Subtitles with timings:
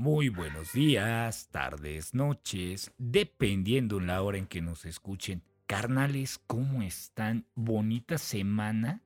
[0.00, 5.42] Muy buenos días, tardes, noches, dependiendo en la hora en que nos escuchen.
[5.66, 7.44] Carnales, ¿cómo están?
[7.54, 9.02] Bonita semana.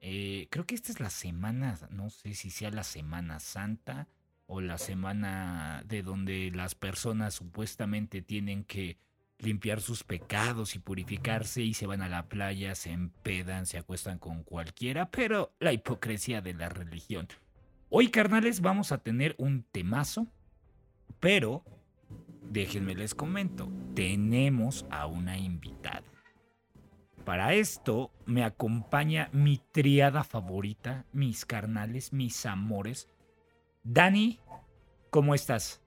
[0.00, 4.08] Eh, creo que esta es la semana, no sé si sea la Semana Santa
[4.46, 8.96] o la semana de donde las personas supuestamente tienen que
[9.38, 14.18] limpiar sus pecados y purificarse y se van a la playa, se empedan, se acuestan
[14.18, 17.28] con cualquiera, pero la hipocresía de la religión.
[17.90, 20.26] Hoy, carnales, vamos a tener un temazo,
[21.20, 21.62] pero
[22.42, 26.02] déjenme les comento, tenemos a una invitada.
[27.24, 33.08] Para esto me acompaña mi triada favorita, mis carnales, mis amores.
[33.84, 34.40] Dani,
[35.10, 35.82] ¿cómo estás?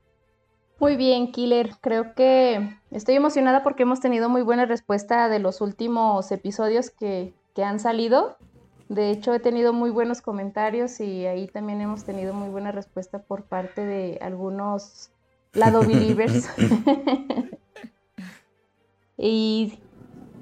[0.79, 1.71] Muy bien, Killer.
[1.81, 7.33] Creo que estoy emocionada porque hemos tenido muy buena respuesta de los últimos episodios que,
[7.55, 8.37] que han salido.
[8.91, 13.19] De hecho, he tenido muy buenos comentarios y ahí también hemos tenido muy buena respuesta
[13.19, 15.11] por parte de algunos
[15.53, 16.49] lado believers.
[19.17, 19.79] y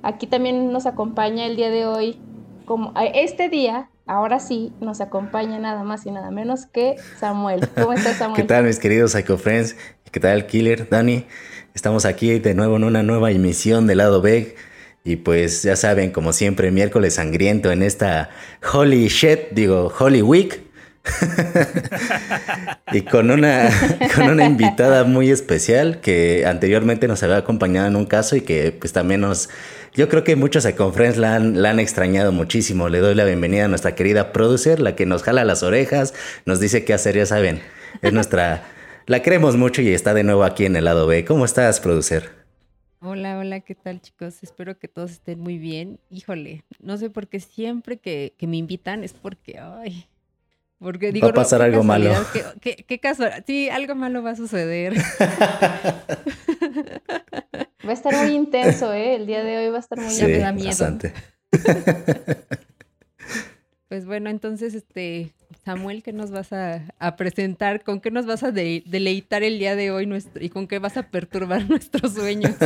[0.02, 2.20] aquí también nos acompaña el día de hoy,
[2.66, 7.70] como este día, ahora sí, nos acompaña nada más y nada menos que Samuel.
[7.76, 8.42] ¿Cómo estás, Samuel?
[8.42, 9.76] ¿Qué tal, mis queridos Psycho Friends?
[10.12, 10.90] ¿Qué tal, Killer?
[10.90, 11.28] Dani,
[11.76, 14.56] estamos aquí de nuevo en una nueva emisión de Lado B
[15.04, 18.30] y pues ya saben, como siempre, miércoles sangriento en esta
[18.74, 20.62] Holy Shit, digo, Holy Week.
[22.92, 23.70] y con una,
[24.14, 28.72] con una invitada muy especial que anteriormente nos había acompañado en un caso y que
[28.72, 29.50] pues también nos...
[29.94, 32.90] Yo creo que muchos Friends la han, la han extrañado muchísimo.
[32.90, 36.14] Le doy la bienvenida a nuestra querida producer, la que nos jala las orejas,
[36.46, 37.62] nos dice qué hacer, ya saben.
[38.02, 38.64] Es nuestra...
[39.08, 41.26] La queremos mucho y está de nuevo aquí en el lado B.
[41.26, 42.39] ¿Cómo estás, producer?
[43.02, 44.44] Hola, hola, ¿qué tal chicos?
[44.44, 46.02] Espero que todos estén muy bien.
[46.10, 50.10] Híjole, no sé por qué siempre que, me invitan es porque, ay,
[50.80, 52.12] porque digo, va a pasar algo malo.
[52.62, 53.24] ¿Qué, qué, caso?
[53.48, 54.96] Sí, algo malo va a suceder.
[57.88, 59.16] Va a estar muy intenso, ¿eh?
[59.16, 60.68] El día de hoy va a estar muy sí, me da miedo.
[60.68, 61.14] Bastante.
[63.88, 65.34] Pues bueno, entonces, este,
[65.66, 67.84] Samuel, ¿qué nos vas a, presentar?
[67.84, 70.10] ¿Con qué nos vas a deleitar el día de hoy
[70.40, 72.54] y con qué vas a perturbar nuestros sueños?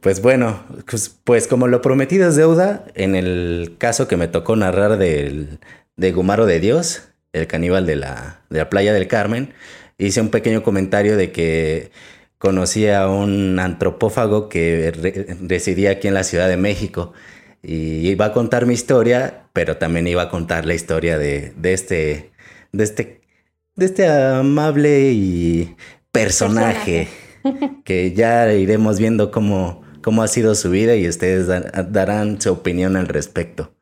[0.00, 4.54] Pues bueno, pues, pues, como lo prometido es deuda, en el caso que me tocó
[4.54, 5.58] narrar del,
[5.96, 9.52] de Gumaro de Dios, el caníbal de la, de la playa del Carmen,
[9.98, 11.90] hice un pequeño comentario de que
[12.38, 14.92] conocía a un antropófago que
[15.42, 17.12] residía aquí en la Ciudad de México
[17.62, 22.30] y iba a contar mi historia, pero también iba a contar la historia de, este,
[22.72, 23.20] de este,
[23.74, 25.76] de este amable y
[26.12, 27.08] personaje,
[27.84, 32.96] que ya iremos viendo cómo, cómo ha sido su vida y ustedes darán su opinión
[32.96, 33.72] al respecto.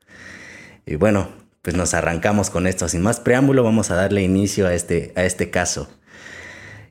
[0.86, 1.28] Y bueno,
[1.62, 2.88] pues nos arrancamos con esto.
[2.88, 5.88] Sin más preámbulo, vamos a darle inicio a este, a este caso.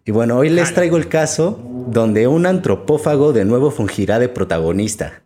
[0.04, 5.25] Y bueno, hoy les traigo el caso donde un antropófago de nuevo fungirá de protagonista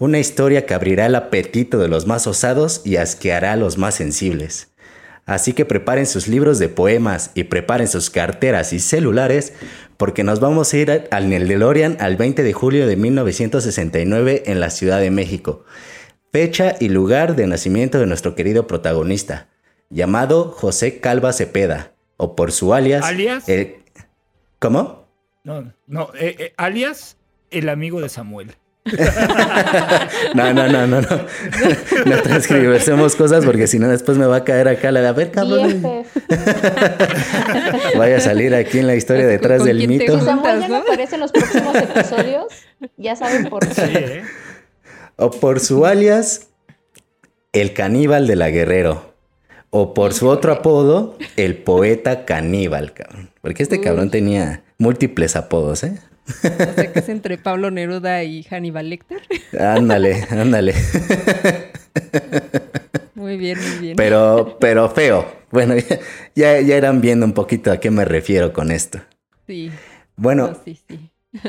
[0.00, 3.94] una historia que abrirá el apetito de los más osados y asqueará a los más
[3.94, 4.72] sensibles.
[5.26, 9.52] Así que preparen sus libros de poemas y preparen sus carteras y celulares
[9.98, 14.70] porque nos vamos a ir al DeLorean al 20 de julio de 1969 en la
[14.70, 15.66] Ciudad de México.
[16.32, 19.48] Fecha y lugar de nacimiento de nuestro querido protagonista,
[19.90, 23.04] llamado José Calva Cepeda, o por su alias...
[23.04, 23.44] ¿Alias?
[24.58, 25.06] ¿Cómo?
[25.44, 27.18] No, no, eh, eh, alias
[27.50, 28.54] el amigo de Samuel.
[30.34, 31.26] no, no, no, no, no.
[32.06, 35.12] No transcribemos cosas porque si no después me va a caer acá la de a
[35.12, 35.82] ver, cabrón.
[37.96, 40.18] Vaya a salir aquí en la historia detrás del mito.
[40.18, 42.46] Si Samuel ya no aparece en los próximos episodios,
[42.96, 43.82] ya saben por qué.
[43.82, 44.22] ¿eh?
[45.16, 46.48] O por su alias,
[47.52, 49.10] el caníbal de la guerrero.
[49.68, 53.30] O por su otro apodo, el poeta caníbal, cabrón.
[53.40, 56.00] Porque este cabrón tenía múltiples apodos, ¿eh?
[56.42, 59.20] O sea que es entre Pablo Neruda y Hannibal Lecter.
[59.58, 60.74] Ándale, ándale.
[63.14, 63.96] Muy bien, muy bien.
[63.96, 65.30] Pero, pero feo.
[65.50, 65.74] Bueno,
[66.34, 69.00] ya, ya irán viendo un poquito a qué me refiero con esto.
[69.46, 69.70] Sí.
[70.16, 70.56] Bueno.
[70.64, 71.10] sí, sí.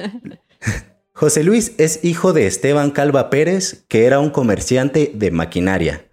[1.13, 6.05] José Luis es hijo de Esteban Calva Pérez, que era un comerciante de maquinaria,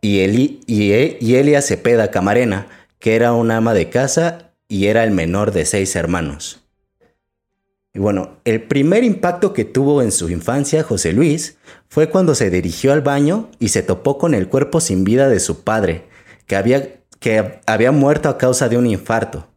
[0.00, 2.66] y, Eli, y, e, y Elia Cepeda Camarena,
[2.98, 6.61] que era una ama de casa y era el menor de seis hermanos.
[7.94, 11.58] Y bueno, el primer impacto que tuvo en su infancia José Luis
[11.88, 15.40] fue cuando se dirigió al baño y se topó con el cuerpo sin vida de
[15.40, 16.06] su padre,
[16.46, 19.48] que había, que había muerto a causa de un infarto.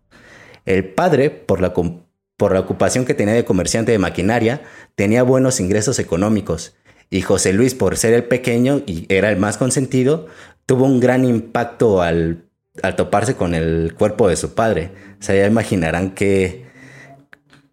[0.66, 4.64] El padre, por la, por la ocupación que tenía de comerciante de maquinaria,
[4.96, 6.76] tenía buenos ingresos económicos,
[7.10, 10.26] y José Luis, por ser el pequeño y era el más consentido,
[10.66, 12.46] tuvo un gran impacto al
[12.84, 14.92] al toparse con el cuerpo de su padre.
[15.20, 16.66] O sea, ya imaginarán que...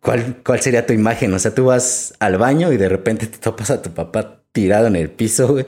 [0.03, 1.33] ¿Cuál, ¿Cuál sería tu imagen?
[1.33, 4.89] O sea, tú vas al baño y de repente te topas a tu papá tirado
[4.89, 5.67] en el piso, güey.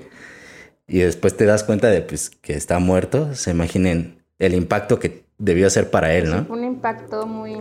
[0.88, 3.34] Y después te das cuenta de pues, que está muerto.
[3.34, 6.46] Se imaginen el impacto que debió ser para él, ¿no?
[6.48, 7.56] un impacto muy...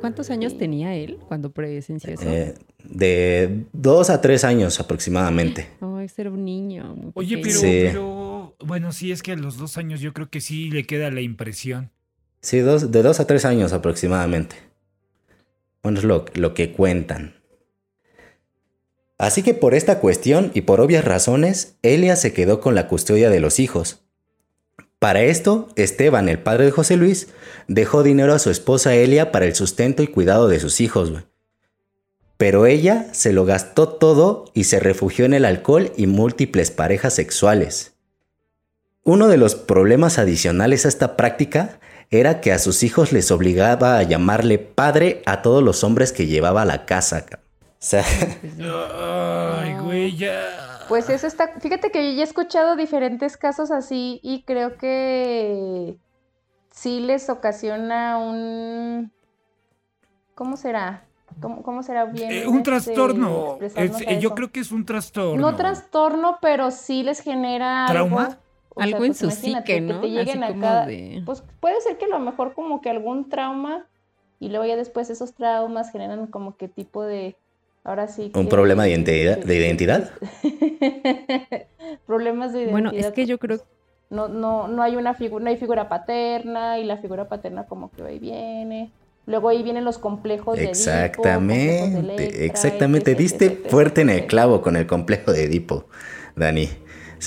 [0.00, 2.22] ¿Cuántos años tenía él cuando presenció eso?
[2.28, 2.54] Eh,
[2.84, 5.68] de dos a tres años aproximadamente.
[5.80, 7.12] Oh, ese era un niño.
[7.14, 7.84] Oye, pero, Sí.
[7.86, 11.10] pero, bueno, sí, es que a los dos años yo creo que sí le queda
[11.10, 11.90] la impresión.
[12.42, 14.56] Sí, dos, de dos a tres años aproximadamente.
[15.94, 17.36] Es lo, que cuentan.
[19.18, 23.30] Así que por esta cuestión y por obvias razones, Elia se quedó con la custodia
[23.30, 24.02] de los hijos.
[24.98, 27.28] Para esto, Esteban, el padre de José Luis,
[27.68, 31.12] dejó dinero a su esposa Elia para el sustento y cuidado de sus hijos.
[32.36, 37.14] Pero ella se lo gastó todo y se refugió en el alcohol y múltiples parejas
[37.14, 37.94] sexuales.
[39.04, 41.78] Uno de los problemas adicionales a esta práctica
[42.10, 46.26] era que a sus hijos les obligaba a llamarle padre a todos los hombres que
[46.26, 47.26] llevaba a la casa.
[47.26, 48.04] ca- O sea,
[48.40, 48.54] Pues.
[48.60, 50.84] Ay, güey, ya.
[50.88, 55.96] Pues eso está, fíjate que yo ya he escuchado diferentes casos así y creo que
[56.70, 59.10] sí les ocasiona un,
[60.36, 61.02] ¿cómo será?
[61.40, 62.30] ¿Cómo, cómo será bien?
[62.30, 63.56] Eh, un este, trastorno.
[63.60, 65.50] expresarnos Es- a eh, yo creo que es un trastorno.
[65.50, 68.26] No trastorno, pero sí les genera ¿Trauma?
[68.26, 68.36] algo.
[68.76, 70.00] O Algo sea, en pues su imagínate psique, que ¿no?
[70.00, 72.80] te lleguen Así a como cada- de- Pues puede ser que a lo mejor como
[72.80, 73.86] que algún trauma
[74.38, 77.36] y luego ya después esos traumas generan como que tipo de,
[77.84, 80.10] ahora sí ¿Un que- problema de identidad- de identidad?
[82.06, 82.72] Problemas de identidad.
[82.72, 83.58] Bueno, es que yo creo
[84.08, 87.90] no, no, no hay una figura, no hay figura paterna y la figura paterna como
[87.90, 88.92] que va y viene.
[89.26, 91.30] Luego ahí vienen los complejos de Edipo, complejos de
[91.80, 93.10] exactamente, Electra, exactamente.
[93.10, 95.86] etc, Diste etc, fuerte en el clavo con el complejo de Edipo,
[96.36, 96.68] Dani.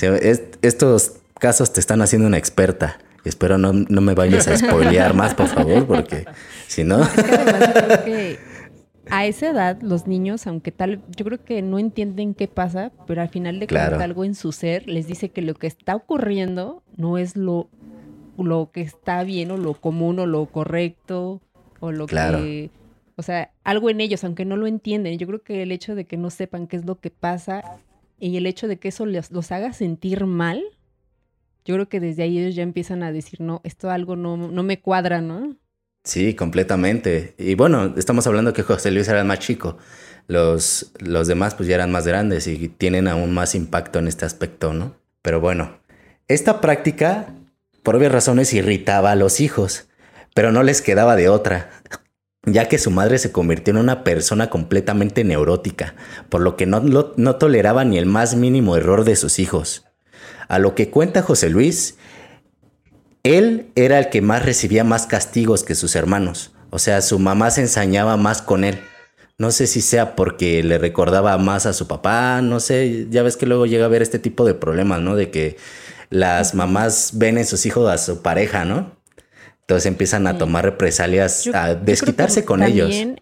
[0.00, 2.98] Es- estos casos te están haciendo una experta.
[3.24, 6.24] Espero no, no me vayas a spoilear más, por favor, porque
[6.68, 7.02] si no...
[7.02, 8.38] Es que además yo creo que
[9.10, 13.20] a esa edad los niños, aunque tal, yo creo que no entienden qué pasa, pero
[13.20, 13.90] al final de Claro.
[13.90, 17.68] cuentas algo en su ser les dice que lo que está ocurriendo no es lo,
[18.38, 21.42] lo que está bien o lo común o lo correcto
[21.80, 22.38] o lo Claro.
[22.38, 22.70] que...
[23.16, 25.18] O sea, algo en ellos, aunque no lo entienden.
[25.18, 27.62] Yo creo que el hecho de que no sepan qué es lo que pasa
[28.18, 30.62] y el hecho de que eso les- los haga sentir mal,
[31.64, 34.62] yo creo que desde ahí ellos ya empiezan a decir, no, esto algo no, no
[34.62, 35.56] me cuadra, ¿no?
[36.04, 37.34] Sí, completamente.
[37.38, 39.76] Y bueno, estamos hablando que José Luis era el más chico.
[40.26, 44.24] Los, los demás pues ya eran más grandes y tienen aún más impacto en este
[44.24, 44.96] aspecto, ¿no?
[45.22, 45.78] Pero bueno,
[46.28, 47.34] esta práctica,
[47.82, 49.88] por obvias razones, irritaba a los hijos,
[50.34, 51.70] pero no les quedaba de otra,
[52.46, 55.94] ya que su madre se convirtió en una persona completamente neurótica,
[56.30, 59.89] por lo que no, no toleraba ni el más mínimo error de sus hijos.
[60.50, 61.96] A lo que cuenta José Luis,
[63.22, 66.52] él era el que más recibía más castigos que sus hermanos.
[66.70, 68.80] O sea, su mamá se ensañaba más con él.
[69.38, 73.36] No sé si sea porque le recordaba más a su papá, no sé, ya ves
[73.36, 75.16] que luego llega a haber este tipo de problemas, ¿no?
[75.16, 75.56] De que
[76.10, 78.92] las mamás ven en sus hijos a su pareja, ¿no?
[79.62, 82.88] Entonces empiezan a tomar represalias, Yo- a desquitarse con ellos.
[82.90, 83.20] también-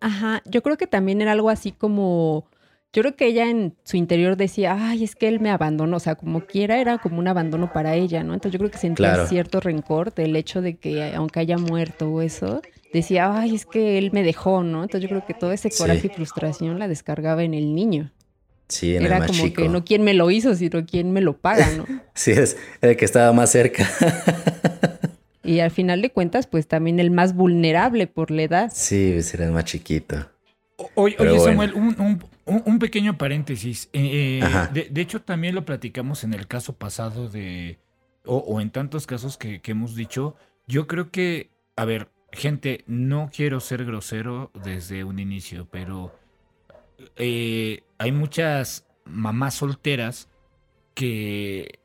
[0.00, 2.46] Ajá, yo creo que también era algo así como,
[2.94, 6.00] yo creo que ella en su interior decía, ay, es que él me abandonó, o
[6.00, 8.32] sea, como quiera era como un abandono para ella, ¿no?
[8.32, 9.26] Entonces yo creo que sentía Claro.
[9.26, 13.98] cierto rencor del hecho de que aunque haya muerto o eso, decía, ay, es que
[13.98, 14.84] él me dejó, ¿no?
[14.84, 15.76] Entonces yo creo que todo ese Sí.
[15.78, 18.10] coraje y frustración la descargaba en el niño.
[18.68, 19.60] Sí, en era el más como chico.
[19.62, 21.84] que no quién me lo hizo, sino quién me lo paga, ¿no?
[22.14, 23.86] Sí, es el que estaba más cerca.
[25.42, 28.70] y al final de cuentas, pues también el más vulnerable por la edad.
[28.72, 30.28] sí, pues era el más chiquito.
[30.76, 31.44] O- Oye, oye, bueno.
[31.44, 33.88] Samuel, un, un- un- un pequeño paréntesis.
[33.92, 37.78] Eh, eh, de, de hecho, también lo platicamos en el caso pasado de,
[38.24, 40.36] o, o en tantos casos que, que hemos dicho.
[40.66, 46.14] Yo creo que, a ver, gente, no quiero ser grosero desde un inicio, pero
[47.16, 50.28] eh, hay muchas mamás solteras
[50.94, 51.80] que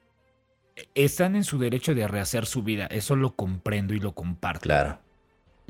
[0.95, 2.85] están en su derecho de rehacer su vida.
[2.87, 4.99] Eso lo comprendo y lo comparto Claro.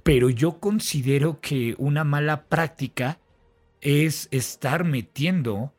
[0.03, 3.17] pero yo considero que una mala práctica
[3.81, 5.74] es estar metiendo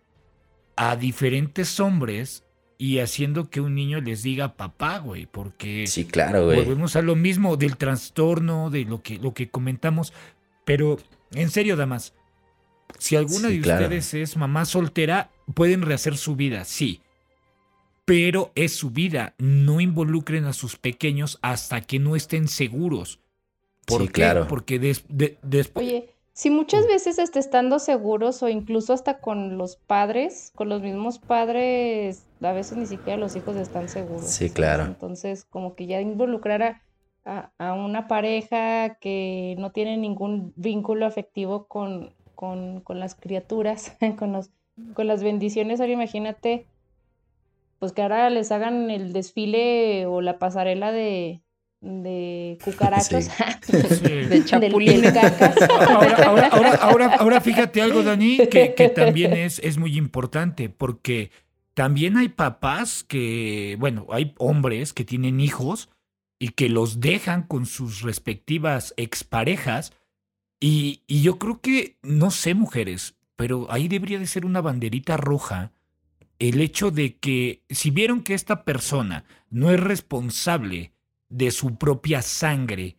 [0.77, 2.45] a diferentes hombres
[2.79, 6.57] y haciendo que un niño les diga papá, güey, porque Sí, claro, güey.
[6.57, 10.15] volvemos a lo mismo del trastorno, de lo que, lo que comentamos.
[10.65, 10.99] Pero,
[11.33, 12.15] en serio, damas,
[12.99, 13.83] si alguna Sí, de claro.
[13.85, 17.03] ustedes es mamá soltera, pueden rehacer su vida, sí.
[18.07, 19.35] Pero es su vida.
[19.39, 23.21] No involucren a sus pequeños hasta que no estén seguros.
[23.87, 24.13] ¿Por Sí, qué?
[24.15, 24.49] claro.
[24.49, 25.87] Porque des- de- después...
[25.87, 30.81] Oye, si muchas veces hasta estando seguros o incluso hasta con los padres, con los
[30.81, 34.25] mismos padres, a veces ni siquiera los hijos están seguros.
[34.25, 34.85] Sí, claro.
[34.85, 36.81] Entonces, como que ya involucrar
[37.27, 43.99] a, a, una pareja que no tiene ningún vínculo afectivo con, con, con las criaturas,
[44.19, 44.49] con, los,
[44.95, 46.65] con las bendiciones, ahora imagínate,
[47.81, 51.43] pues que ahora les hagan el desfile o la pasarela de,
[51.81, 53.29] de cucarachos,
[53.69, 55.15] de chapulines.
[55.17, 61.31] Ahora, ahora, ahora, ahora, fíjate algo, Dani, que, que también es, es muy importante, porque
[61.75, 65.89] también hay papás que, bueno, hay hombres que tienen hijos
[66.39, 69.93] y que los dejan con sus respectivas exparejas.
[70.61, 75.17] Y, y yo creo que, no sé, mujeres, pero ahí debería de ser una banderita
[75.17, 75.73] roja
[76.39, 80.93] el hecho de que si vieron que esta persona no es responsable
[81.31, 82.99] de su propia sangre,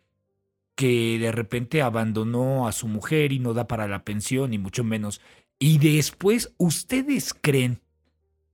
[0.76, 4.84] que de repente abandonó a su mujer y no da para la pensión, y mucho
[4.84, 5.22] menos,
[5.60, 7.82] y después ustedes creen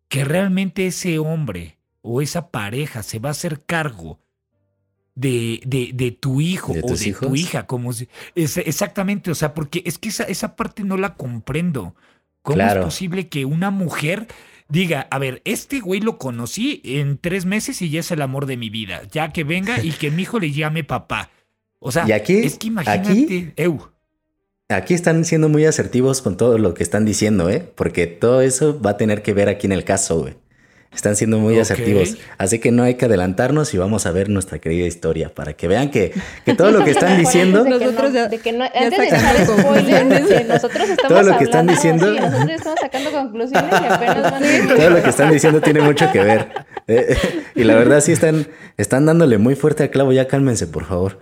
[0.10, 4.19] que realmente ese hombre o esa pareja se va a hacer cargo
[5.15, 9.53] de, de, de tu hijo o de tu hija, como si, es, exactamente, o sea,
[9.53, 11.96] porque es que esa, esa parte no la comprendo.
[12.41, 14.27] ¿Cómo es posible que una mujer
[14.69, 18.45] diga, a ver, este güey lo conocí en tres meses y ya es el amor
[18.45, 21.29] de mi vida, ya que venga y que mi hijo le llame papá?
[21.79, 23.51] O sea, aquí, es que imagínate, aquí,
[24.69, 27.71] aquí están siendo muy asertivos con todo lo que están diciendo, ¿eh?
[27.75, 30.36] Porque todo eso va a tener que ver aquí en el caso, güey.
[30.97, 32.17] Están siendo muy asertivos.
[32.39, 35.67] Así que no hay que adelantarnos y vamos a ver nuestra querida historia para que
[35.67, 36.11] vean que,
[36.43, 37.63] que todo lo que están diciendo.
[37.63, 41.67] nosotros ya, de que no, antes de echar spoilers, nosotros estamos todo lo que están
[41.67, 42.11] diciendo.
[42.11, 45.81] Sí, nosotros estamos sacando conclusiones y apenas van a Todo lo que están diciendo tiene
[45.81, 46.47] mucho que ver.
[46.89, 47.17] Eh,
[47.53, 50.13] y la verdad, sí están, están dándole muy fuerte al clavo.
[50.13, 51.19] Ya cálmense, por favor.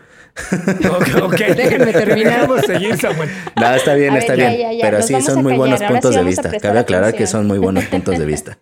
[0.53, 1.53] ok, okay.
[1.55, 2.47] déjenme terminar.
[2.63, 3.31] seguir, Samuel.
[3.59, 4.77] No, está bien, está bien.
[4.79, 6.51] pero sí, son muy buenos puntos de vista.
[6.59, 8.59] Cabe aclarar que son muy buenos puntos de vista.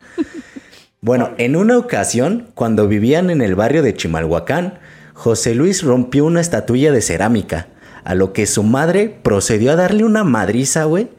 [1.04, 4.80] Bueno, en una ocasión, cuando vivían en el barrio de Chimalhuacán,
[5.14, 7.68] José Luis rompió una estatuilla de cerámica,
[8.06, 11.10] a lo que su madre procedió a darle una madriza, güey,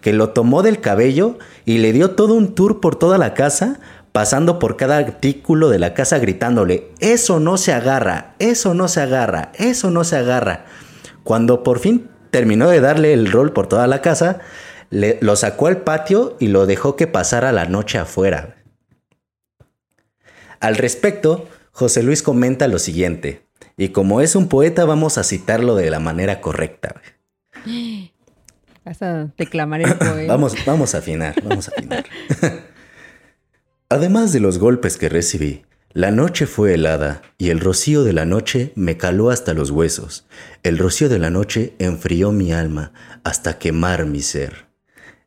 [0.00, 3.80] que lo tomó del cabello y le dio todo un tour por toda la casa,
[4.12, 9.00] pasando por cada artículo de la casa gritándole, eso no se agarra, eso no se
[9.00, 10.66] agarra, eso no se agarra.
[11.24, 14.38] Cuando por fin terminó de darle el rol por toda la casa,
[14.90, 18.61] le, lo sacó al patio y lo dejó que pasara la noche afuera.
[20.62, 25.74] Al respecto, José Luis comenta lo siguiente, y como es un poeta vamos a citarlo
[25.74, 27.02] de la manera correcta.
[28.84, 30.32] Vas a declamar el poema.
[30.32, 32.04] vamos, vamos a afinar, vamos a afinar.
[33.88, 35.64] Además de los golpes que recibí,
[35.94, 40.28] la noche fue helada y el rocío de la noche me caló hasta los huesos.
[40.62, 42.92] El rocío de la noche enfrió mi alma
[43.24, 44.71] hasta quemar mi ser.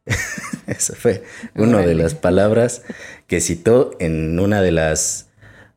[0.68, 1.24] Esa fue
[1.56, 2.84] una de las palabras
[3.28, 5.30] que citó en una de las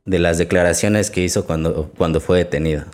[0.08, 2.87] de las declaraciones que hizo cuando, cuando fue detenido.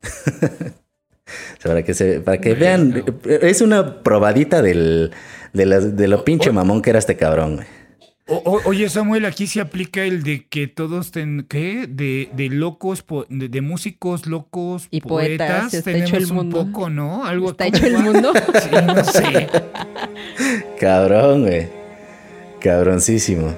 [1.62, 5.10] para que, se, para que vean, es una probadita del,
[5.52, 7.60] de, lo pinche mamón que era este cabrón,
[8.30, 11.86] oye, Samuel, aquí se aplica el de que todos ten, ¿qué?
[11.88, 16.60] De, de locos, de, músicos locos, y poetas, está tenemos hecho el mundo.
[16.60, 17.24] un poco, ¿no?
[17.24, 18.32] Algo ¿Está hecho el mundo?
[18.34, 19.48] sí, no sé.
[20.78, 21.68] Cabrón, güey.
[22.60, 23.54] Cabroncísimo.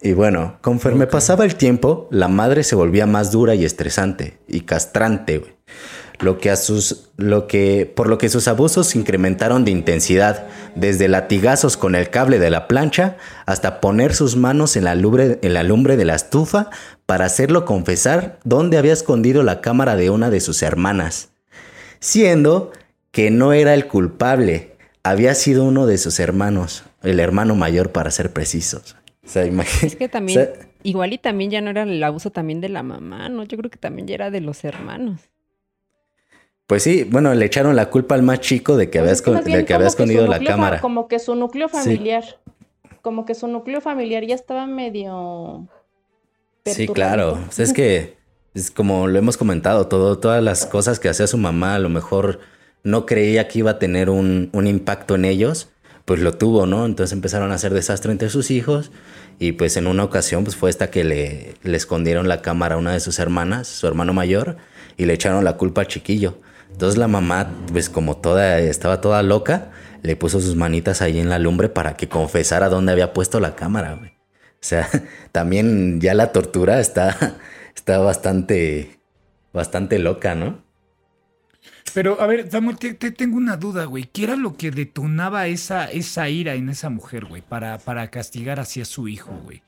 [0.00, 4.60] Y bueno, conforme pasaba el tiempo, la madre se volvía más dura y estresante y
[4.60, 5.42] castrante,
[6.20, 11.08] Lo que a sus, lo que, por lo que sus abusos incrementaron de intensidad, desde
[11.08, 15.54] latigazos con el cable de la plancha hasta poner sus manos en la lumbre, en
[15.54, 16.70] la lumbre de la estufa
[17.06, 21.30] para hacerlo confesar dónde había escondido la cámara de una de sus hermanas,
[22.00, 22.72] siendo
[23.10, 28.10] que no era el culpable, había sido uno de sus hermanos, el hermano mayor para
[28.10, 28.96] ser precisos.
[29.24, 29.44] O sea,
[29.82, 30.50] Es que también,
[30.82, 33.44] igual y también ya no era el abuso también de la mamá, ¿no?
[33.44, 35.20] Yo creo que también ya era de los hermanos.
[36.68, 39.72] Pues sí, bueno, le echaron la culpa al más chico de que, pues había, que
[39.72, 40.80] había escondido la cámara.
[40.80, 42.22] Como que su núcleo familiar,
[43.00, 45.66] como que su núcleo familiar ya estaba medio...
[46.66, 47.38] Sí, claro.
[47.48, 48.18] O sea, es que,
[48.52, 51.88] es como lo hemos comentado, todo, todas las cosas que hacía su mamá, a lo
[51.88, 52.40] mejor
[52.84, 55.70] no creía que iba a tener un, un impacto en ellos
[56.04, 56.86] pues lo tuvo, ¿no?
[56.86, 58.92] Entonces empezaron a hacer desastre entre sus hijos
[59.38, 62.78] y pues en una ocasión pues fue esta que le, le escondieron la cámara a
[62.78, 64.56] una de sus hermanas, su hermano mayor,
[64.96, 66.38] y le echaron la culpa al chiquillo.
[66.78, 71.28] Entonces la mamá, pues como toda, estaba toda loca, le puso sus manitas ahí en
[71.28, 74.10] la lumbre para que confesara dónde había puesto la cámara, güey.
[74.10, 74.88] O sea,
[75.32, 77.36] también ya la tortura está,
[77.74, 79.00] está bastante,
[79.52, 80.62] bastante loca, ¿no?
[81.94, 84.04] Pero, a ver, Samuel, te, te tengo una duda, güey.
[84.04, 87.42] ¿Qué era lo que detonaba esa, esa ira en esa mujer, güey?
[87.42, 89.64] Para, para castigar hacia su hijo, güey.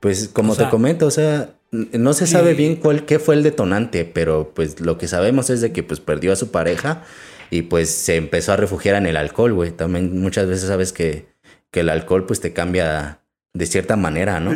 [0.00, 1.56] Pues como O sea, te comento, o sea,
[1.92, 5.60] no se sabe bien cuál qué fue el detonante, pero pues lo que sabemos es
[5.60, 7.02] de que pues perdió a su pareja
[7.50, 9.70] y pues se empezó a refugiar en el alcohol, güey.
[9.70, 11.26] También muchas veces sabes que,
[11.70, 13.20] que el alcohol pues te cambia
[13.52, 14.54] de cierta manera, ¿no?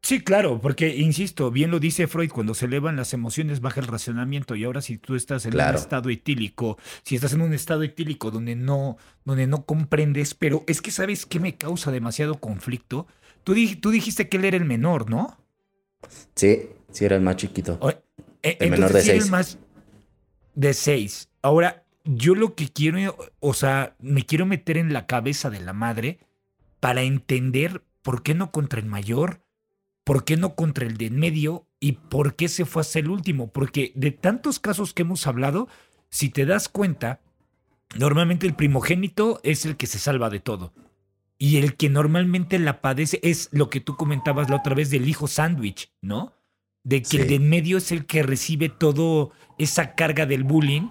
[0.00, 3.88] Sí, claro, porque, insisto, bien lo dice Freud, cuando se elevan las emociones baja el
[3.88, 5.76] racionamiento y ahora si tú estás en Claro.
[5.76, 10.62] un estado etílico, si estás en un estado etílico donde no, donde no comprendes, pero
[10.68, 13.06] es que sabes qué me causa demasiado conflicto.
[13.42, 15.36] Tú dijiste que él era el menor, ¿no?
[16.34, 17.78] Sí, sí era el más chiquito.
[17.80, 19.30] O- eh, El menor de sí era el seis.
[19.30, 19.58] más
[20.54, 21.28] de seis.
[21.42, 25.72] Ahora, yo lo que quiero, o sea, me quiero meter en la cabeza de la
[25.72, 26.20] madre
[26.80, 29.40] para entender por qué no contra el mayor,
[30.04, 33.10] por qué no contra el de en medio y por qué se fue hasta el
[33.10, 33.48] último.
[33.48, 35.68] Porque de tantos casos que hemos hablado,
[36.08, 37.20] si te das cuenta,
[37.96, 40.72] normalmente el primogénito es el que se salva de todo.
[41.38, 45.08] Y el que normalmente la padece es lo que tú comentabas la otra vez del
[45.08, 46.32] hijo sándwich, ¿no?
[46.84, 47.28] De que el Sí.
[47.28, 50.88] de en medio es el que recibe todo esa carga del bullying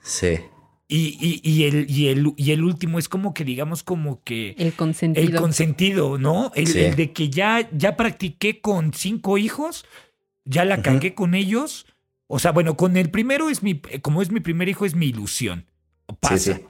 [0.00, 0.38] Sí,
[0.86, 4.54] y, y- y el, y, el, y el último es como que digamos como que
[4.58, 5.26] El consentido.
[5.26, 6.50] el consentido, ¿no?
[6.54, 6.78] El, Sí.
[6.80, 9.84] el de que ya, ya practiqué con cinco hijos,
[10.44, 11.86] ya la cagué con ellos.
[12.26, 15.06] O sea, bueno, con el primero es mi, como es mi primer hijo, es mi
[15.06, 15.66] ilusión.
[16.20, 16.38] Pasa.
[16.56, 16.64] sí.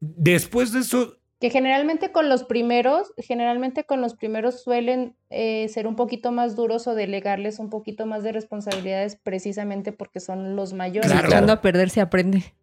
[0.00, 5.86] Después de eso, Que generalmente con los primeros, generalmente con los primeros suelen eh, ser
[5.86, 10.72] un poquito más duros o delegarles un poquito más de responsabilidades precisamente porque son los
[10.72, 11.10] mayores.
[11.12, 11.28] Claro.
[11.28, 12.42] Echando a perder se aprende.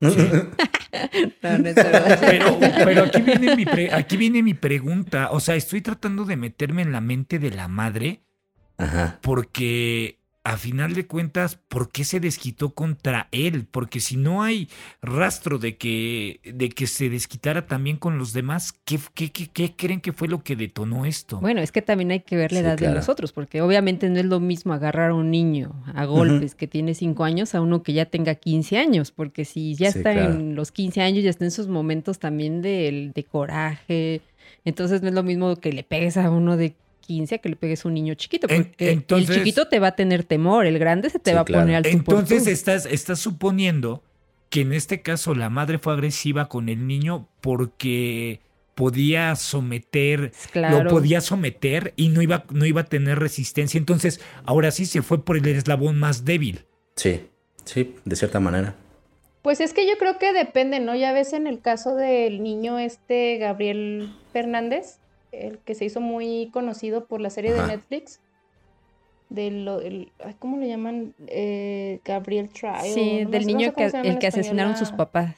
[1.42, 1.76] No, no es
[2.20, 5.28] pero, pero aquí, viene mi pre- aquí viene mi pregunta.
[5.32, 8.22] O sea, estoy tratando de meterme en la mente de la madre
[8.78, 9.18] Ajá.
[9.22, 10.17] porque
[10.52, 13.66] a final de cuentas, ¿por qué se desquitó contra él?
[13.70, 14.68] Porque si no hay
[15.02, 19.74] rastro de que, de que se desquitara también con los demás, ¿qué, qué, qué- qué
[19.76, 21.38] creen que fue lo que detonó esto?
[21.40, 22.94] Bueno, es que también hay que ver la Sí, edad claro.
[22.94, 26.54] de los otros, porque obviamente no es lo mismo agarrar a un niño a golpes
[26.54, 29.98] que tiene 5 años a uno que ya tenga 15 años, porque si ya Sí,
[29.98, 30.32] está claro.
[30.34, 34.22] en los 15 años, ya está en sus momentos también de, de coraje,
[34.64, 36.74] entonces no es lo mismo que le pegues a uno de
[37.08, 39.78] 15 a que le pegues a un niño chiquito, En- porque entonces- el chiquito te
[39.80, 41.62] va a tener temor, el grande se te Sí, va a claro.
[41.64, 42.50] poner al Entonces tú.
[42.50, 44.02] estás, estás suponiendo
[44.50, 48.40] que en este caso la madre fue agresiva con el niño porque
[48.74, 50.84] podía someter, Claro.
[50.84, 53.76] lo podía someter y no iba, no iba a tener resistencia.
[53.78, 56.64] Entonces, ahora sí se fue por el eslabón más débil.
[56.94, 57.22] Sí,
[57.64, 58.76] sí, de cierta manera.
[59.42, 60.94] Pues es que yo creo que depende, ¿no?
[60.94, 64.98] Ya ves en el caso del niño este Gabriel Fernández,
[65.32, 67.62] el que se hizo muy conocido por la serie Ajá.
[67.62, 68.20] de Netflix,
[69.28, 71.14] de lo, el- ay, ¿cómo le llaman?
[71.26, 72.80] Eh, Gabriel Trial.
[72.82, 75.36] Sí, no del sé- no niño que, el que asesinaron sus papás.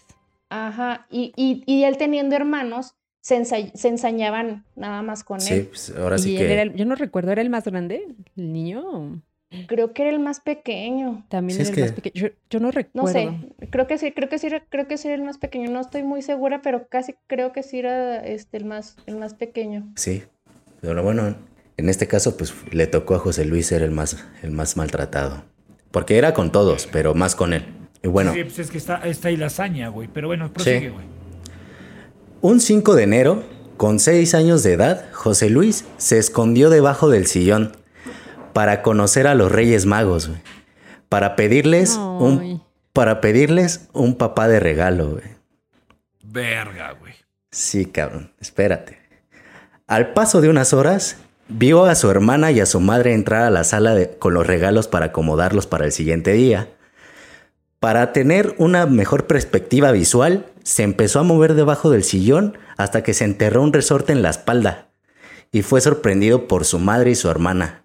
[0.49, 5.55] Ajá, y, y, y él teniendo hermanos, se, ensa- se ensañaban nada más con Sí,
[5.55, 5.67] él.
[5.67, 6.53] pues, ahora sí Y él que...
[6.53, 8.07] era el- yo no recuerdo, ¿era el más grande?
[8.37, 9.21] ¿El niño?
[9.67, 11.25] Creo que era el más pequeño.
[11.29, 12.29] También Sí, era es el más que- pequeño.
[12.29, 13.09] Yo, yo no No recuerdo.
[13.13, 13.33] sé,
[13.71, 15.71] creo que sí, creo que sí, era- creo que sí era el más pequeño.
[15.71, 19.35] No estoy muy segura, pero casi creo que sí era este el más, el más
[19.35, 19.91] pequeño.
[19.97, 20.23] Sí,
[20.81, 21.35] pero bueno,
[21.77, 25.43] en este caso pues le tocó a José Luis ser el más, el más maltratado.
[25.91, 27.65] Porque era con todos, pero más con él.
[28.05, 30.09] Y bueno, Sí, pues es que está, está ahí la hazaña, güey.
[30.13, 31.05] Pero bueno, prosigue, güey.
[32.41, 33.43] un 5 de enero,
[33.77, 37.73] con 6 años de edad, José Luis se escondió debajo del sillón
[38.53, 40.41] para conocer a los Reyes Magos, güey.
[41.09, 41.99] Para pedirles Ay.
[41.99, 45.25] un para pedirles un papá de regalo, güey.
[46.23, 47.15] Verga, güey.
[47.51, 48.99] Sí, cabrón, espérate.
[49.87, 51.17] Al paso de unas horas,
[51.49, 54.47] vio a su hermana y a su madre entrar a la sala de- con los
[54.47, 56.69] regalos para acomodarlos para el siguiente día.
[57.81, 63.15] Para tener una mejor perspectiva visual, se empezó a mover debajo del sillón hasta que
[63.15, 64.89] se enterró un resorte en la espalda
[65.51, 67.83] y fue sorprendido por su madre y su hermana.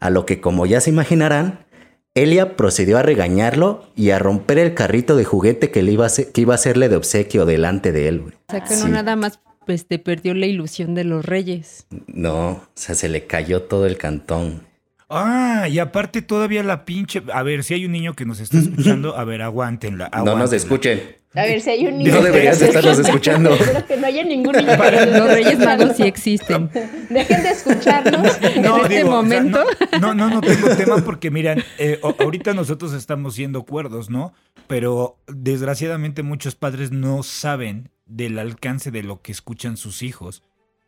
[0.00, 1.66] A lo que, como ya se imaginarán,
[2.14, 6.10] Elia procedió a regañarlo y a romper el carrito de juguete que, le iba, a
[6.10, 8.20] que iba a hacerle de obsequio delante de él.
[8.20, 8.34] güey.
[8.48, 8.90] O sea que no Sí.
[8.90, 11.86] nada más pues te perdió la ilusión de los reyes.
[12.08, 14.62] No, o sea, se le cayó todo el cantón.
[15.10, 17.20] Ah, y aparte todavía la pinche.
[17.32, 20.08] A ver, si hay un niño que nos está escuchando, a ver, aguántenla.
[20.24, 21.16] No nos escuchen.
[21.34, 22.12] A ver si hay un niño.
[22.12, 23.54] No que deberías nos estarnos escuchando.
[23.54, 24.70] Espero que no haya ningún niño.
[24.70, 26.70] esté Los reyes magos sí existen.
[27.10, 28.38] Dejen de escucharnos.
[28.40, 29.64] en este o sea, momento.
[30.00, 34.32] no, no, no tengo tema porque, miran, eh, ahorita nosotros estamos siendo cuerdos, ¿no?
[34.68, 40.42] Pero desgraciadamente muchos padres no saben del alcance de lo que escuchan sus hijos.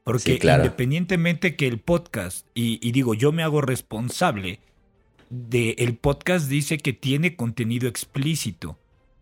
[0.05, 0.65] Porque Sí, claro.
[0.65, 4.61] independientemente que el podcast, y, y digo, yo me hago responsable
[5.31, 8.79] de el podcast dice que tiene contenido explícito.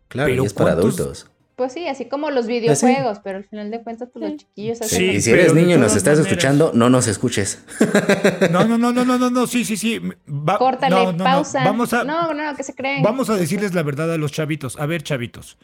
[0.08, 1.30] Claro, Pero y es para ¿cuántos- adultos.
[1.56, 2.52] Pues sí, así como los sí.
[2.52, 5.76] videojuegos, pero al final de cuentas, pues los chiquillos hacen Sí, y si eres niño
[5.76, 7.62] y nos estás maneras- escuchando, no nos escuches.
[8.50, 10.00] No, no, no, no, no, no, no, sí, sí, sí.
[10.26, 11.24] Va- Córtale, no, no, no.
[11.24, 11.62] pausa.
[11.62, 13.02] Vamos a, No, no, que se creen.
[13.02, 14.78] Vamos a decirles la verdad a los chavitos.
[14.80, 15.58] A ver, chavitos.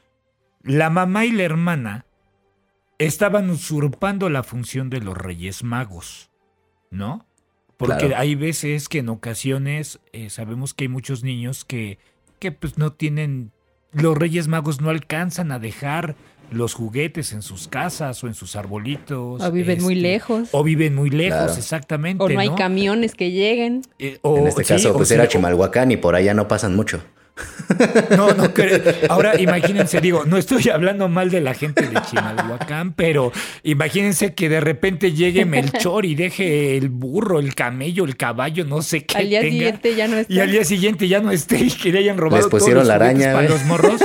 [0.62, 2.05] La mamá y la hermana
[2.98, 6.30] estaban usurpando la función de los Reyes Magos,
[6.90, 7.26] ¿no?
[7.76, 8.16] Porque Claro.
[8.18, 11.98] hay veces que en ocasiones eh, sabemos que hay muchos niños que,
[12.38, 13.52] que pues no tienen,
[13.92, 16.16] los Reyes Magos no alcanzan a dejar
[16.50, 19.42] los juguetes en sus casas o en sus arbolitos.
[19.42, 20.48] O viven muy este, lejos.
[20.52, 21.54] O viven muy lejos, Claro.
[21.54, 22.22] exactamente.
[22.24, 23.82] O no hay camiones que lleguen.
[23.98, 26.32] Eh, o- en este sí, caso, o pues sí, era o- Chimalhuacán y por allá
[26.34, 27.02] no pasan mucho.
[28.16, 28.80] No, no creo.
[29.08, 34.48] Ahora imagínense, digo, no estoy hablando mal de la gente de Chimalhuacán, pero imagínense que
[34.48, 39.18] de repente llegue Melchor y deje el burro, el camello, el caballo, no sé qué
[39.18, 40.32] Al día tenga, siguiente ya no está.
[40.32, 42.88] y al día siguiente ya no esté y que le hayan robado Les pusieron todos
[42.88, 43.48] los la araña, para güey.
[43.48, 44.00] los morros.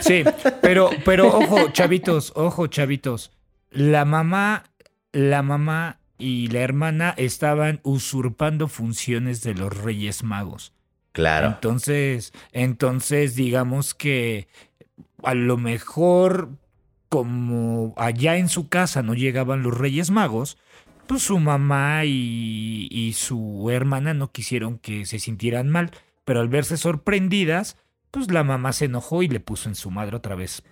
[0.00, 0.22] Sí,
[0.60, 3.30] pero, pero ojo, chavitos, ojo, chavitos.
[3.70, 4.64] La mamá,
[5.12, 10.73] la mamá y la hermana estaban usurpando funciones de los Reyes Magos.
[11.14, 11.46] Claro.
[11.46, 14.46] Entonces, entonces digamos que
[15.22, 16.50] a lo mejor
[17.08, 20.58] como allá en su casa no llegaban los Reyes Magos,
[21.06, 25.92] pues su mamá y, y su hermana no quisieron que se sintieran mal,
[26.24, 27.76] pero al verse sorprendidas,
[28.10, 30.62] pues la mamá se enojó y le puso en su madre otra vez.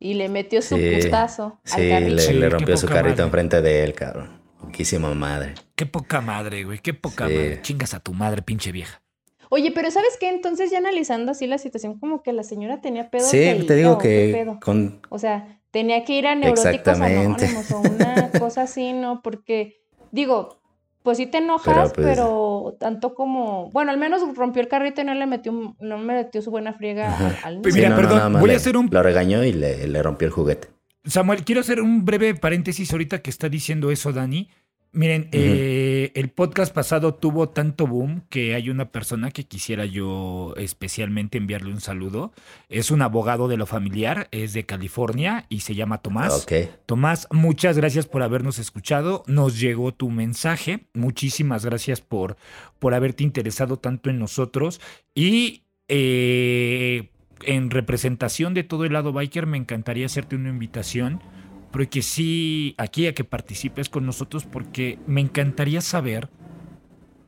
[0.00, 0.92] Y le metió su Sí.
[1.02, 2.14] putazo Sí, al carrito.
[2.14, 3.22] le, Sí, le qué rompió su carrito madre.
[3.24, 4.40] enfrente de él, cabrón.
[4.60, 5.54] Poquísima madre.
[5.74, 7.34] Qué poca madre, güey, qué poca Sí.
[7.34, 7.60] madre.
[7.62, 9.02] Chingas a tu madre, pinche vieja.
[9.50, 10.28] Oye, pero ¿sabes qué?
[10.28, 13.74] Entonces ya analizando así la situación, como que la señora tenía pedo Sí, de te
[13.76, 14.58] digo ¿qué que pedo?
[14.62, 17.46] con O sea, tenía que ir a neuróticos Exactamente.
[17.46, 19.22] anónimos o una cosa así, ¿no?
[19.22, 19.76] Porque,
[20.12, 20.60] digo,
[21.02, 25.00] pues sí te enojas, Pero, pero, pues- tanto como, bueno, al menos rompió el carrito
[25.00, 27.38] y no le metió, un- no me metió su buena friega Ajá.
[27.44, 27.88] al, Pues niño.
[27.88, 30.68] mira, perdón, voy a hacer un- Lo regañó y le, le rompió el juguete.
[31.04, 34.50] Samuel, quiero hacer un breve paréntesis ahorita que está diciendo eso, Dani.
[34.98, 40.54] Miren, eh, el podcast pasado tuvo tanto boom que hay una persona que quisiera yo
[40.56, 42.32] especialmente enviarle un saludo.
[42.68, 46.44] Es un abogado de lo familiar, es de California y se llama Tomás.
[46.84, 49.22] Tomás, muchas gracias por habernos escuchado.
[49.28, 50.88] Nos llegó tu mensaje.
[50.94, 52.36] Muchísimas gracias por,
[52.80, 54.80] por haberte interesado tanto en nosotros.
[55.14, 57.10] Y eh,
[57.44, 61.22] en representación de todo el lado biker, me encantaría hacerte una invitación.
[61.70, 66.30] Pero que sí, aquí a que participes con nosotros, porque me encantaría saber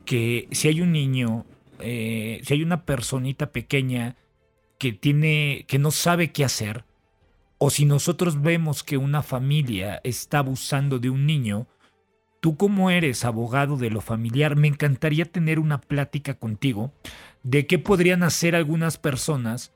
[0.04, 1.44] que si hay un niño,
[1.78, 4.16] eh, si hay una personita pequeña
[4.78, 6.84] que tiene, que no sabe qué hacer,
[7.58, 11.68] o si nosotros vemos que una familia está abusando de un niño,
[12.40, 16.92] tú como eres abogado de lo familiar, me encantaría tener una plática contigo
[17.42, 19.74] de qué podrían hacer algunas personas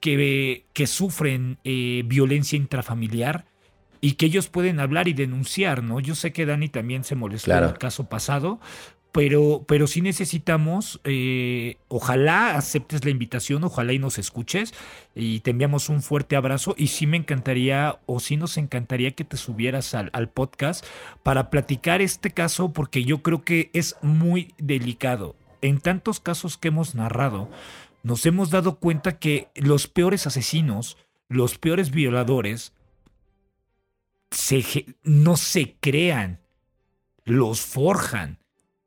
[0.00, 3.46] que, que sufren eh, violencia intrafamiliar
[4.00, 6.00] y que ellos pueden hablar y denunciar, ¿no?
[6.00, 7.66] Yo sé que Dani también se molestó Claro.
[7.66, 8.60] en el caso pasado,
[9.12, 14.72] pero, pero sí necesitamos, eh, ojalá aceptes la invitación, ojalá y nos escuches
[15.16, 19.24] y te enviamos un fuerte abrazo y sí me encantaría o sí nos encantaría que
[19.24, 20.84] te subieras al, al podcast
[21.24, 25.34] para platicar este caso porque yo creo que es muy delicado.
[25.60, 27.50] En tantos casos que hemos narrado,
[28.04, 30.96] nos hemos dado cuenta que los peores asesinos,
[31.28, 32.72] los peores violadores,
[34.30, 36.40] se, no se crean,
[37.24, 38.38] los forjan.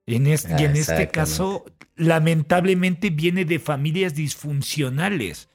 [0.05, 5.49] En este, y en este caso, lamentablemente viene de familias disfuncionales.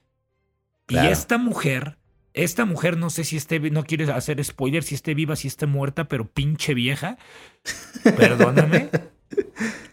[0.88, 1.98] Y esta mujer,
[2.32, 5.66] esta mujer, no sé si esté, no quiere hacer spoiler, si esté viva, si esté
[5.66, 7.18] muerta, pero pinche vieja,
[8.16, 8.88] perdóname.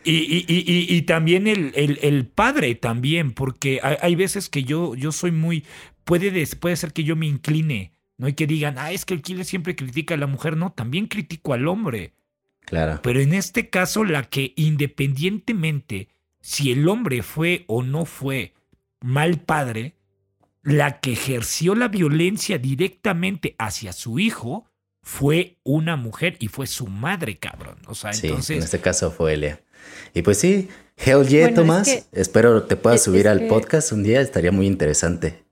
[0.07, 4.93] Y, y- y- también el, el- el padre también, porque hay, hay veces que yo,
[4.93, 5.65] yo soy muy,
[6.03, 8.27] puede, puede ser que yo me incline, ¿no?
[8.27, 11.07] Y que digan, ah, es que el killer siempre critica a la mujer, no, también
[11.07, 12.13] critico al hombre.
[12.61, 12.99] Claro.
[13.03, 16.09] Pero en este caso, la que independientemente
[16.41, 18.53] si el hombre fue o no fue
[19.01, 19.95] mal padre,
[20.63, 24.65] la que ejerció la violencia directamente hacia su hijo
[25.01, 27.77] fue una mujer y fue su madre, cabrón.
[27.87, 28.57] O sea, Sí, entonces...
[28.57, 29.61] en este caso fue Elia.
[30.15, 31.87] Y pues sí, Hell yeah, Bueno, es Tomás.
[31.87, 35.44] que- Espero te puedas es- subir es al que- podcast un día, estaría muy interesante.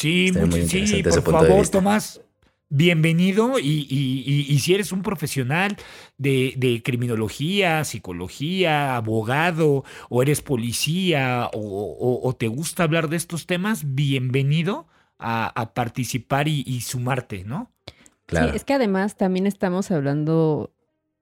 [0.00, 1.68] Sí, mucho- sí, por favor.
[1.70, 2.20] Tomás,
[2.68, 3.58] bienvenido.
[3.58, 5.76] Y, y- y- y si eres un profesional
[6.18, 13.16] de, de criminología, psicología, abogado, o eres policía, o, o- o te gusta hablar de
[13.16, 14.86] estos temas, bienvenido
[15.18, 17.70] a, a participar y, y sumarte, ¿no?
[18.26, 18.50] Claro.
[18.50, 20.70] Sí, es que además también estamos hablando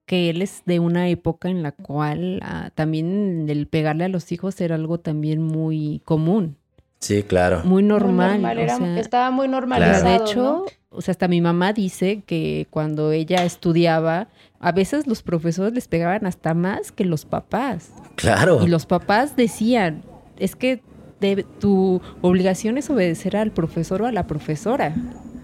[0.05, 4.31] que él es de una época en la cual ah, también el pegarle a los
[4.31, 6.55] hijos era algo también muy común.
[6.99, 7.59] Sí, claro.
[7.63, 8.33] Muy Muy normal.
[8.41, 10.03] normal, o era- sea, estaba muy normalizado.
[10.09, 10.23] de ¿no?
[10.25, 14.27] hecho, o sea, hasta mi mamá dice que cuando ella estudiaba,
[14.59, 17.91] a veces los profesores les pegaban hasta más que los papás.
[18.15, 18.59] Claro.
[18.63, 20.03] Y los papás decían,
[20.37, 20.81] es que
[21.21, 24.93] debe- tu obligación es obedecer al profesor o a la profesora.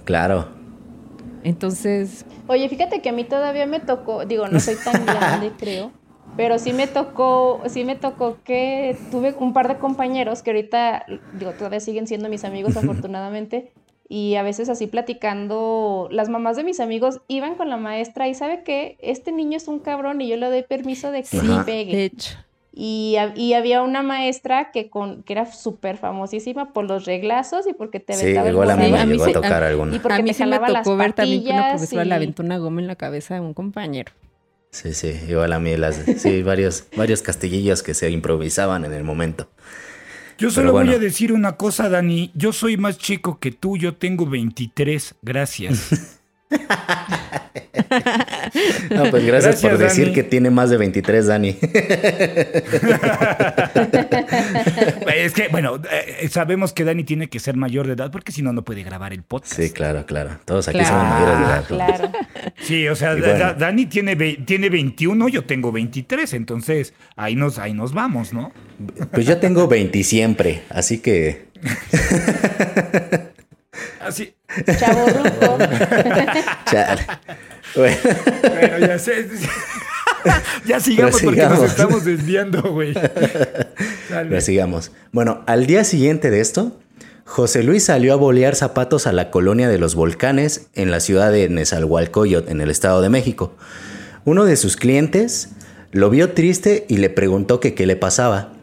[0.04, 0.50] Claro.
[1.44, 5.92] Entonces, Oye, fíjate que a mí todavía me tocó, digo, no soy tan grande, creo,
[6.36, 11.06] pero sí me tocó, sí me tocó que tuve un par de compañeros que ahorita,
[11.32, 13.72] digo, todavía siguen siendo mis amigos afortunadamente,
[14.08, 18.36] y a veces así platicando, las mamás de mis amigos iban con la maestra y
[18.36, 21.48] sabe que este niño es un cabrón y yo le doy permiso de que Sí,
[21.48, 22.06] me de pegue.
[22.06, 22.38] hecho,
[22.78, 27.74] Y, y había una maestra que, con, que era súper famosísima por los reglazos y
[27.74, 29.66] porque te Sí, aventaba el igual a mí Sí, a mí a sí, tocar y
[29.68, 30.02] alguna.
[30.02, 32.44] porque a mí te sí me tocó ver también que una profesora le y- aventó
[32.44, 34.12] una goma en la cabeza a un compañero.
[34.76, 39.06] Sí, sí, igual a mí las, sí, varios, varios castillillos que se improvisaban en el
[39.06, 39.50] momento.
[40.38, 40.88] Yo solo bueno.
[40.88, 42.30] voy a decir una cosa, Dani.
[42.36, 45.16] Yo soy más chico que tú, yo tengo 23.
[45.22, 46.20] Gracias.
[48.90, 50.16] No, pues gracias, por decir Dani.
[50.16, 51.58] que tiene más de 23, Dani.
[55.16, 58.42] es que, bueno, eh, sabemos que Dani tiene que ser mayor de edad porque si
[58.42, 59.56] no, no puede grabar el podcast.
[59.56, 60.40] Sí, claro, claro.
[60.46, 60.96] Todos aquí Claro.
[60.96, 61.64] somos mayores de edad.
[61.68, 62.12] Claro.
[62.62, 63.28] Sí, o sea, bueno.
[63.38, 68.52] Da- Dani tiene, tiene 21, yo tengo 23, entonces ahí nos, ahí nos vamos, ¿no?
[69.12, 71.46] Pues yo tengo 20 siempre, así que
[74.06, 74.36] Así,
[74.78, 75.58] Chavo ruco.
[77.76, 77.98] Bueno,
[78.42, 79.28] bueno, ya sé.
[80.66, 82.94] ya sigamos porque nos estamos desviando, güey.
[84.40, 84.94] Sigamos.
[85.12, 86.72] Bueno, al día siguiente de esto,
[87.26, 91.34] José Luis salió a bolear zapatos a la colonia de los volcanes en la ciudad
[91.34, 93.56] de Nezahualcóyotl, en el Estado de México.
[94.24, 95.50] Uno de sus clientes
[95.92, 98.54] lo vio triste y le preguntó que qué le pasaba.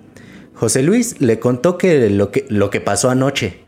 [0.55, 3.63] José Luis le contó que lo, que lo que pasó anoche.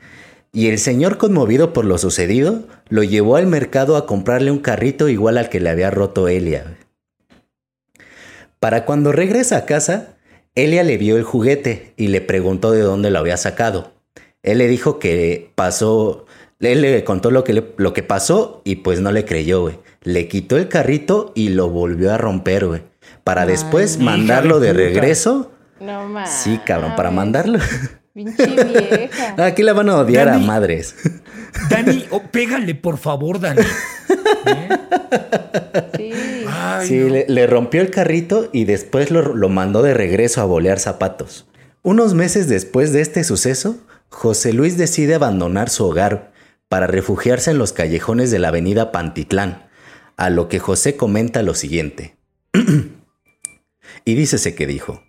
[0.55, 5.09] Y el señor, conmovido por lo sucedido, lo llevó al mercado a comprarle un carrito
[5.09, 6.77] igual al que le había roto Elia.
[8.61, 10.15] Para cuando regresa a casa,
[10.55, 13.93] Elia le vio el juguete y le preguntó de dónde lo había sacado.
[14.45, 16.27] Él le dijo que pasó,
[16.61, 19.79] él le contó lo que, le- lo que pasó y pues no le creyó, güey.
[20.03, 22.83] Le quitó el carrito y lo volvió a romper, güey.
[23.25, 25.51] Para Ay, después mandarlo de regreso.
[25.81, 26.31] No mames.
[26.31, 27.59] Sí, cabrón, para mandarlo.
[28.15, 29.35] Pinche vieja.
[29.45, 30.95] Aquí la van a odiar a madres.
[31.69, 33.61] Dani, oh, pégale, por favor, Dani.
[34.47, 34.69] ¿Eh?
[35.97, 36.13] Sí.
[36.49, 37.09] Ay, Sí, no.
[37.09, 41.47] le, le rompió el carrito y después lo, lo mandó de regreso a bolear zapatos.
[41.83, 46.33] Unos meses después de este suceso, José Luis decide abandonar su hogar
[46.69, 49.67] para refugiarse en los callejones de la avenida Pantitlán,
[50.17, 52.17] a lo que José comenta lo siguiente.
[54.05, 55.03] y dícese que dijo,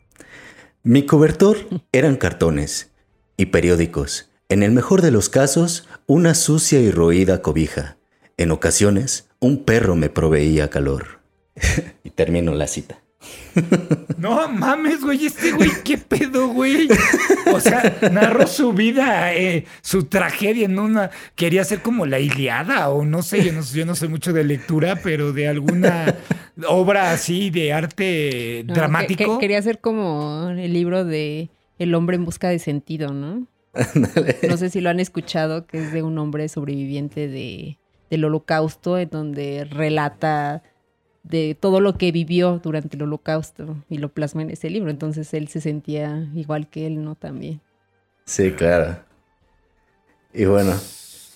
[0.84, 1.58] mi cobertor
[1.92, 2.92] eran cartones
[3.38, 7.98] y periódicos, en el mejor de los casos, una sucia y roída cobija.
[8.38, 11.20] En ocasiones, un perro me proveía calor.
[12.04, 13.02] y termino la cita.
[14.18, 16.88] No mames, güey, este güey, qué pedo, güey.
[17.54, 21.12] O sea, narró su vida, eh, su tragedia en una.
[21.36, 24.44] Quería ser como la Iliada, o no sé, yo no, yo no sé mucho de
[24.44, 26.16] lectura, pero de alguna
[26.68, 29.36] obra así de arte No, dramático.
[29.36, 33.48] que- quería hacer como el libro de El hombre en busca de sentido, ¿no?
[34.48, 37.78] No sé si lo han escuchado, que es de un hombre sobreviviente de,
[38.10, 40.64] del holocausto, en donde relata
[41.24, 44.90] de todo lo que vivió durante el holocausto y lo plasma en ese libro.
[44.92, 47.16] Entonces él se sentía igual que él, ¿no?
[47.16, 47.60] También.
[48.26, 49.00] Sí, claro.
[50.34, 50.74] Y bueno,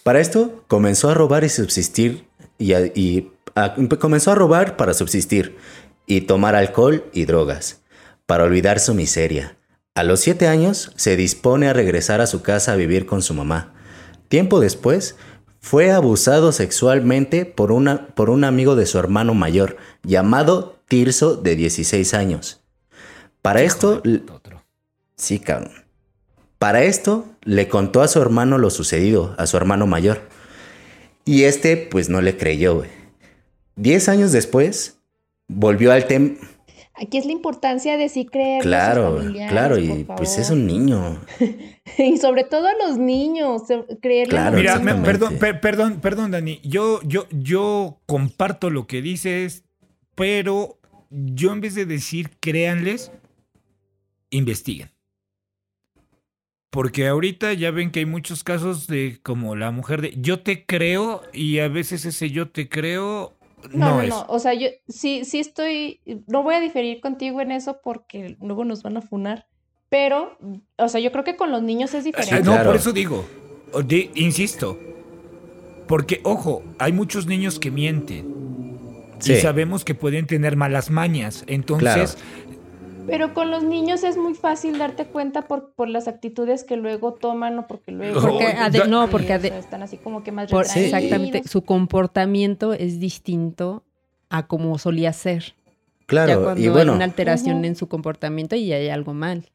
[0.03, 2.25] para esto comenzó a robar y subsistir.
[2.57, 5.57] Y, a- y a- comenzó a robar para subsistir.
[6.05, 7.81] Y tomar alcohol y drogas.
[8.25, 9.57] Para olvidar su miseria.
[9.95, 13.33] A los siete años se dispone a regresar a su casa a vivir con su
[13.33, 13.73] mamá.
[14.27, 15.15] Tiempo después,
[15.59, 21.55] fue abusado sexualmente por, una, por un amigo de su hermano mayor, llamado Tirso, de
[21.55, 22.61] 16 años.
[23.41, 24.01] Para esto.
[25.15, 25.71] Sí, cabrón.
[26.57, 30.21] Para esto, le contó a su hermano lo sucedido, a su hermano mayor.
[31.25, 32.89] Y este, pues no le creyó, güey.
[33.75, 34.97] Diez años después,
[35.47, 36.35] volvió al tema.
[37.01, 38.61] Aquí es la importancia de sí creer.
[38.61, 41.19] Claro, claro, y pues es un niño.
[41.97, 43.63] Y sobre todo a los niños,
[44.01, 46.59] creerle Claro, Mira, me- perdón, per- perdón, perdón, Dani.
[46.63, 49.63] Yo, yo, yo comparto lo que dices,
[50.15, 50.77] pero
[51.09, 53.11] yo en vez de decir créanles,
[54.29, 54.91] investiguen.
[56.69, 60.65] Porque ahorita ya ven que hay muchos casos de como la mujer de yo te
[60.67, 63.38] creo y a veces ese yo te creo
[63.73, 64.09] No, no, no, es.
[64.09, 64.25] no.
[64.29, 66.01] O sea, yo sí, sí estoy.
[66.27, 69.47] No voy a diferir contigo en eso porque luego nos van a funar.
[69.89, 70.37] pero,
[70.77, 72.43] o sea, yo creo que con los niños es diferente.
[72.43, 73.25] No, por eso digo,
[74.15, 74.79] insisto,
[75.87, 78.39] porque, ojo, hay muchos niños que mienten.
[79.25, 81.43] Y sabemos que pueden tener malas mañas.
[81.47, 82.17] Entonces,
[83.09, 87.13] pero con los niños es muy fácil darte cuenta por, por las actitudes que luego
[87.13, 88.39] toman o porque luego...
[88.87, 93.83] no, porque están así como que más Exactamente, su comportamiento es distinto
[94.29, 95.55] a como solía ser.
[96.05, 99.49] Claro, ya cuando y bueno, hay una alteración en su comportamiento y hay algo mal.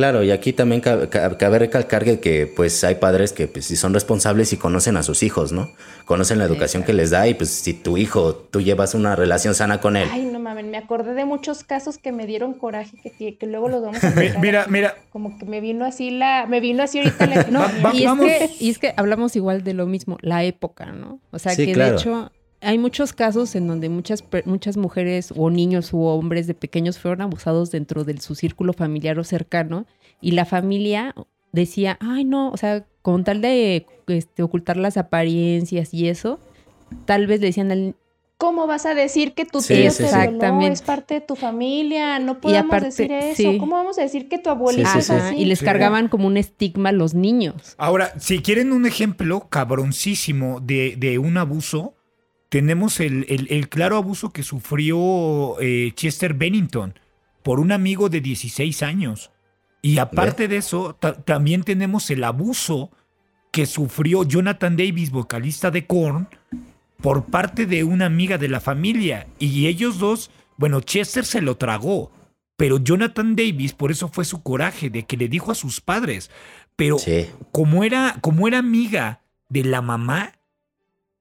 [0.00, 4.50] Claro, y aquí también cabe, recalcar que, pues hay padres que pues, sí son responsables
[4.54, 5.68] y conocen a sus hijos, ¿no?
[6.06, 9.54] Conocen la educación que les da y pues si tu hijo, tú llevas una relación
[9.54, 10.08] sana con él.
[10.10, 13.68] Ay, no mames, me acordé de muchos casos que me dieron coraje, que, que luego
[13.68, 14.10] los vamos a
[14.40, 14.94] Mira, mira.
[15.10, 17.42] Como que me vino así la, me vino así ahorita la...
[17.50, 21.20] No, y, es que, y es que hablamos igual de lo mismo, la época, ¿no?
[21.30, 25.92] O sea, que de hecho hay muchos casos en donde muchas, muchas mujeres o niños
[25.92, 29.86] u hombres de pequeños fueron abusados dentro de su círculo familiar o cercano
[30.20, 31.14] y la familia
[31.52, 36.38] decía, ay no, o sea, con tal de este, ocultar las apariencias y eso,
[37.06, 37.94] tal vez le decían al...
[38.36, 40.72] ¿Cómo vas a decir que tu tío exactamente.
[40.72, 42.18] es parte de tu familia?
[42.20, 43.58] No podemos decir eso.
[43.58, 45.36] ¿Cómo vamos a decir que tu abuelito es así?
[45.36, 47.74] Y les cargaban como un estigma a los niños.
[47.76, 51.96] Ahora, si quieren un ejemplo cabroncísimo de, de un abuso,
[52.50, 56.98] tenemos el, claro abuso que sufrió eh, Chester Bennington
[57.42, 59.30] por un amigo de 16 años.
[59.82, 62.90] Y aparte de eso, también tenemos el abuso
[63.52, 66.28] que sufrió Jonathan Davis, vocalista de Korn,
[67.00, 69.28] por parte de una amiga de la familia.
[69.38, 72.10] Y ellos dos, bueno, Chester se lo tragó,
[72.56, 76.30] pero Jonathan Davis, por eso fue su coraje, de que le dijo a sus padres.
[76.74, 76.96] Pero
[77.52, 80.32] como, era, como era amiga de la mamá,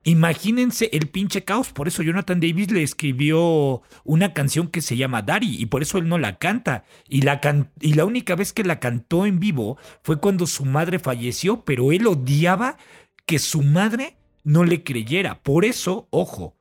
[0.03, 1.73] Imagínense el pinche caos.
[1.73, 5.97] Por eso Jonathan Davis le escribió una canción que se llama Daddy y por eso
[5.97, 6.85] él no la canta.
[7.07, 7.41] Y la,
[7.81, 11.91] y la única vez que la cantó en vivo fue cuando su madre falleció, pero
[11.91, 12.77] él odiaba
[13.25, 15.43] que su madre no le creyera.
[15.43, 16.55] Por eso, ojo,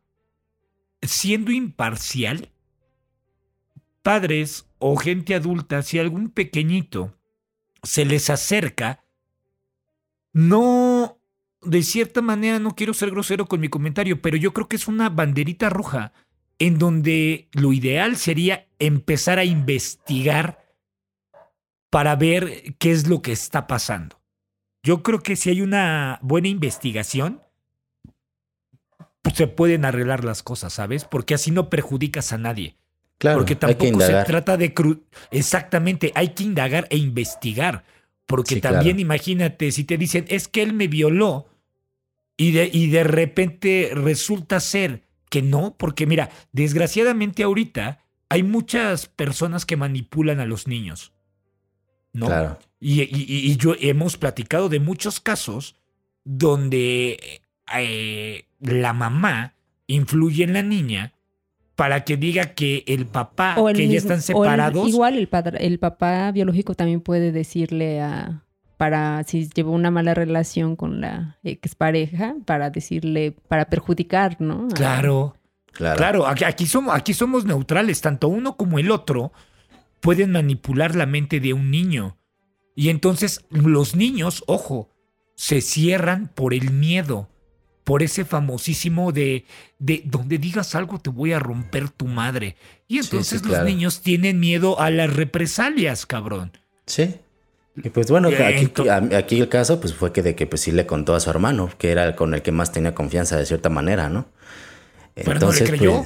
[1.01, 2.51] siendo imparcial,
[4.03, 7.15] padres o gente adulta, si algún pequeñito
[7.83, 9.05] se les acerca,
[10.33, 10.88] no
[11.63, 14.89] de cierta manera, no quiero ser grosero con mi comentario, pero yo creo que es
[14.89, 16.13] una banderita roja
[16.59, 20.65] en donde lo ideal sería empezar a investigar
[21.91, 24.21] para ver qué es lo que está pasando.
[24.83, 27.43] Yo creo que si hay una buena investigación,
[29.23, 31.05] pues se pueden arreglar las cosas, ¿sabes?
[31.05, 32.77] Porque así no perjudicas a nadie.
[33.19, 34.73] Claro, porque tampoco se trata de...
[35.31, 37.85] Exactamente, hay que indagar e investigar.
[38.29, 41.49] Porque también imagínate, si te dicen, es que él me violó,
[42.37, 49.07] y de, y de repente resulta ser que no, porque mira, desgraciadamente ahorita hay muchas
[49.07, 51.15] personas que manipulan a los niños.
[52.13, 52.27] ¿No?
[52.27, 52.59] Claro.
[52.79, 55.77] Y, y, yo hemos platicado de muchos casos
[56.25, 57.41] donde
[57.75, 59.55] eh, la mamá
[59.87, 61.15] influye en la niña
[61.79, 64.89] para que diga que el papá, que ya están separados.
[64.89, 68.43] igual el, padre, el papá biológico también puede decirle a,
[68.77, 74.67] para si llevó una mala relación con la expareja, para decirle, para perjudicar, ¿no?
[74.75, 75.37] Claro,
[75.71, 75.97] claro.
[75.99, 79.31] Claro, aquí somos, aquí somos neutrales, tanto uno como el otro
[80.01, 82.17] pueden manipular la mente de un niño.
[82.75, 84.91] Y entonces los niños, ojo,
[85.37, 87.29] se cierran por el miedo
[87.89, 89.47] por ese famosísimo de,
[89.79, 92.55] de donde digas algo te voy a romper tu madre.
[92.87, 96.53] Y entonces los niños tienen miedo a las represalias, cabrón.
[96.85, 97.15] Sí.
[97.83, 98.29] Y pues bueno,
[99.17, 101.71] aquí, el caso pues fue que de que pues sí le contó a su hermano,
[101.79, 104.27] que era con el que más tenía confianza de cierta manera, ¿no?
[105.17, 106.05] Entonces, no le creyó.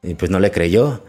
[0.00, 1.04] Pues, y pues no le creyó.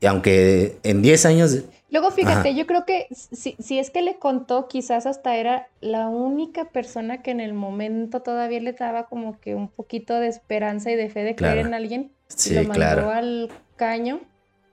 [0.00, 1.58] Y aunque en 10 años
[1.92, 6.08] Luego fíjate, yo creo que si, si, es que le contó, quizás hasta era la
[6.08, 10.90] única persona que en el momento todavía le daba como que un poquito de esperanza
[10.90, 12.10] y de fe de creer en alguien.
[12.28, 14.20] Sí, y lo mandó al caño.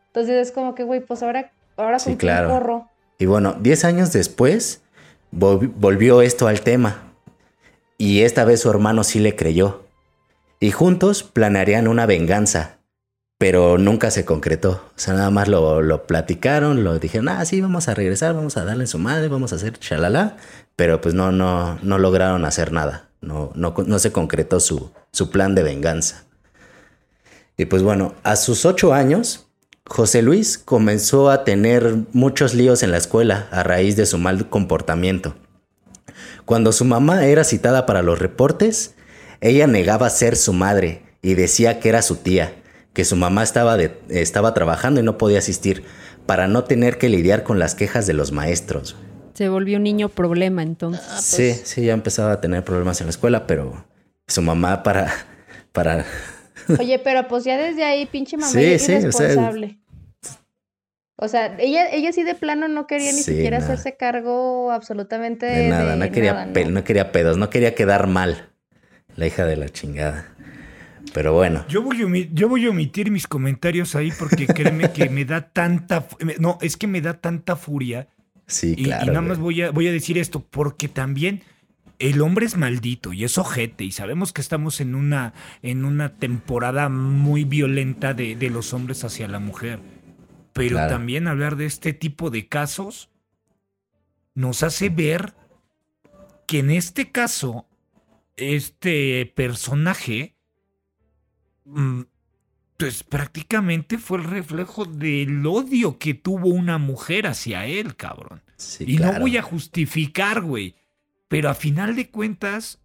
[0.08, 2.88] Entonces es como que, güey, pues ahora, ahora sí, claro.
[3.18, 4.82] Y bueno, 10 años después
[5.32, 7.04] volvió esto al tema.
[7.98, 9.84] Y esta vez su hermano sí le creyó.
[10.62, 12.79] Y juntos planearían una venganza
[13.40, 14.72] pero nunca se concretó.
[14.72, 18.58] O sea, nada más lo, lo, platicaron, lo dijeron, ah, sí, vamos a regresar, vamos
[18.58, 20.36] a darle su madre, vamos a hacer chalala,
[20.76, 23.08] pero pues no, no, no lograron hacer nada.
[23.22, 26.26] No, no, no se concretó su, su plan de venganza.
[27.56, 29.48] Y pues bueno, a sus ocho años,
[29.88, 34.50] José Luis comenzó a tener muchos líos en la escuela a raíz de su mal
[34.50, 35.36] comportamiento.
[36.44, 38.96] Cuando su mamá era citada para los reportes,
[39.40, 42.54] ella negaba ser su madre y decía que era su tía
[42.94, 45.84] que su mamá estaba, de, estaba trabajando y no podía asistir
[46.26, 48.96] para no tener que lidiar con las quejas de los maestros.
[49.34, 51.06] Se volvió un niño problema entonces.
[51.10, 53.86] Ah, sí, sí, ya empezaba a tener problemas en la escuela, pero
[54.28, 55.12] su mamá para...
[55.72, 56.06] para...
[56.80, 59.80] Oye, pero pues ya desde ahí, pinche mamá sí, es irresponsable.
[61.22, 65.68] O sea, ella, ella sí de plano no quería ni siquiera hacerse cargo absolutamente de,
[65.68, 66.84] nada, no, quería ¿no?
[66.84, 68.52] quería pedos, no quería quedar mal.
[69.18, 70.34] La hija de la chingada.
[71.14, 71.66] Pero bueno.
[71.68, 75.50] Yo voy, a, yo voy a omitir mis comentarios ahí porque créeme que me da
[75.50, 76.08] tanta.
[76.40, 78.08] No, es que me da tanta furia.
[78.48, 79.06] Sí, y, claro.
[79.06, 81.44] Y nada más voy a, voy a decir esto porque también
[82.00, 86.16] el hombre es maldito y es ojete y sabemos que estamos en una, en una
[86.16, 89.80] temporada muy violenta de, de los hombres hacia la mujer.
[90.54, 93.10] Pero también hablar de este tipo de casos
[94.34, 95.36] nos hace ver
[96.48, 97.68] que en este caso,
[98.36, 100.36] este personaje,
[102.78, 108.42] pues prácticamente fue el reflejo del odio que tuvo una mujer hacia él, cabrón.
[108.80, 110.76] y no voy a justificar, güey.
[111.28, 112.80] Pero a final de cuentas,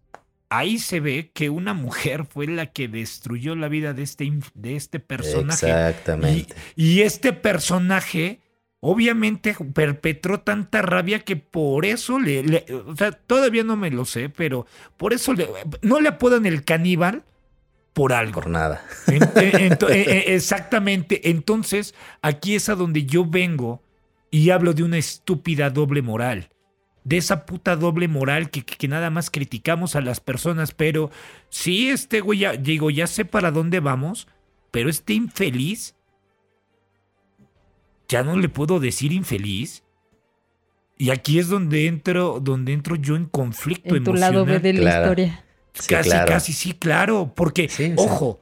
[0.49, 4.75] ahí se ve que una mujer fue la que destruyó la vida de este, de
[4.75, 5.67] este personaje.
[5.67, 6.55] Exactamente.
[6.75, 8.41] Y, este personaje
[8.81, 14.29] obviamente perpetró tanta rabia que por eso le, o sea, todavía no me lo sé,
[14.29, 14.67] pero
[14.97, 15.47] por eso le,
[15.81, 17.23] no le apodan el caníbal
[17.95, 18.41] por algo.
[18.41, 18.85] Por nada.
[19.87, 21.31] Exactamente.
[21.31, 23.81] Entonces, aquí es a donde yo vengo
[24.29, 26.49] y hablo de una estúpida doble moral
[27.05, 31.11] de esa puta doble moral que, que, nada más criticamos a las personas, pero
[31.49, 34.27] sí, este güey, ya, digo, ya sé para dónde vamos,
[34.71, 35.95] pero este infeliz,
[38.09, 39.83] ya no le puedo decir infeliz.
[40.97, 44.99] Y aquí es donde entro, donde entro yo en conflicto en tu lado de la
[44.99, 45.44] historia.
[45.87, 48.39] Casi, casi, sí, claro, porque, ojo,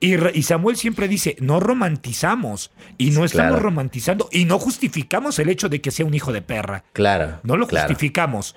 [0.00, 5.70] y, Samuel siempre dice, no romantizamos y no estamos romantizando y no justificamos el hecho
[5.70, 6.84] de que sea un hijo de perra.
[6.92, 7.40] Claro.
[7.42, 8.54] No lo justificamos.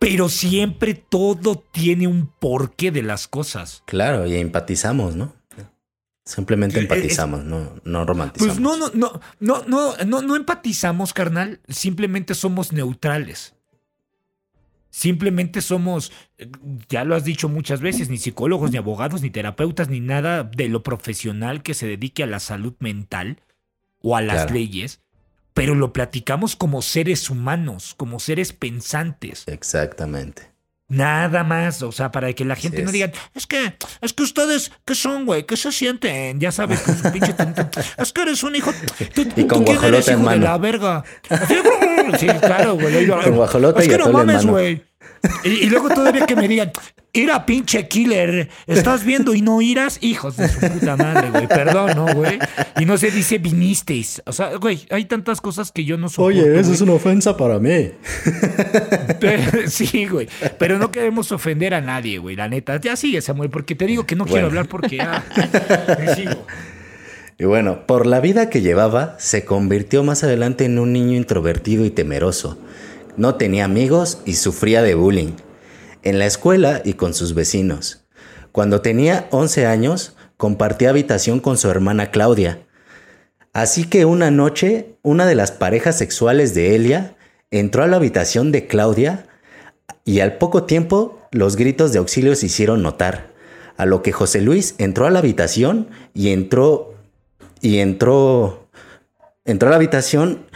[0.00, 3.84] Pero siempre todo tiene un porqué de las cosas.
[3.86, 5.32] Claro, y empatizamos, ¿no?
[6.26, 8.56] Simplemente empatizamos, no, no romantizamos.
[8.56, 11.60] Pues no, no, no, no, no, no, no empatizamos, carnal.
[11.68, 13.54] Simplemente somos neutrales.
[14.94, 16.12] Simplemente somos,
[16.88, 20.68] ya lo has dicho muchas veces, ni psicólogos, ni abogados, ni terapeutas, ni nada de
[20.68, 23.42] lo profesional que se dedique a la salud mental
[24.02, 25.00] o a las leyes,
[25.52, 29.42] pero lo platicamos como seres humanos, como seres pensantes.
[29.48, 30.53] Exactamente.
[30.88, 34.70] Nada más, o sea, para que la gente no diga, es que, es que ustedes,
[34.84, 35.44] ¿qué son, güey?
[35.46, 36.38] ¿Qué se sienten?
[36.40, 37.34] Ya sabes, con su pinche
[37.98, 38.70] Es que eres un hijo.
[39.14, 40.32] ¿Tú, y con guajolote en mano.
[40.32, 41.04] de la verga.
[42.18, 43.06] Sí, claro, güey.
[43.06, 44.84] Con guajolote es que no mames, güey.
[45.44, 46.70] Y, luego todavía que me digan,
[47.12, 51.46] ira pinche killer, estás viendo y no irás, hijos de su puta madre, güey.
[51.46, 52.38] Perdón, ¿no, güey?
[52.78, 54.22] Y no se dice vinisteis.
[54.26, 56.38] O sea, güey, hay tantas cosas que yo no soporto.
[56.38, 57.90] Oye, eso es una ofensa para mí.
[59.66, 60.28] sí, güey.
[60.58, 62.80] Pero no queremos ofender a nadie, güey, la neta.
[62.80, 65.24] Ya sigue, Samuel, porque te digo que no quiero hablar porque ya
[65.98, 66.46] me sigo.
[67.38, 71.84] Y bueno, por la vida que llevaba, se convirtió más adelante en un niño introvertido
[71.84, 72.58] y temeroso
[73.16, 75.32] no tenía amigos y sufría de bullying.
[76.02, 78.04] En la escuela y con sus vecinos.
[78.52, 82.66] Cuando tenía 11 años, compartía habitación con su hermana Claudia.
[83.52, 87.16] Así que una noche, una de las parejas sexuales de Elia
[87.50, 89.26] entró a la habitación de Claudia
[90.04, 93.32] y al poco tiempo los gritos de auxilio se hicieron notar.
[93.76, 96.94] A lo que José Luis entró a la habitación y entró
[97.60, 98.68] y entró
[99.44, 100.46] entró a la habitación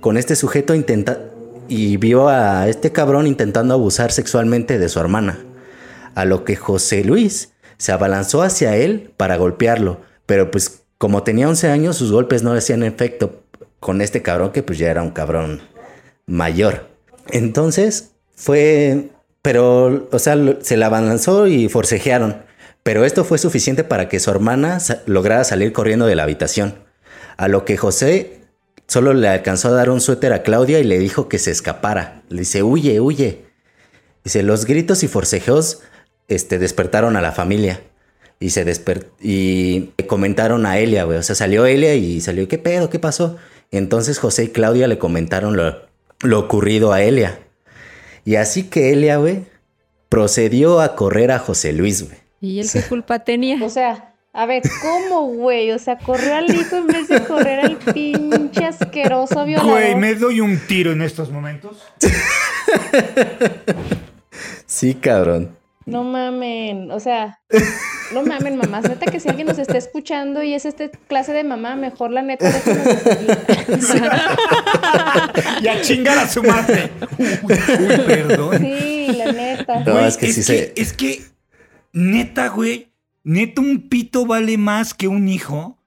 [0.00, 1.33] con este sujeto intentando
[1.68, 5.38] y vio a este cabrón intentando abusar sexualmente de su hermana.
[6.14, 11.48] A lo que José Luis se abalanzó hacia él para golpearlo, pero pues como tenía
[11.48, 13.42] 11 años sus golpes no hacían efecto
[13.80, 15.60] con este cabrón que pues ya era un cabrón
[16.26, 16.88] mayor.
[17.30, 19.10] Entonces fue,
[19.42, 22.36] pero, o sea, se la abalanzó y forcejearon,
[22.82, 26.74] pero esto fue suficiente para que su hermana lograra salir corriendo de la habitación.
[27.36, 28.43] A lo que José
[28.86, 32.22] Solo le alcanzó a dar un suéter a Claudia y le dijo que se escapara.
[32.28, 33.44] Le dice, huye, huye.
[34.22, 35.82] Dice, los gritos y forcejeos
[36.28, 37.80] este, despertaron a la familia.
[38.40, 38.64] Y se
[39.20, 41.18] y comentaron a Elia, güey.
[41.18, 42.90] O sea, salió Elia y salió, ¿qué pedo?
[42.90, 43.38] ¿Qué pasó?
[43.70, 45.86] Entonces José y Claudia le comentaron lo,
[46.22, 47.38] lo ocurrido a Elia.
[48.24, 49.44] Y así que Elia, güey,
[50.08, 52.18] procedió a correr a José Luis, güey.
[52.40, 53.64] ¿Y él qué culpa tenía?
[53.64, 55.70] O sea, a ver, ¿cómo, güey?
[55.70, 59.70] O sea, corrió al hijo en vez de correr al pinche asqueroso violador.
[59.72, 61.82] Güey, me doy un tiro en estos momentos.
[64.66, 65.56] sí, cabrón.
[65.86, 67.40] No mamen, o sea,
[68.14, 68.84] no mamen, mamás.
[68.88, 72.22] Neta que si alguien nos está escuchando y es este clase de mamá, mejor la
[72.22, 73.38] neta déjenos de seguir.
[75.60, 76.90] Y a chingar a su madre.
[77.18, 78.58] Uy, uy, perdón.
[78.60, 79.80] Sí, la neta.
[79.80, 81.20] No, Güey, es que sí se- Es que,
[81.92, 82.93] neta, güey,
[83.24, 85.78] neta un pito vale más que un hijo.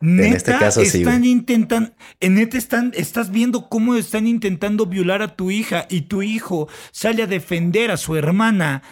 [0.00, 1.30] Neta, este caso sí, están güey.
[1.30, 6.22] intentando, en neta están, estás viendo cómo están intentando violar a tu hija y tu
[6.22, 8.82] hijo sale a defender a su hermana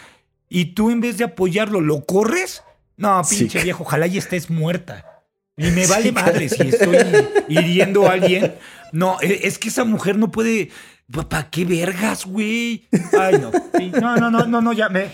[0.47, 2.63] y tú en vez de apoyarlo, ¿lo corres?
[2.95, 3.39] No, Sí.
[3.39, 5.05] pinche viejo, ojalá y estés muerta.
[5.57, 6.95] Y me vale Sí, madre si estoy
[7.49, 8.53] hiriendo a alguien.
[8.93, 10.69] No, e- es que esa mujer no puede.
[11.29, 12.87] ¿Para qué vergas, güey?
[13.19, 13.51] Ay, no.
[13.99, 15.09] No, no, no, no, no, ya me.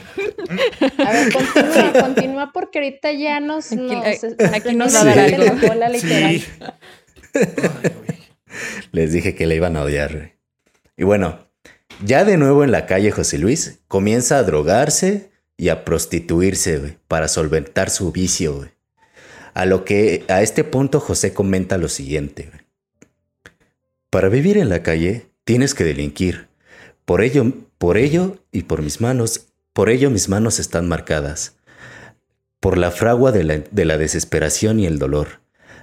[0.97, 3.71] A ver, continúa, continúa porque ahorita ya nos...
[3.71, 6.39] Aquí- nos eh, aquí nos va a dar la cola, literal.
[6.39, 6.45] Sí.
[7.33, 8.19] Ay.
[8.91, 10.13] Les dije que le iban a odiar.
[10.15, 10.33] güey.
[10.97, 11.39] Y bueno,
[12.03, 16.97] ya de nuevo en la calle José Luis, comienza a drogarse y a prostituirse güey,
[17.07, 18.55] para solventar su vicio.
[18.55, 18.69] güey.
[19.53, 22.49] A lo que a este punto José comenta lo siguiente.
[22.51, 22.61] güey.
[24.09, 26.49] Para vivir en la calle tienes que delinquir.
[27.05, 31.55] Por ello, por ello y por mis manos, por ello mis manos están marcadas.
[32.59, 35.39] Por la fragua de la, de la desesperación y el dolor.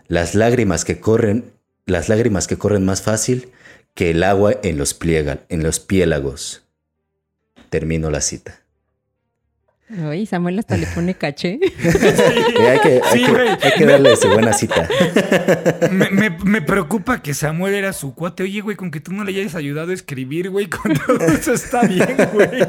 [0.07, 1.55] Las lágrimas que corren
[1.87, 3.53] las lágrimas que corren más fácil
[3.95, 6.65] que el agua en los, pliega, en los piélagos.
[7.71, 8.64] Termino la cita.
[9.91, 11.59] Ay, Samuel hasta le pone caché.
[11.85, 13.49] Hay, que, hay Sí, que- güey.
[13.49, 14.89] hay que darle su buena cita.
[15.91, 18.43] Me, me- me preocupa que Samuel era su cuate.
[18.45, 21.53] Oye, güey, con que tú no le hayas ayudado a escribir, güey, con todo eso
[21.53, 22.49] está bien, güey.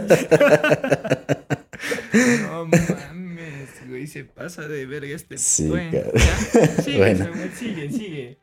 [2.41, 5.37] No mames, güey, se pasa de verga este.
[5.37, 6.81] Sí, bueno, ya.
[6.83, 7.25] Sigue, Bueno.
[7.25, 8.37] Samuel, sigue, sigue.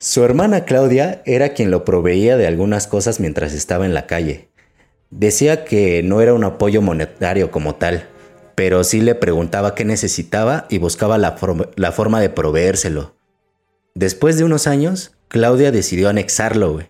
[0.00, 4.48] Su hermana Claudia era quien lo proveía de algunas cosas mientras estaba en la calle.
[5.10, 8.08] Decía que no era un apoyo monetario como tal,
[8.54, 13.14] pero sí le preguntaba qué necesitaba y buscaba la, forma- la forma de proveérselo.
[13.94, 16.86] Después de unos años, Claudia decidió anexarlo, güey.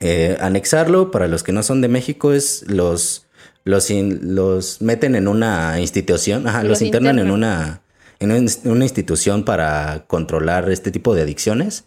[0.00, 3.26] Eh, anexarlo, para los que no son de México, es los,
[3.64, 7.82] los, in- los meten en una institución, ajá, los, Los internan en una,
[8.20, 11.84] en un- una institución para controlar este tipo de adicciones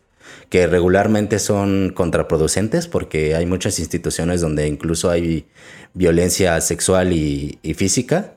[0.50, 5.46] que regularmente son contraproducentes porque hay muchas instituciones donde incluso hay
[5.94, 8.36] violencia sexual y, y física.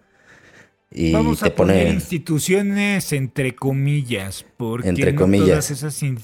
[0.93, 1.91] Y Vamos te a poner pone...
[1.95, 5.49] instituciones entre comillas, porque Entre no comillas.
[5.49, 6.19] todas esas in-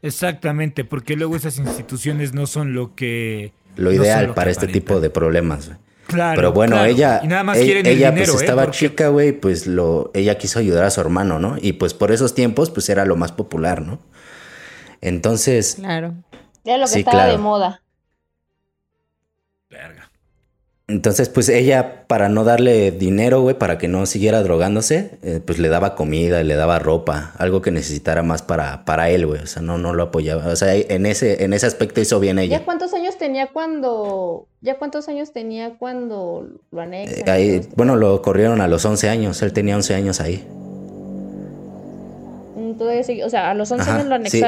[0.00, 4.66] exactamente, porque luego esas instituciones no son lo que Lo no ideal lo para este
[4.66, 4.82] aparentan.
[4.90, 5.72] tipo de problemas.
[6.06, 6.90] Claro, Pero bueno, claro.
[6.90, 8.44] ella, y nada más quieren el ella dinero, pues ¿eh?
[8.44, 11.56] estaba chica, güey, pues lo, ella quiso ayudar a su hermano, ¿no?
[11.60, 13.98] Y pues por esos tiempos, pues era lo más popular, ¿no?
[15.02, 16.14] Entonces, Claro.
[16.64, 17.32] Era lo que Sí, estaba claro.
[17.32, 17.82] de moda.
[19.68, 20.08] Verga.
[20.86, 25.58] entonces, pues ella, para no darle dinero, güey, para que no siguiera drogándose, eh, pues
[25.58, 29.40] le daba comida, le daba ropa, algo que necesitara más para, para él, güey.
[29.40, 30.46] O sea, no, no lo apoyaba.
[30.48, 32.58] O sea, en ese, en ese aspecto hizo bien ella.
[32.58, 34.46] ¿Ya cuántos años tenía cuando...
[34.60, 37.26] ¿Ya cuántos años tenía cuando lo anexan?
[37.26, 39.40] Eh, ahí, bueno, lo corrieron a los 11 años.
[39.42, 40.46] Él tenía 11 años ahí.
[43.04, 44.40] Sigue- O sea, a los 11 Ajá, años lo sí.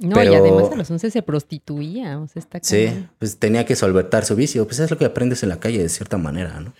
[0.00, 2.18] No, Pero- y además a los 11 se prostituía.
[2.18, 3.10] O sea, está Sí, cañón.
[3.18, 4.66] pues tenía que solventar su vicio.
[4.66, 6.72] Pues es lo que aprendes en la calle de cierta manera, ¿no?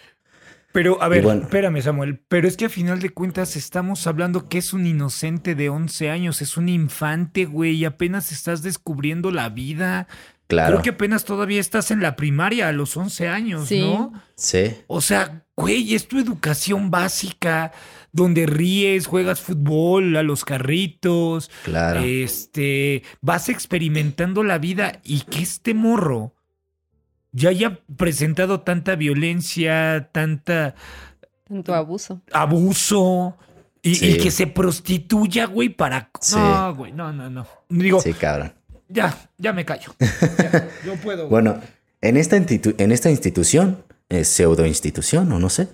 [0.73, 1.43] Pero, a ver, bueno.
[1.43, 2.21] espérame, Samuel.
[2.29, 6.11] Pero es que a final de cuentas estamos hablando que es un inocente de 11
[6.11, 10.07] años, es un infante, güey, y apenas estás descubriendo la vida.
[10.47, 10.75] Claro.
[10.75, 13.81] Creo que apenas todavía estás en la primaria a los 11 años, Sí.
[13.81, 14.13] ¿no?
[14.37, 14.77] Sí.
[14.87, 17.73] O sea, güey, es tu educación básica,
[18.13, 22.01] donde ríes, juegas fútbol, a los carritos, Claro.
[22.01, 26.35] este, vas experimentando la vida y que este morro
[27.33, 30.75] ya haya presentado tanta violencia, tanta
[31.47, 32.21] Tanto abuso.
[32.33, 33.37] abuso
[33.83, 34.11] y, Sí.
[34.13, 36.11] y que se prostituya, güey, para...
[36.21, 36.37] Sí.
[36.37, 37.47] No, güey, no, no, no.
[37.69, 38.53] Digo, Sí, cabrón.
[38.89, 39.95] ya, ya me callo.
[40.39, 41.29] Ya, yo puedo.
[41.29, 41.31] güey.
[41.31, 41.61] Bueno,
[42.01, 45.69] en esta, institu- en esta institución, eh, pseudo institución o no sé,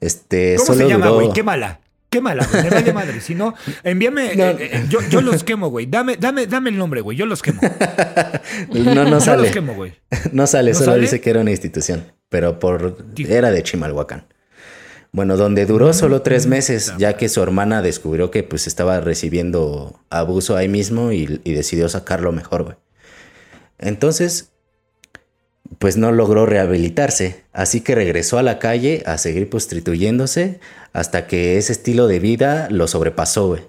[0.00, 1.32] este, ¿Cómo solo se llama, duró- güey?
[1.32, 1.80] Quémala.
[2.10, 2.62] Quémala, güey.
[2.64, 3.20] Me vale madre.
[3.20, 4.32] Si no, envíame.
[4.36, 4.44] No.
[4.44, 5.86] eh, eh, yo, yo los quemo, güey.
[5.86, 7.16] Dame, dame, dame el nombre, güey.
[7.16, 7.60] Yo los quemo.
[8.70, 9.42] No, no Yo sale.
[9.42, 9.94] los quemo, güey.
[10.32, 11.00] No sale, ¿No solo sale?
[11.02, 14.26] dice que era una institución, pero por era de Chimalhuacán.
[15.12, 18.98] Bueno, donde duró solo tres Mm, meses, ya que su hermana descubrió que pues estaba
[19.00, 22.76] recibiendo abuso ahí mismo y, y decidió sacarlo mejor, güey.
[23.78, 24.52] Entonces,
[25.78, 30.60] pues no logró rehabilitarse, así que regresó a la calle a seguir prostituyéndose
[30.92, 33.62] hasta que ese estilo de vida lo sobrepasó, güey.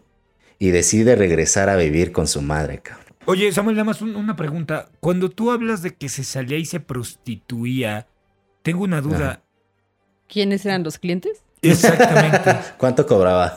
[0.59, 3.05] Y decide regresar a vivir con su madre, cabrón.
[3.25, 4.89] Oye, Samuel, nada más un- una pregunta.
[4.99, 8.07] Cuando tú hablas de que se salía y se prostituía,
[8.61, 9.41] tengo una duda.
[10.27, 11.41] ¿Quiénes eran los clientes?
[11.61, 12.55] Exactamente.
[12.77, 13.55] ¿Cuánto cobraba?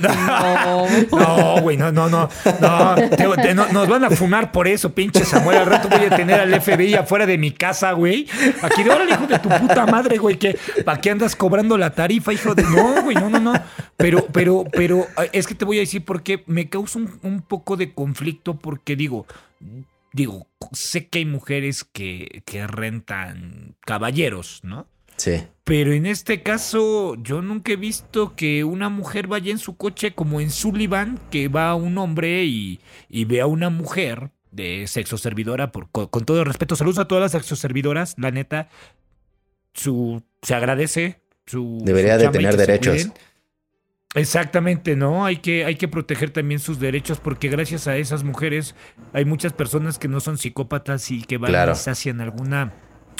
[0.00, 0.86] No.
[1.18, 2.28] No, güey, no, no, no.
[2.60, 3.08] No, te-
[3.42, 5.58] te- no, nos van a fumar por eso, pinche Samuel.
[5.58, 8.26] Al rato voy a tener al FBI afuera de mi casa, güey.
[8.62, 11.90] Aquí de órale, hijo de tu puta madre, güey, que ¿para qué andas cobrando la
[11.90, 12.62] tarifa, hijo de.
[12.62, 13.52] No, güey, no, no, no.
[13.96, 17.42] Pero, pero, pero, es que te voy a decir por qué me causa un, un
[17.42, 19.26] poco de conflicto, porque digo,
[20.12, 24.86] digo, sé que hay mujeres que, que rentan caballeros, ¿no?
[25.16, 25.42] Sí.
[25.68, 30.14] Pero en este caso, yo nunca he visto que una mujer vaya en su coche
[30.14, 35.18] como en Sullivan, que va un hombre y, y ve a una mujer de sexo
[35.18, 38.70] servidora, por, con, con todo el respeto, saludos a todas las sexo servidoras, la neta,
[39.74, 41.20] su, se agradece.
[41.44, 43.08] Su, Debería su de tener derechos.
[44.14, 45.26] Exactamente, ¿no?
[45.26, 48.74] Hay que, hay que proteger también sus derechos porque gracias a esas mujeres
[49.12, 51.72] hay muchas personas que no son psicópatas y que van Claro.
[51.72, 52.72] y sacian alguna,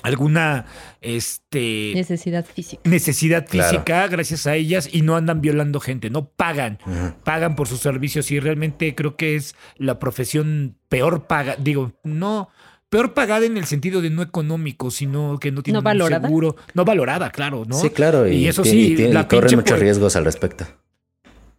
[0.03, 0.67] alguna,
[1.01, 2.83] este Necesidad física.
[2.85, 3.71] necesidad Claro.
[3.71, 6.79] física gracias a ellas y no andan violando gente, no pagan,
[7.25, 12.49] pagan por sus servicios y realmente creo que es la profesión peor paga, digo, no
[12.89, 16.27] peor pagada en el sentido de no económico, sino que no tiene ¿No un valorada?
[16.27, 17.79] seguro, no valorada, claro, ¿no?
[17.79, 18.27] Sí, claro.
[18.27, 20.67] Y, Y eso sí, y ti- la y corren muchos por- riesgos al respecto.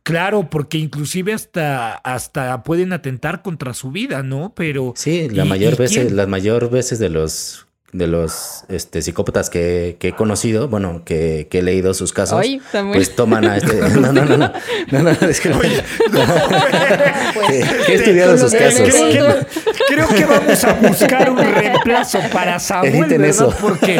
[0.01, 4.53] Claro, porque inclusive hasta hasta pueden atentar contra su vida, ¿no?
[4.55, 6.15] Pero Sí, la ¿y- mayor y veces, quién?
[6.15, 11.47] las mayor veces de los de los este, psicópatas que, que he conocido, bueno, que,
[11.49, 12.97] que he leído sus casos, Oye, Samuel.
[12.99, 13.79] pues toman a este.
[13.99, 14.51] No, no, no, no.
[14.91, 15.49] No, no, es que.
[17.47, 18.93] que, que he estudiado sus Creo casos.
[18.93, 19.45] que-
[19.87, 23.29] Creo que vamos a buscar un reemplazo para Samuel, Editen ¿verdad?
[23.29, 23.55] eso.
[23.59, 23.99] Porque.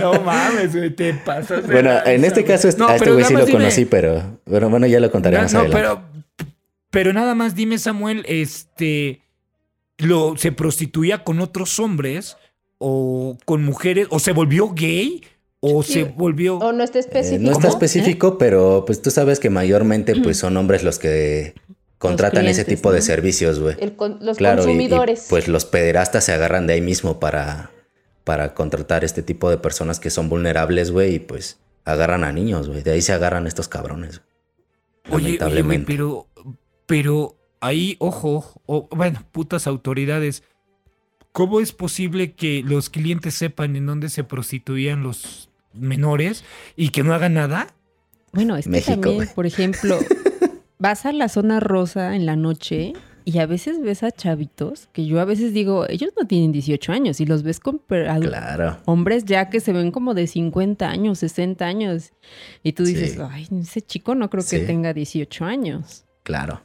[0.00, 1.66] no mames, güey, te pasas.
[1.66, 4.68] Bueno, en este caso, No, a este pero güey sí lo dime- conocí, pero, pero
[4.70, 5.82] bueno, ya lo contaré No, más no, adelante.
[5.82, 6.02] pero,
[6.90, 9.22] pero nada más dime, Samuel, este.
[9.98, 12.36] Lo, ¿Se prostituía con otros hombres
[12.78, 14.08] o con mujeres?
[14.10, 15.22] ¿O se volvió gay?
[15.60, 15.94] ¿O Sí.
[15.94, 16.58] se volvió.?
[16.58, 17.42] O no está Eh, específico.
[17.44, 17.74] no está ¿Cómo?
[17.74, 21.54] específico, pero pues tú sabes que mayormente pues son hombres los que
[21.98, 23.74] contratan ese clientes, tipo de servicios, güey.
[23.96, 25.26] Con- los Claro, y- y, consumidores.
[25.30, 27.70] pues los pederastas se agarran de ahí mismo para,
[28.22, 32.68] para contratar este tipo de personas que son vulnerables, güey, y pues agarran a niños,
[32.68, 32.82] güey.
[32.82, 34.20] De ahí se agarran estos cabrones.
[35.08, 35.86] Oye, oye, güey, lamentablemente.
[35.86, 36.26] pero,
[36.84, 37.36] pero
[37.66, 40.42] ahí, ojo, o- bueno, putas autoridades,
[41.32, 46.44] ¿cómo es posible que los clientes sepan en dónde se prostituían los menores
[46.76, 47.68] y que no hagan nada?
[48.32, 49.98] Bueno, es que México, también, por ejemplo,
[50.78, 52.92] vas a la zona rosa en la noche
[53.24, 56.92] y a veces ves a chavitos que yo a veces digo, ellos no tienen 18
[56.92, 58.78] años y los ves con Claro.
[58.84, 62.12] hombres ya que se ven como de 50 años, 60 años.
[62.62, 63.18] Y tú dices, Sí.
[63.28, 66.04] ay, ese chico no creo que tenga 18 años.
[66.22, 66.60] Claro.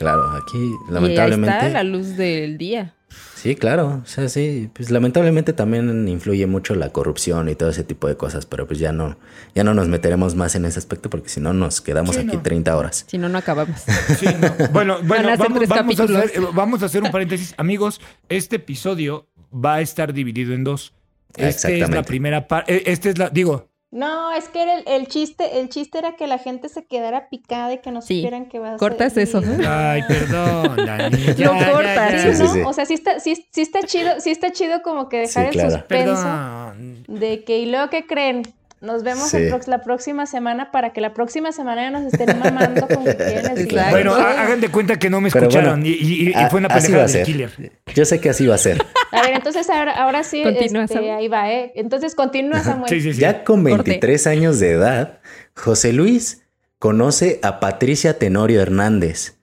[0.00, 1.70] Claro, aquí Y ahí está lamentablemente.
[1.70, 2.94] la luz del día.
[3.34, 4.00] Sí, claro.
[4.02, 8.16] O sea, sí, pues lamentablemente también influye mucho la corrupción y todo ese tipo de
[8.16, 9.18] cosas, pero pues ya no,
[9.54, 12.36] ya no nos meteremos más en ese aspecto porque si no nos quedamos Sí, aquí
[12.36, 12.42] no.
[12.42, 13.04] 30 horas.
[13.08, 13.82] Si no, no acabamos.
[14.18, 14.68] Sí, no.
[14.72, 17.52] Bueno, bueno vamos, vamos a hacer, eh, vamos a hacer un paréntesis.
[17.58, 20.94] Amigos, este episodio va a estar dividido en dos.
[21.36, 22.90] Esta es la primera parte.
[22.90, 26.28] Esta es la, digo, No, es que era el, el chiste, el chiste era que
[26.28, 28.18] la gente se quedara picada y que no Sí.
[28.18, 29.42] supieran que va a Cortas eso.
[29.68, 31.18] ay, perdón, Dani.
[31.36, 32.12] ya, Lo cortas.
[32.12, 32.26] ya, ya.
[32.26, 32.34] ¿no?
[32.36, 32.60] sí, sí.
[32.64, 35.48] O sea, sí está, sí, sí está chido, sí está chido como que dejar Sí,
[35.48, 35.70] el claro.
[35.72, 37.04] suspenso Perdón.
[37.08, 38.42] de que y luego que creen.
[38.80, 39.48] Nos vemos Sí.
[39.66, 43.58] la próxima semana para que la próxima semana ya nos estén mamando con que quieren
[43.58, 43.90] Exacto.
[43.90, 46.68] Bueno, hagan de cuenta que no me escucharon bueno, y, y- y a- fue una
[46.68, 47.26] así pendejada va a del ser.
[47.26, 47.72] killer.
[47.94, 48.82] Yo sé que así va a ser.
[49.12, 51.72] A ver, entonces ahora, ahora sí, Continúa, este, ahí va, ¿eh?
[51.74, 52.88] Entonces continúa, Samuel.
[52.88, 53.20] Sí, sí, sí.
[53.20, 53.82] Ya con Corte.
[53.90, 55.18] 23 años de edad,
[55.56, 56.44] José Luis
[56.78, 59.36] conoce a Patricia Tenorio Hernández,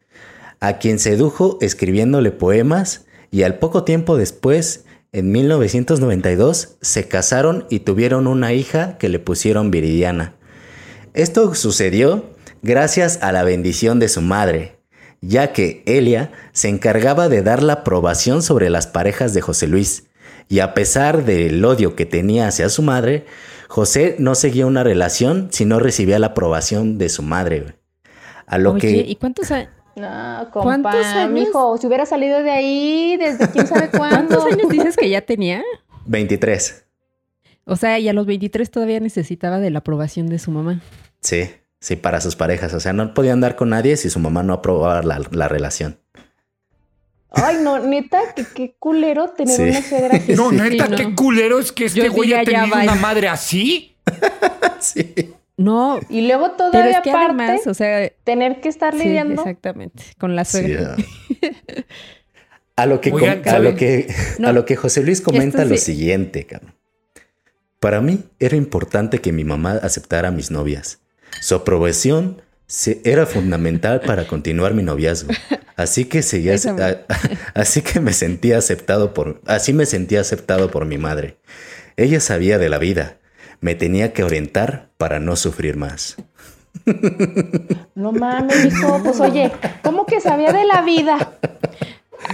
[0.62, 7.80] a quien sedujo escribiéndole poemas y al poco tiempo después, en 1992, se casaron y
[7.80, 10.36] tuvieron una hija que le pusieron Viridiana.
[11.14, 12.26] Esto sucedió
[12.62, 14.80] gracias a la bendición de su madre,
[15.22, 20.04] ya que Elia se encargaba de dar la aprobación sobre las parejas de José Luis,
[20.50, 23.26] y a pesar del odio que tenía hacia su madre,
[23.68, 27.76] José no seguía una relación si no recibía la aprobación de su madre.
[28.46, 31.32] A lo Oye, que ¿y cuántos, a- No, ¿Cuántos compa, años?
[31.32, 34.38] mijo, si hubiera salido de ahí desde quién sabe cuándo.
[34.38, 35.64] cuántos años dices que ya tenía?
[36.06, 36.86] 23.
[37.66, 40.82] O sea, y a los 23 todavía necesitaba de la aprobación de su mamá.
[41.20, 42.74] Sí, sí, para sus parejas.
[42.74, 46.00] O sea, no podía andar con nadie si su mamá no aprobaba la, la relación.
[47.32, 49.64] Ay, no, neta, que qué culero tener Sí.
[49.64, 50.34] una suegra así.
[50.34, 50.98] No, neta, Sí, no.
[50.98, 53.96] qué culero es que este Yo güey ha tenido una madre así.
[54.80, 55.34] Sí.
[55.58, 59.04] No, Y luego pero todavía es que aparte además, o sea, tener que estar sí,
[59.06, 59.42] lidiando.
[59.42, 60.96] exactamente, con la Sí, suegra.
[62.76, 64.50] A lo que, Oigan, a lo que, No.
[64.50, 65.86] a lo que José Luis comenta lo sí.
[65.94, 66.76] siguiente, cabrón.
[67.80, 71.00] Para mí era importante que mi mamá aceptara a mis novias.
[71.42, 75.32] Su aprobación se- era fundamental para continuar mi noviazgo.
[75.76, 76.98] Así que seguía, a-
[77.60, 81.38] así que me sentía aceptado por, así me sentía aceptado por mi madre.
[81.96, 83.18] Ella sabía de la vida.
[83.60, 86.18] Me tenía que orientar para no sufrir más.
[87.96, 89.02] No mames, hijo.
[89.04, 89.52] Pues oye,
[89.84, 91.34] ¿cómo que sabía de la vida?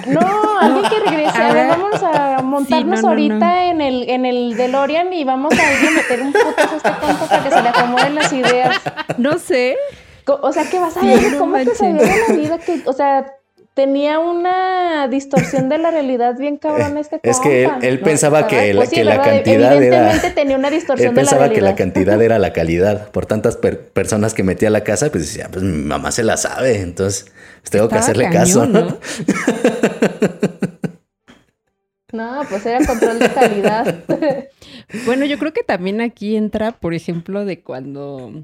[0.07, 1.37] No, alguien que regrese.
[1.37, 3.55] A ver, vamos a montarnos no, no, ahorita no.
[3.71, 6.91] en el en el DeLorean y vamos a ir a meter un putazo a este
[6.91, 8.81] tonto para que se le acomoden las ideas.
[9.17, 9.77] No sé.
[10.25, 12.81] O sea, que vas a Sí, ver no cómo que sabía de la vida, que,
[12.85, 13.25] o sea,
[13.73, 18.73] tenía una distorsión de la realidad bien cabrón este Es que él- él pensaba que
[18.73, 21.49] la- Pues sí, que la cantidad era- Evidentemente tenía una Él distorsión de la pensaba
[21.49, 23.09] que la cantidad era la calidad.
[23.11, 26.23] Por tantas per- personas que metía a la casa, pues decía, pues mi mamá se
[26.23, 28.65] la sabe, entonces pues, tengo que hacerle cañón, caso.
[28.67, 28.81] ¿no?
[28.81, 28.97] ¿no?
[32.11, 33.95] No, pues era control de calidad.
[35.05, 38.43] Bueno, yo creo que también aquí entra, por ejemplo, de cuando,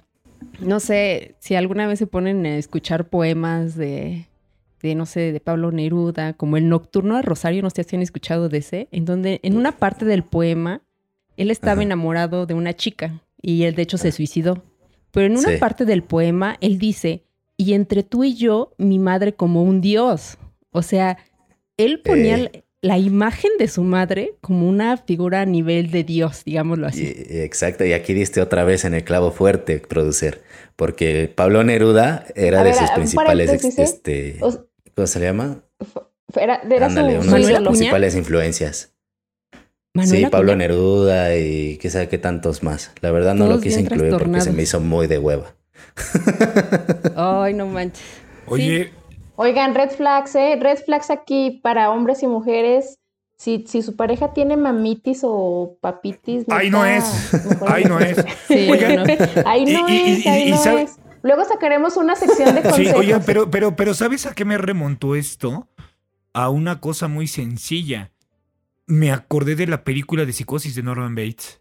[0.59, 4.25] no sé, si alguna vez se ponen a escuchar poemas de,
[4.81, 8.01] de no sé, de Pablo Neruda, como el Nocturno de Rosario, no sé si han
[8.01, 10.81] escuchado de ese, en donde en una parte del poema
[11.37, 11.83] él estaba Ajá.
[11.83, 14.63] enamorado de una chica y él de hecho se suicidó.
[15.11, 15.57] Pero en una Sí.
[15.57, 17.23] parte del poema él dice,
[17.57, 20.37] y entre tú y yo, mi madre como un dios.
[20.71, 21.17] O sea,
[21.77, 22.63] él ponía Eh.
[22.81, 27.05] la- imagen de su madre como una figura a nivel de dios, digámoslo así.
[27.29, 30.41] Exacto, y aquí diste otra vez en el clavo fuerte, producer,
[30.77, 33.73] porque Pablo Neruda era A de ver, sus principales, ¿eh?
[33.83, 34.61] este, O sea,
[34.95, 35.57] ¿cómo se le llama?
[36.35, 38.93] era, era Ándale, su, una de sus principales influencias.
[40.03, 40.67] Sí, Pablo Acuña.
[40.67, 42.91] Neruda y qué sabe qué tantos más.
[43.01, 45.55] La verdad no lo quise incluir porque se me hizo muy de hueva.
[47.15, 48.03] Ay, no manches.
[48.45, 48.91] Oye,
[49.35, 50.57] Oigan, red flags, ¿eh?
[50.59, 52.95] Red flags aquí para hombres y mujeres.
[53.37, 56.43] Si, si su pareja tiene mamitis o papitis.
[56.49, 57.05] Ahí no es.
[57.65, 58.17] Ahí no es.
[58.17, 59.03] No.
[59.45, 60.98] Ahí no Y- y- es, ahí y- es.
[61.21, 62.99] Luego sacaremos una sección de Sí, consejos.
[62.99, 65.67] oye, pero, pero, pero ¿sabes a qué me remontó esto?
[66.33, 68.11] A una cosa muy sencilla.
[68.87, 71.59] Me acordé de la película de psicosis de Norman Bates.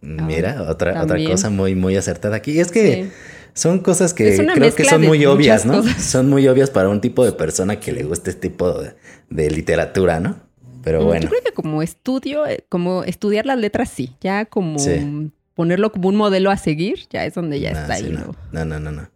[0.00, 1.30] Mira, otra, otra también.
[1.30, 2.52] cosa muy, muy acertada aquí.
[2.52, 3.10] Y es que Sí.
[3.54, 5.78] son cosas que creo que son muy obvias, ¿no?
[5.82, 6.02] cosas.
[6.02, 8.94] Son muy obvias para un tipo de persona que le guste este tipo de,
[9.30, 10.36] de literatura, ¿no?
[10.84, 14.14] Pero Mm, bueno, Yo creo que como estudio, eh, como estudiar las letras, sí.
[14.20, 15.30] Ya como Sí.
[15.58, 18.12] Ponerlo como un modelo a seguir, ya es donde ya nah, está sí, ahí.
[18.12, 18.36] no.
[18.52, 18.64] ¿no?
[18.64, 19.08] no, no,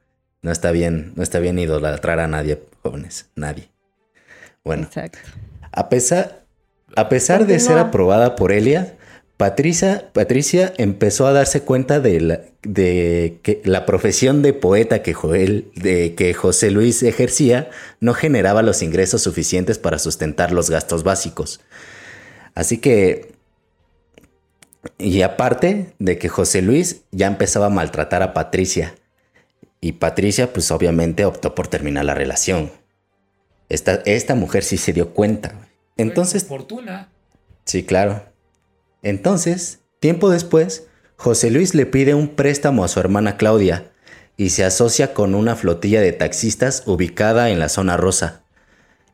[0.43, 3.69] no, está bien, no está bien idolatrar a nadie, jóvenes, nadie.
[4.65, 5.21] Bueno, Exacto.
[5.71, 6.43] A pesar,
[6.97, 8.97] a pesar de ser aprobada por Elia,
[9.37, 15.15] Patricia, Patricia empezó a darse cuenta de, la, de que la profesión de poeta que,
[15.15, 17.71] Joel, de que José Luis ejercía
[18.01, 21.61] no generaba los ingresos suficientes para sustentar los gastos básicos.
[22.57, 23.31] Así que,
[24.99, 28.95] y aparte de que José Luis ya empezaba a maltratar a Patricia,
[29.81, 32.71] y Patricia pues obviamente optó por terminar la relación.
[33.69, 35.69] Esta, esta mujer sí se dio cuenta.
[35.97, 37.11] Entonces, Fortuna.
[37.65, 38.23] sí, claro.
[39.03, 43.91] Entonces, tiempo después, José Luis le pide un préstamo a su hermana Claudia
[44.37, 48.45] y se asocia con una flotilla de taxistas ubicada en la zona rosa.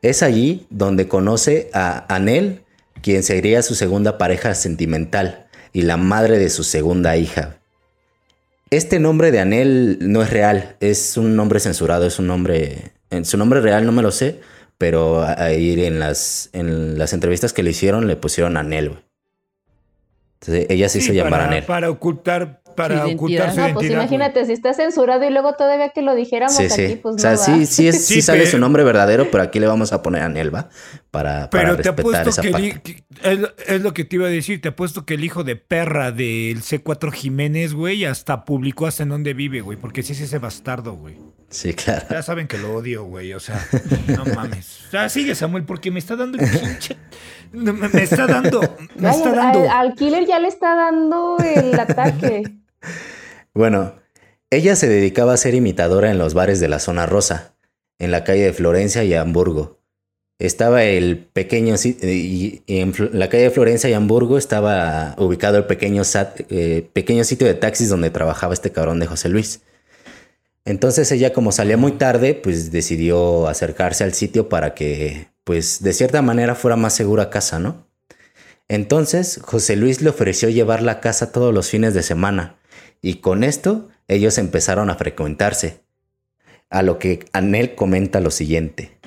[0.03, 2.63] Es allí donde conoce a Anel,
[3.01, 7.57] quien sería su segunda pareja sentimental y la madre de su segunda hija.
[8.69, 12.91] Este nombre de Anel no es real, es un nombre censurado, es un nombre...
[13.09, 14.39] En su nombre real no me lo sé,
[14.77, 18.99] pero ahí en las, en las entrevistas que le hicieron le pusieron Anel.
[20.39, 21.63] Entonces ella se hizo llamar Anel.
[21.63, 24.01] Para ocultar, para Su ocultar su No, pues identidad.
[24.01, 26.99] imagínate, si está censurado y luego todavía que lo dijéramos Sí, aquí, sí.
[27.01, 27.65] pues o sea, no sí, va.
[27.65, 30.21] sí, es, sí, Sí, sale pero- su nombre verdadero, pero aquí le vamos a poner
[30.23, 30.69] Anel, ¿va?
[31.11, 33.03] Para, para Pero te respetar apuesto esa que, parte.
[33.23, 34.61] es, lo- es lo que te iba a decir.
[34.61, 39.09] Te apuesto que el hijo de perra del C4 Jiménez, güey, hasta publicó hasta en
[39.09, 39.77] dónde vive, güey.
[39.77, 41.15] Porque sí es ese bastardo, güey.
[41.49, 42.05] Sí, claro.
[42.11, 43.33] Ya saben que lo odio, güey.
[43.33, 43.59] O sea,
[44.07, 44.81] no mames.
[44.87, 46.95] O sea, sigue, Samuel, porque me está dando el pinche.
[47.51, 48.61] Me, me está dando.
[48.95, 49.71] Me Ay, está al- dando.
[49.71, 52.43] al killer ya le está dando el ataque.
[53.53, 53.95] Bueno,
[54.49, 57.55] ella se dedicaba a ser imitadora en los bares de la zona rosa,
[57.99, 59.79] en la calle de Florencia y Hamburgo.
[60.39, 65.65] Estaba el pequeño si- y en la calle de Florencia y Hamburgo estaba ubicado el
[65.65, 69.61] pequeño, sat- eh, pequeño sitio de taxis donde trabajaba este cabrón de José Luis.
[70.63, 75.93] Entonces ella como salía muy tarde, pues decidió acercarse al sitio para que, pues de
[75.93, 77.87] cierta manera fuera más segura a casa, ¿no?
[78.69, 82.58] Entonces José Luis le ofreció llevarla a casa todos los fines de semana
[83.01, 85.81] y con esto ellos empezaron a frecuentarse.
[86.69, 88.97] A lo que Anel comenta lo siguiente.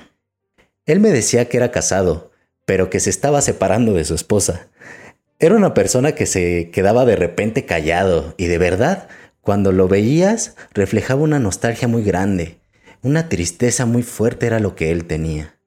[0.85, 2.31] Él me decía que era casado,
[2.65, 4.67] pero que se estaba separando de su esposa.
[5.39, 9.07] Era una persona que se quedaba de repente callado y de verdad,
[9.41, 12.59] cuando lo veías, reflejaba una nostalgia muy grande.
[13.01, 15.57] Una tristeza muy fuerte era lo que él tenía.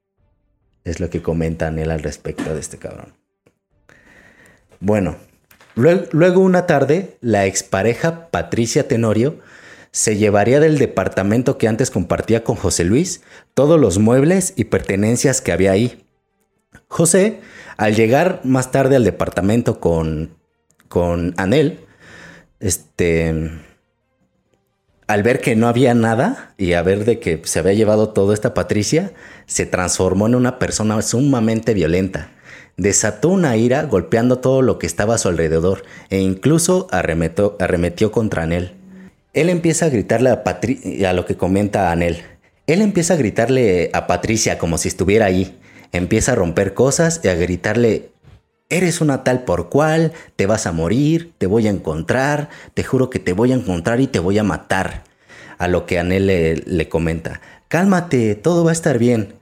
[0.85, 3.15] Es lo que comenta Anel al respecto de este cabrón.
[4.81, 5.17] Bueno,
[5.77, 9.39] luego, una tarde, la expareja Patricia Tenorio
[9.93, 13.23] se llevaría del departamento que antes compartía con José Luis
[13.55, 16.05] todos los muebles y pertenencias que había ahí.
[16.89, 17.41] José,
[17.77, 20.37] al llegar más tarde al departamento con,
[20.89, 21.81] con Anel,
[22.61, 23.51] este,
[25.07, 28.33] al ver que no había nada y a ver de que se había llevado todo
[28.33, 29.13] esta Patricia,
[29.47, 32.31] se transformó en una persona sumamente violenta.
[32.77, 38.43] Desató una ira golpeando todo lo que estaba a su alrededor e incluso arremetió contra
[38.43, 38.73] Anel.
[39.33, 42.23] Él empieza a gritarle a, lo que comenta Anel.
[42.67, 45.59] Él empieza a gritarle a Patricia como si estuviera ahí.
[45.93, 48.11] Empieza a romper cosas y a gritarle,
[48.69, 53.09] eres una tal por cual, te vas a morir, te voy a encontrar, te juro
[53.09, 55.05] que te voy a encontrar y te voy a matar.
[55.57, 59.36] A lo que Anel le, le comenta, cálmate, todo va a estar bien.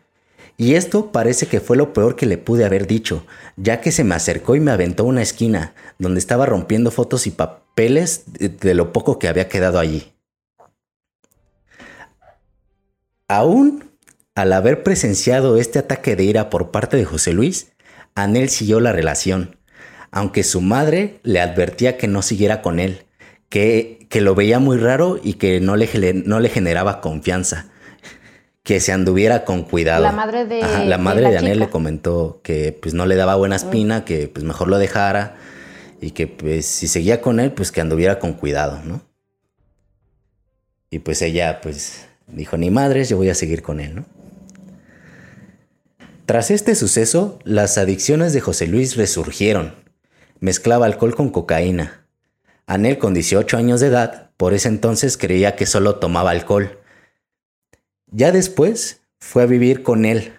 [0.56, 3.26] Y esto parece que fue lo peor que le pude haber dicho,
[3.56, 7.32] ya que se me acercó y me aventó una esquina, donde estaba rompiendo fotos y
[7.32, 10.12] papeles de lo poco que había quedado allí.
[13.26, 13.90] Aún
[14.36, 17.72] al haber presenciado este ataque de ira por parte de José Luis,
[18.14, 19.56] Anel siguió la relación,
[20.12, 23.06] aunque su madre le advertía que no siguiera con él,
[23.48, 27.72] que, que lo veía muy raro y que no le, no le generaba confianza
[28.64, 30.02] que se anduviera con cuidado.
[30.02, 33.56] La madre de, la madre de, Anel le comentó que pues no le daba buena
[33.56, 35.36] espina, que pues mejor lo dejara
[36.00, 39.02] y que pues si seguía con él pues que anduviera con cuidado, ¿no?
[40.88, 44.06] Y pues ella pues dijo, ni madres, yo voy a seguir con él, ¿no?
[46.24, 49.74] Tras este suceso, las adicciones de José Luis resurgieron.
[50.40, 52.06] Mezclaba alcohol con cocaína.
[52.66, 56.78] Anel con 18 años de edad, por ese entonces creía que solo tomaba alcohol
[58.14, 60.32] ya después fue a vivir con él.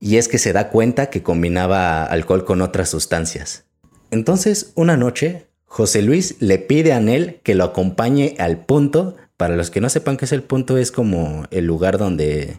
[0.00, 3.66] Y es que se da cuenta que combinaba alcohol con otras sustancias.
[4.10, 9.16] Entonces, una noche, José Luis le pide a Anel que lo acompañe al punto.
[9.36, 12.56] Para los que no sepan qué es el punto, es como el lugar donde...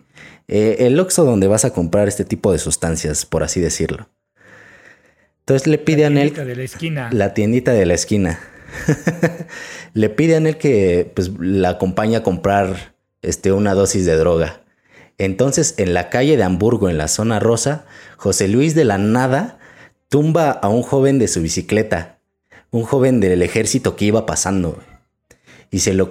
[0.48, 4.10] Eh, el oxo donde vas a comprar este tipo de sustancias, por así decirlo.
[5.40, 6.10] Entonces le pide a.
[6.10, 7.10] La tiendita de la esquina.
[7.12, 8.40] La tiendita de la esquina.
[9.94, 12.93] le pide a Anel que pues, la acompañe a comprar
[13.24, 14.62] este, una dosis de droga.
[15.18, 17.86] Entonces, en la calle de Hamburgo, en la zona rosa,
[18.18, 19.60] José Luis de la nada
[20.10, 22.20] tumba a un joven de su bicicleta,
[22.72, 24.78] un joven del ejército que iba pasando,
[25.74, 26.08] y se lo,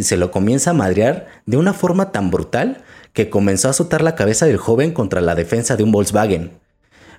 [0.00, 4.14] se lo comienza a madrear de una forma tan brutal que comenzó a azotar la
[4.14, 6.52] cabeza del joven contra la defensa de un Volkswagen.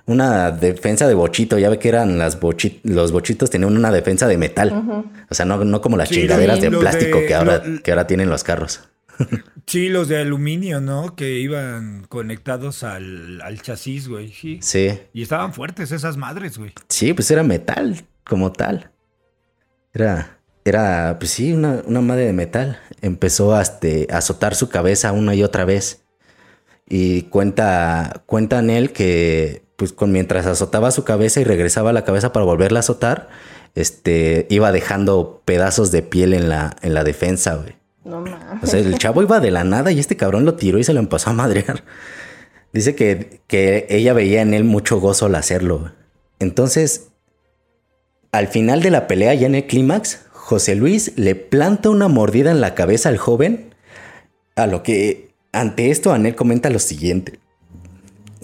[0.04, 2.38] Una defensa de bochito, ya ve que eran las
[2.82, 5.04] los bochitos tenían una defensa de metal.
[5.30, 8.80] O sea, no, como las chingaderas de plástico que, ahora, que ahora tienen los carros.
[9.66, 11.16] Sí, los de aluminio, ¿no?
[11.16, 14.28] Que iban conectados al, chasis, güey.
[14.28, 14.60] Sí.
[14.62, 15.00] sí.
[15.12, 16.72] Y estaban fuertes esas madres, güey.
[16.88, 18.92] Sí, pues era metal, como tal.
[19.92, 22.78] Era, era, pues sí, una, madre de metal.
[23.00, 26.04] Empezó a, este, a azotar su cabeza una y otra vez.
[26.88, 32.04] Y cuenta, cuenta en él que, pues con, mientras azotaba su cabeza y regresaba la
[32.04, 33.28] cabeza para volverla a azotar,
[33.74, 37.74] este, iba dejando pedazos de piel en la, en la defensa, güey.
[38.06, 38.62] No mames.
[38.62, 40.94] O sea, el chavo iba de la nada y este cabrón lo tiró y se
[40.94, 41.82] lo empezó a madrear.
[42.72, 45.92] Dice que, que ella veía en él mucho gozo al hacerlo.
[46.38, 47.08] Entonces,
[48.30, 52.52] al final de la pelea, ya en el clímax, José Luis le planta una mordida
[52.52, 53.74] en la cabeza al joven.
[54.54, 57.40] A lo que ante esto Anel comenta lo siguiente.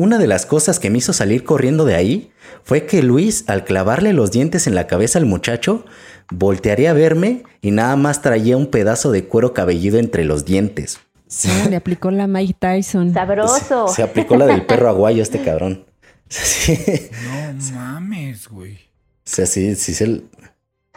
[0.03, 2.33] Una de las cosas que me hizo salir corriendo de ahí
[2.65, 5.85] fue que Luis, al clavarle los dientes en la cabeza al muchacho,
[6.29, 10.99] voltearía a verme y nada más traía un pedazo de cuero cabelludo entre los dientes.
[11.47, 13.15] Ah, le aplicó la Mike Tyson.
[13.15, 13.87] Sabroso.
[13.87, 15.85] Se, aplicó la del perro aguayo este cabrón.
[17.63, 18.75] No mames, güey.
[18.75, 18.79] O
[19.23, 20.23] sea, sí, sí se...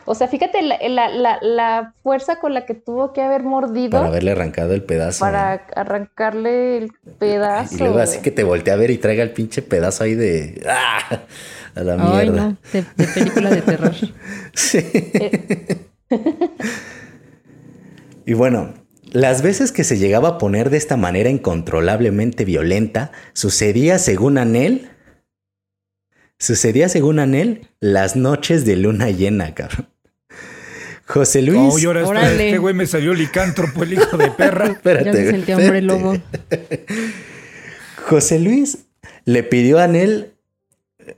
[0.07, 3.91] O sea, fíjate la, fuerza con la que tuvo que haber mordido.
[3.91, 5.19] Para haberle arrancado el pedazo.
[5.19, 7.75] Para arrancarle el pedazo.
[7.75, 10.61] Y luego así que te voltea a ver y traiga el pinche pedazo ahí de...
[10.69, 11.21] ¡Ah!
[11.73, 12.55] A la mierda.
[12.71, 13.93] de, película de terror.
[14.53, 14.79] sí.
[18.25, 18.73] y bueno,
[19.11, 24.89] las veces que se llegaba a poner de esta manera incontrolablemente violenta, sucedía según Anel.
[26.37, 29.94] Sucedía según Anel las noches de luna llena, cabrón.
[31.07, 31.85] José Luis.
[31.85, 34.65] Oh, ahora este güey me salió licántropo, el hijo de perra.
[34.71, 36.17] espérate, ya se sentía hombre lobo.
[38.07, 38.79] José Luis
[39.25, 40.33] le pidió a Anel,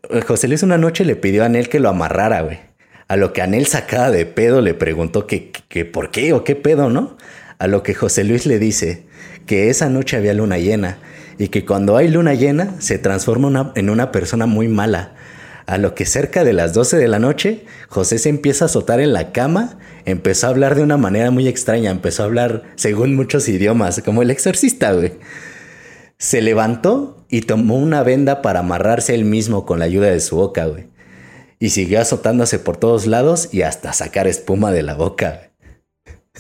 [0.09, 2.59] eh, José Luis una noche le pidió a Anel que lo amarrara, güey.
[3.07, 6.55] A lo que Anel sacada de pedo le preguntó que, que por qué o qué
[6.55, 7.17] pedo, ¿no?
[7.57, 9.03] A lo que José Luis le dice
[9.45, 10.97] que esa noche había luna llena
[11.38, 15.15] y que cuando hay luna llena se transforma una- en una persona muy mala.
[15.68, 18.99] A lo que cerca de las 12 de la noche, José se empieza a azotar
[19.01, 23.15] en la cama, empezó a hablar de una manera muy extraña, empezó a hablar según
[23.15, 25.13] muchos idiomas, como el exorcista, güey.
[26.18, 30.38] Se levantó y tomó una venda para amarrarse él mismo con la ayuda de su
[30.38, 30.88] boca, güey.
[31.59, 35.41] Y siguió azotándose por todos lados y hasta sacar espuma de la boca.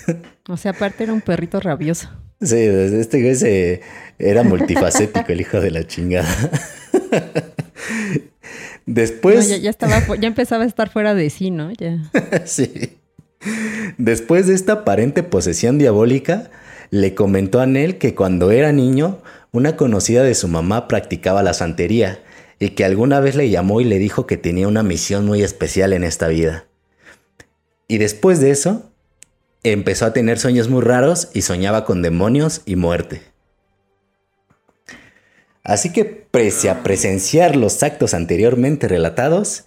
[0.05, 0.17] güey.
[0.47, 2.09] O sea, aparte era un perrito rabioso.
[2.39, 3.81] Sí, este güey se-
[4.19, 6.29] era multifacético, el hijo de la chingada.
[8.87, 9.47] Después.
[9.47, 11.71] No, ya, ya estaba, fu- ya empezaba a estar fuera de sí, ¿no?
[11.73, 11.99] Ya.
[12.45, 12.97] Sí.
[13.99, 16.49] Después de esta aparente posesión diabólica,
[16.89, 19.19] le comentó a Nel que cuando era niño,
[19.51, 22.19] una conocida de su mamá practicaba la santería
[22.59, 25.93] y que alguna vez le llamó y le dijo que tenía una misión muy especial
[25.93, 26.65] en esta vida.
[27.87, 28.89] Y después de eso,
[29.63, 33.21] empezó a tener sueños muy raros y soñaba con demonios y muerte.
[35.67, 39.65] Así que, pese a presenciar los actos anteriormente relatados,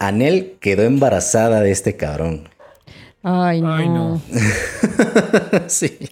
[0.00, 2.48] Anel quedó embarazada de este cabrón.
[3.22, 3.74] Ay, no.
[3.74, 4.20] Ay, no.
[5.68, 6.10] sí.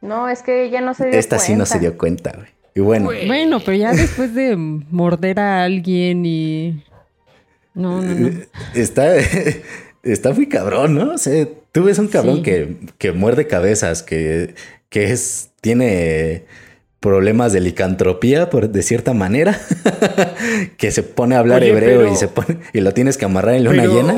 [0.00, 1.72] No, es que ella no se dio Esta sí no cuenta.
[1.74, 2.48] se dio cuenta, güey.
[2.76, 3.10] Y bueno.
[3.26, 6.84] Bueno, pero ya después de morder a alguien y.
[7.74, 8.30] No, no, no.
[8.74, 9.16] está,
[10.04, 11.14] está muy cabrón, ¿no?
[11.14, 12.42] O sea, tú ves un cabrón Sí.
[12.42, 14.54] que, que muerde cabezas, que,
[14.88, 16.44] que es, tiene
[17.00, 19.58] problemas de licantropía, por, de cierta manera,
[20.76, 23.24] que se pone a hablar Oye, hebreo pero- y, se pone, y lo tienes que
[23.24, 24.14] amarrar en luna pero, llena.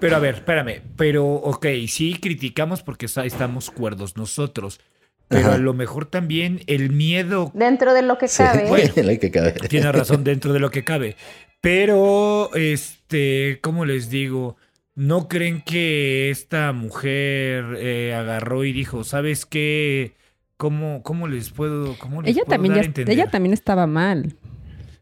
[0.00, 0.80] Pero a ver, espérame.
[0.96, 4.80] Pero, ok, sí criticamos porque estamos cuerdos nosotros.
[5.28, 5.54] Pero Ajá.
[5.54, 8.64] a lo mejor también el miedo Dentro de lo que Sí, cabe.
[8.68, 8.92] Bueno.
[8.96, 9.52] lo que cabe.
[9.68, 11.16] tiene razón dentro de lo que cabe.
[11.60, 14.56] Pero, este, ¿cómo les digo?
[14.96, 20.14] ¿No creen que esta mujer eh, agarró y dijo, ¿sabes qué?
[20.60, 23.14] ¿Cómo, cómo les puedo, cómo les Ella puedo también, dar ya, a entender?
[23.14, 24.36] ella también estaba mal.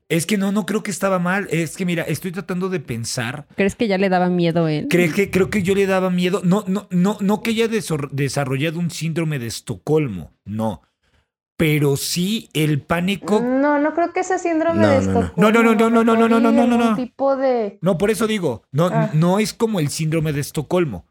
[0.08, 1.48] Es que no, no creo que estaba mal.
[1.50, 3.48] Es que mira, estoy tratando de pensar.
[3.56, 4.86] ¿Crees que ya le daba miedo a él?
[4.88, 6.42] Creo que, creo que yo le daba miedo.
[6.44, 10.32] No, no, no, no que haya desarrollado un síndrome de Estocolmo.
[10.44, 10.82] No.
[11.56, 13.40] Pero sí el pánico.
[13.40, 15.20] No, no creo que ese síndrome No, de no, no.
[15.24, 15.34] Estocolmo.
[15.36, 17.78] No, no, no, no, no, no, no, no, no, no, no, tipo de.
[17.82, 19.10] No, por eso digo, no, Ah.
[19.12, 21.04] no es como el síndrome de Estocolmo.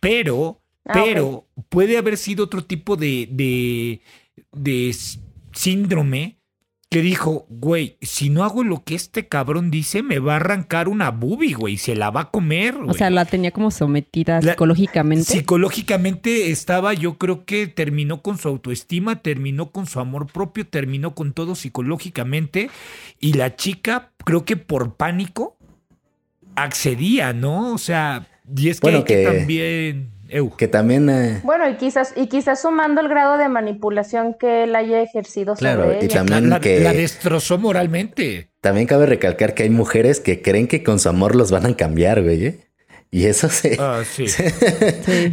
[0.00, 4.00] Pero, Ah, pero puede haber sido otro tipo de, de,
[4.52, 4.94] de
[5.52, 6.38] síndrome
[6.90, 10.86] que dijo, güey, si no hago lo que este cabrón dice, me va a arrancar
[10.88, 12.76] una boobie, güey, se la va a comer.
[12.76, 12.94] O güey".
[12.96, 15.24] sea, la tenía como sometida La- psicológicamente.
[15.24, 21.16] Psicológicamente estaba, yo creo que terminó con su autoestima, terminó con su amor propio, terminó
[21.16, 22.70] con todo psicológicamente.
[23.18, 25.56] Y la chica, creo que por pánico,
[26.54, 27.74] accedía, ¿no?
[27.74, 30.13] O sea, y es que, Bueno, hay que que- también.
[30.34, 30.50] Eu.
[30.56, 34.74] Que también, eh, Bueno, y quizás, y quizás sumando el grado de manipulación que él
[34.74, 36.14] haya ejercido Claro, sobre y ella.
[36.24, 38.50] también- La, que- la destrozó moralmente.
[38.60, 41.76] también cabe recalcar que hay mujeres que creen que con su amor los van a
[41.76, 42.46] cambiar, güey.
[42.46, 42.60] ¿eh?
[43.10, 43.76] Y eso se...
[43.78, 44.26] Ah, sí.
[44.28, 44.42] Sí.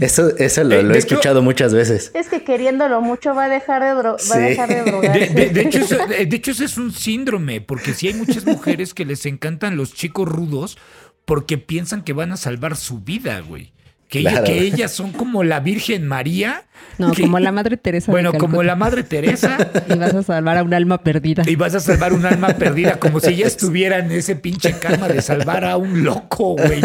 [0.02, 2.12] Eso, eso lo, Eh, lo he hecho- escuchado muchas veces.
[2.14, 4.40] Es que queriéndolo mucho va a dejar de, dro- va a Sí.
[4.40, 5.28] dejar de De, drogarse.
[5.30, 8.94] de- de hecho, eso, de hecho, eso es un síndrome, porque sí hay muchas mujeres
[8.94, 10.78] que les encantan los chicos rudos
[11.26, 13.74] porque piensan que van a salvar su vida, güey.
[14.12, 16.66] Que, ella- que ellas son como la Virgen María.
[16.98, 18.12] No, que- como la madre Teresa.
[18.12, 19.58] Bueno, como la Madre Teresa.
[19.90, 21.44] Y vas a salvar a un alma perdida.
[21.48, 25.08] Y vas a salvar un alma perdida, como si ella estuviera en ese pinche karma
[25.08, 26.82] de salvar a un loco, güey.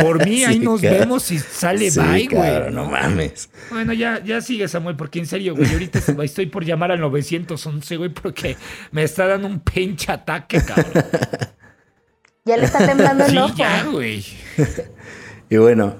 [0.00, 2.48] Por mí, ahí nos vemos y sale Sí, bye, güey.
[2.52, 3.50] cabrón, no mames.
[3.70, 7.96] Bueno, ya, ya sigue, Samuel, porque en serio, güey, ahorita estoy por llamar al 911,
[7.96, 8.56] güey, porque
[8.92, 11.04] me está dando un pinche ataque, cabrón.
[12.44, 13.54] Ya le está temblando el Sí, ojo.
[13.56, 14.24] ya, güey.
[15.50, 15.96] Y bueno,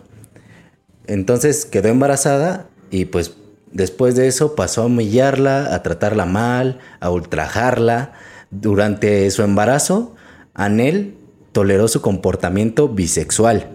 [1.09, 3.35] entonces quedó embarazada y pues
[3.73, 8.13] después de eso pasó a humillarla, a tratarla mal, a ultrajarla.
[8.51, 10.15] Durante su embarazo,
[10.55, 11.15] Anel
[11.53, 13.71] toleró su comportamiento bisexual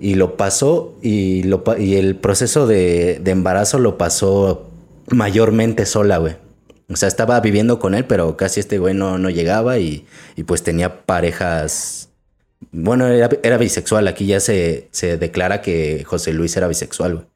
[0.00, 4.70] y lo pasó y, el proceso de, de embarazo lo pasó
[5.08, 6.36] mayormente sola, güey.
[6.88, 10.06] O sea, estaba viviendo con él, pero casi este güey no, no llegaba y,
[10.36, 12.09] y pues tenía parejas
[12.72, 14.06] bueno, era, era bisexual.
[14.08, 17.26] Aquí ya se, se declara que José Luis era bisexual, güey.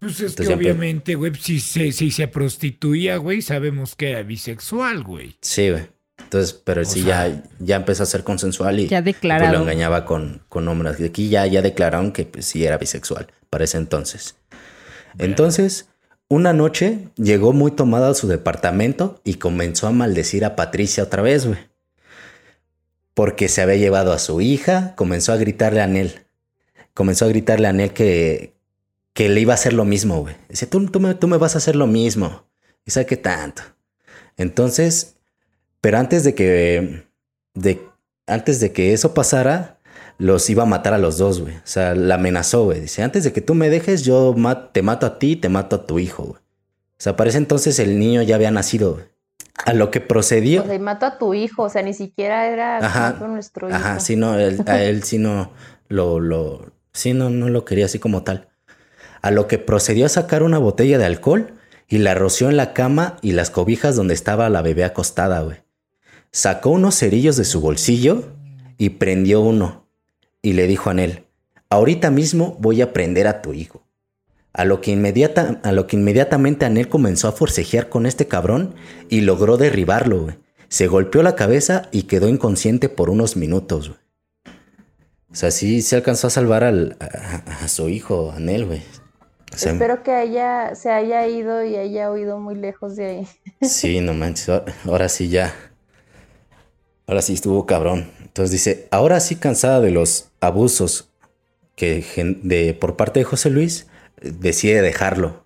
[0.00, 4.22] Pues es Entonces que obviamente, güey, si se, si se prostituía, güey, sabemos que era
[4.22, 5.36] bisexual, güey.
[5.40, 5.86] Sí, güey.
[6.18, 9.52] Entonces, pero O sí, sea- ya, ya empezó a ser consensual y Ya pues, declarado.
[9.54, 11.00] lo engañaba con, con hombres.
[11.00, 14.36] Aquí ya, ya declararon que pues, sí era bisexual para ese entonces.
[15.18, 15.88] Entonces,
[16.28, 21.22] una noche llegó muy tomada a su departamento y comenzó a maldecir a Patricia otra
[21.22, 21.58] vez, güey.
[23.14, 26.26] Porque se había llevado a su hija, comenzó a gritarle a Nel.
[26.92, 28.54] Comenzó a gritarle a Nel que,
[29.12, 30.36] que le iba a hacer lo mismo, güey.
[30.48, 32.44] Dice, tú, me, tú me vas a hacer lo mismo.
[32.84, 33.62] Y sabe qué tanto.
[34.36, 35.16] Entonces,
[35.80, 37.04] pero antes de que,
[37.54, 37.80] de,
[38.26, 39.78] antes de que eso pasara,
[40.18, 41.56] los iba a matar a los dos, güey.
[41.56, 42.80] O sea, la amenazó, güey.
[42.80, 44.34] Dice, antes de que tú me dejes, yo
[44.72, 46.38] te mato a ti te mato a tu hijo, güey.
[46.38, 49.04] O sea, parece entonces el niño ya había nacido, güey.
[49.64, 50.62] A lo que procedió.
[50.62, 53.76] O sea, y mato a tu hijo, o sea, ni siquiera era Ajá, nuestro hijo.
[53.76, 55.52] Ajá, sí, no, él- a él sí no
[55.88, 58.48] lo, lo, sí, no, no lo quería así como tal.
[59.22, 61.54] A lo que procedió a sacar una botella de alcohol
[61.88, 65.58] y la roció en la cama y las cobijas donde estaba la bebé acostada, güey.
[66.30, 68.24] Sacó unos cerillos de su bolsillo
[68.76, 69.86] y prendió uno.
[70.42, 71.24] Y le dijo a Anel,
[71.70, 73.83] ahorita mismo voy a prender a tu hijo.
[74.54, 78.74] A lo, que inmediata, a lo que inmediatamente Anel comenzó a forcejear con este cabrón
[79.10, 80.28] y logró derribarlo.
[80.68, 84.00] Se golpeó la cabeza y quedó inconsciente por unos minutos, güey.
[85.30, 88.82] O sea, sí se alcanzó a salvar al, a, a su hijo, Anel, güey.
[89.52, 93.28] O sea, Espero que haya, se haya ido y haya huido muy lejos de ahí.
[93.68, 95.52] Sí, no manches, ahora- ahora sí ya.
[97.06, 98.08] Ahora sí estuvo cabrón.
[98.20, 101.10] Entonces dice, ahora sí cansada de los abusos
[101.76, 102.04] que
[102.42, 103.88] de, por parte de José Luis,
[104.20, 105.44] decide dejarlo.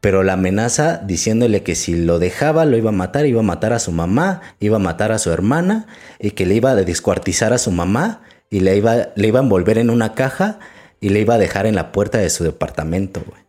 [0.00, 3.72] Pero la amenaza diciéndole que si lo dejaba lo iba a matar, iba a matar
[3.72, 5.86] a su mamá, iba a matar a su hermana
[6.18, 9.42] y que le iba a descuartizar a su mamá y le iba, le iba a
[9.42, 10.58] envolver en una caja
[11.00, 13.42] y le iba a dejar en la puerta de su departamento, güey.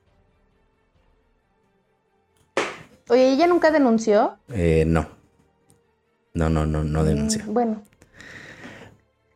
[3.10, 4.38] Oye, ¿ella nunca denunció?
[4.54, 5.08] Eh, no.
[6.34, 7.44] No, no, no, no denunció.
[7.46, 7.84] Mm, Bueno.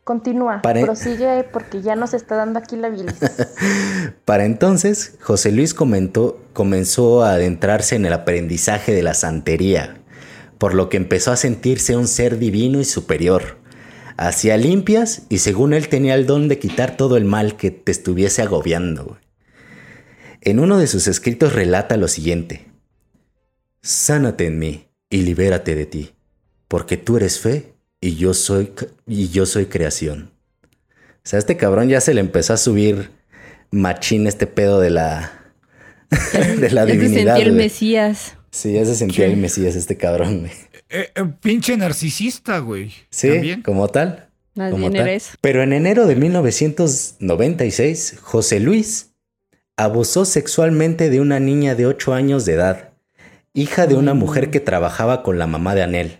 [0.10, 3.14] Continúa, Pare- prosigue porque ya nos está dando aquí la bilis.
[4.26, 10.02] Para entonces, José Luis comentó, comenzó a adentrarse en el aprendizaje de la santería,
[10.58, 13.60] por lo que empezó a sentirse un ser divino y superior.
[14.18, 17.92] Hacía limpias y según él tenía el don de quitar todo el mal que te
[17.92, 19.20] estuviese agobiando.
[20.42, 22.72] En uno de sus escritos relata lo siguiente.
[23.84, 26.16] Sánate en mí y libérate de ti,
[26.68, 28.72] porque tú eres fe y yo soy,
[29.08, 30.32] y yo soy creación.
[31.18, 33.12] O sea, este cabrón ya se le empezó a subir
[33.72, 35.32] machín este pedo de la,
[36.60, 37.36] de la Ya se divinidad.
[37.36, 37.54] sentía el.
[37.54, 38.34] Mesías.
[38.52, 40.52] Sí, ya se sentía el Mesías este cabrón, güey.
[40.90, 42.92] Eh, eh, pinche narcisista, güey.
[43.12, 43.62] Sí, También.
[43.62, 44.28] como tal.
[44.56, 45.02] Más como bien tal.
[45.04, 45.34] era eso.
[45.40, 49.12] Pero en enero de 1996, José Luis
[49.78, 52.90] abusó sexualmente de una niña de 8 años de edad,
[53.54, 56.18] hija de una mujer que trabajaba con la mamá de Anel.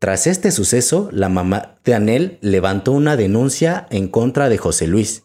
[0.00, 5.24] Tras este suceso, la mamá de Anel levantó una denuncia en contra de José Luis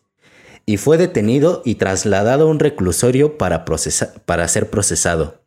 [0.66, 5.44] y fue detenido y trasladado a un reclusorio para, procesa- para ser procesado.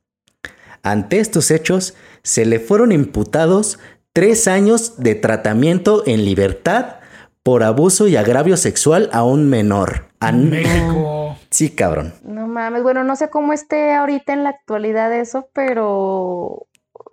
[0.83, 3.79] Ante estos hechos, se le fueron imputados
[4.14, 6.97] tres años de tratamiento en libertad
[7.43, 10.07] por abuso y agravio sexual a un menor.
[10.20, 11.37] A México.
[11.51, 12.14] Sí, cabrón.
[12.22, 16.66] No mames, bueno, no sé cómo esté ahorita en la actualidad eso, pero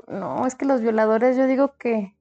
[0.08, 2.14] no, es que los violadores yo digo que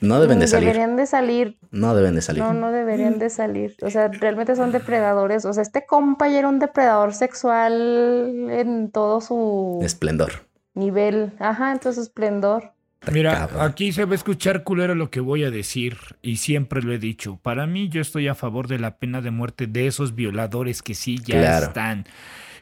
[0.00, 0.68] No deben de salir.
[0.68, 1.58] deberían de salir.
[1.70, 2.42] No deben de salir.
[2.42, 3.76] No, no deberían de salir.
[3.82, 5.44] O sea, realmente son depredadores.
[5.44, 10.32] O sea, este compa ya era un depredador sexual en todo su Esplendor.
[10.74, 11.32] nivel.
[11.38, 12.72] Ajá, en todo su esplendor.
[13.12, 16.90] Mira, aquí se va a escuchar culero lo que voy a decir y siempre lo
[16.92, 17.38] he dicho.
[17.42, 20.94] Para mí yo estoy a favor de la pena de muerte de esos violadores que
[20.94, 21.66] sí ya Claro.
[21.66, 22.06] están.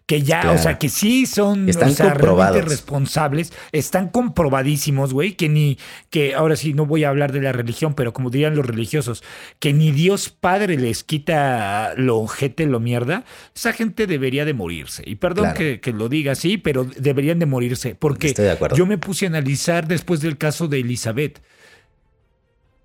[0.04, 0.58] Que ya, Claro.
[0.58, 2.64] o sea, que sí son Están o sea, realmente comprobados.
[2.64, 5.78] responsables, están comprobadísimos, güey, que ni,
[6.10, 9.22] que ahora sí no voy a hablar de la religión, pero como dirían los religiosos,
[9.60, 13.24] que ni Dios Padre les quita lo ojete, lo mierda,
[13.54, 15.02] esa gente debería de morirse.
[15.06, 15.58] Y perdón Claro.
[15.58, 18.76] que, que lo diga así, pero deberían de morirse, porque Estoy de acuerdo.
[18.76, 21.40] yo me puse a analizar después del caso de Elizabeth.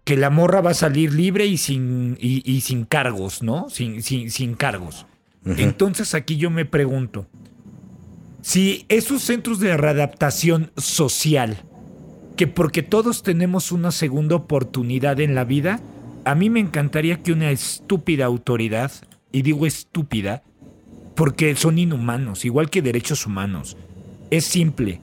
[0.03, 3.69] Que la morra va a salir libre y sin, y, y sin cargos, ¿no?
[3.69, 5.06] Sin, sin, sin cargos.
[5.57, 7.28] Entonces aquí yo me pregunto,
[8.41, 11.57] si esos centros de readaptación social,
[12.36, 15.82] que porque todos tenemos una segunda oportunidad en la vida,
[16.26, 18.91] a mí me encantaría que una estúpida autoridad,
[19.32, 20.44] y digo estúpida,
[21.15, 23.76] porque son inhumanos, igual que derechos humanos,
[24.30, 25.02] es simple.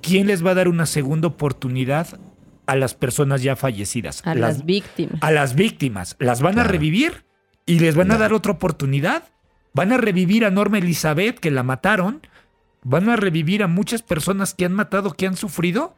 [0.00, 2.18] ¿Quién les va a dar una segunda oportunidad
[2.66, 4.22] a las personas ya fallecidas?
[4.24, 5.22] A las, víctimas.
[5.22, 6.16] a las víctimas.
[6.18, 7.24] ¿Las van a revivir?
[7.66, 9.24] ¿Y les van a dar otra oportunidad?
[9.74, 12.26] ¿Van a revivir a Norma Elizabeth, que la mataron?
[12.82, 15.94] ¿Van a revivir a muchas personas que han matado, que han sufrido?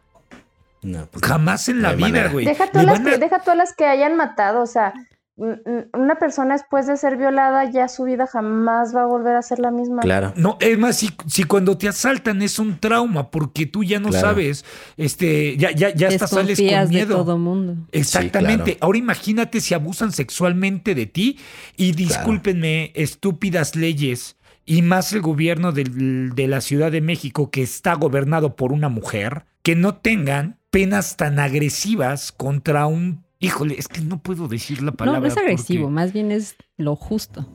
[0.82, 2.44] No, pues, Jamás en no la vida, güey.
[2.44, 4.92] Deja todas las van a- que, deja todas las que hayan matado, o sea,
[5.36, 9.58] una persona después de ser violada ya su vida jamás va a volver a ser
[9.58, 10.00] la misma.
[10.02, 10.32] Claro.
[10.36, 14.10] No, es más, si, si cuando te asaltan es un trauma, porque tú ya no
[14.10, 14.28] Claro.
[14.28, 14.64] sabes,
[14.96, 17.16] este, ya, ya, ya hasta sales con Desconfías de miedo.
[17.16, 17.76] todo mundo.
[17.90, 18.64] Exactamente.
[18.74, 18.78] claro.
[18.82, 21.38] Ahora imagínate si abusan sexualmente de ti
[21.76, 27.62] y discúlpenme, estúpidas leyes y más el gobierno del- de la Ciudad de México que
[27.62, 33.23] está gobernado por una mujer, que no tengan penas tan agresivas contra un...
[33.44, 35.20] Híjole, es que no puedo decir la palabra.
[35.20, 37.46] No, no es porque- agresivo, más bien es lo justo.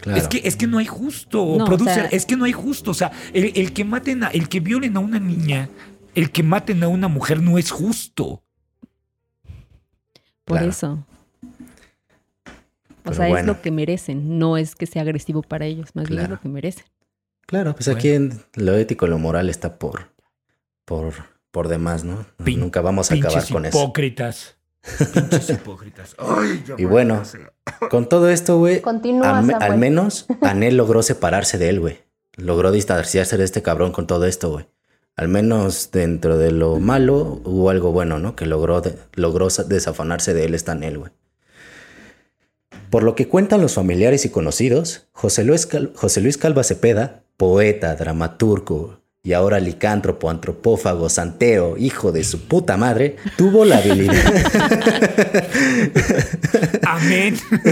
[0.00, 0.20] Claro.
[0.20, 2.52] Es que, es que no hay justo, No, o producer, sea- es que no hay
[2.52, 2.90] justo.
[2.92, 5.68] O sea, el, el que maten a, el que violen a una niña,
[6.14, 8.42] el que maten a una mujer no es justo.
[10.44, 10.70] Por Claro.
[10.70, 11.04] eso.
[12.44, 14.38] O Pero sea, es lo que merecen.
[14.38, 16.34] No es que sea agresivo para ellos, más bien es Claro.
[16.36, 16.84] lo que merecen.
[17.46, 17.98] Claro, pues Bueno.
[17.98, 20.12] aquí en lo ético y lo moral está por,
[20.84, 21.14] por,
[21.50, 22.26] por demás, ¿no?
[22.44, 23.82] Pin- Nunca vamos a acabar con eso.
[23.82, 24.57] hipócritas.
[25.12, 26.14] Pinches hipócritas.
[26.18, 27.22] Ay, Y bueno.
[27.90, 29.54] Con todo esto, güey, al, me- Samuel.
[29.60, 31.98] al menos Anel logró separarse de él, güey.
[32.36, 34.66] Logró distanciarse de este cabrón con todo esto, güey.
[35.16, 38.36] Al menos dentro de lo malo hubo algo bueno, ¿no?
[38.36, 41.10] Que logró, de- logró sa- desafanarse de él esta Anel, güey.
[42.90, 47.22] Por lo que cuentan los familiares y conocidos, José Luis, Cal- José Luis Calva Cepeda,
[47.36, 54.14] poeta, dramaturgo y ahora licántropo, antropófago, santero, hijo de su puta madre, tuvo la habilidad...
[56.86, 57.36] Amén.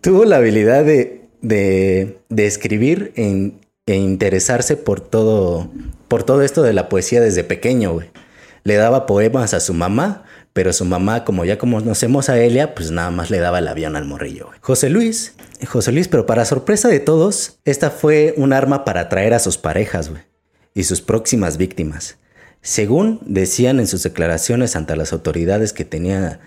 [0.00, 5.72] Tuvo la habilidad de, de, de escribir en- e interesarse por todo,
[6.06, 8.10] por todo esto de la poesía desde pequeño, güey.
[8.62, 10.22] Le daba poemas a su mamá,
[10.58, 13.94] pero su mamá, como ya conocemos a Elia, pues nada más le daba el avión
[13.94, 14.58] al morrillo, güey.
[14.60, 15.34] José Luis,
[15.68, 19.56] José Luis, pero para sorpresa de todos, esta fue un arma para atraer a sus
[19.56, 20.22] parejas, güey,
[20.74, 22.18] y sus próximas víctimas.
[22.60, 26.40] Según decían en sus declaraciones ante las autoridades que tenía,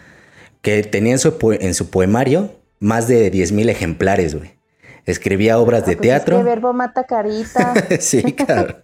[0.62, 2.52] que tenía en su, en su poemario
[2.82, 4.58] más de 10.000 ejemplares, güey.
[5.06, 6.44] Escribía obras de Ah, pues es teatro.
[6.44, 7.74] verbo mata carita.
[8.02, 8.76] sí, cabrón.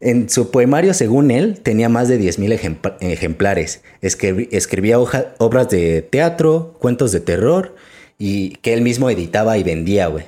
[0.00, 3.82] En su poemario, según él, tenía más de 10.000 ejem- ejemplares.
[4.00, 7.74] Escribía obras de teatro, cuentos de terror
[8.18, 10.26] y que él mismo editaba y vendía, güey.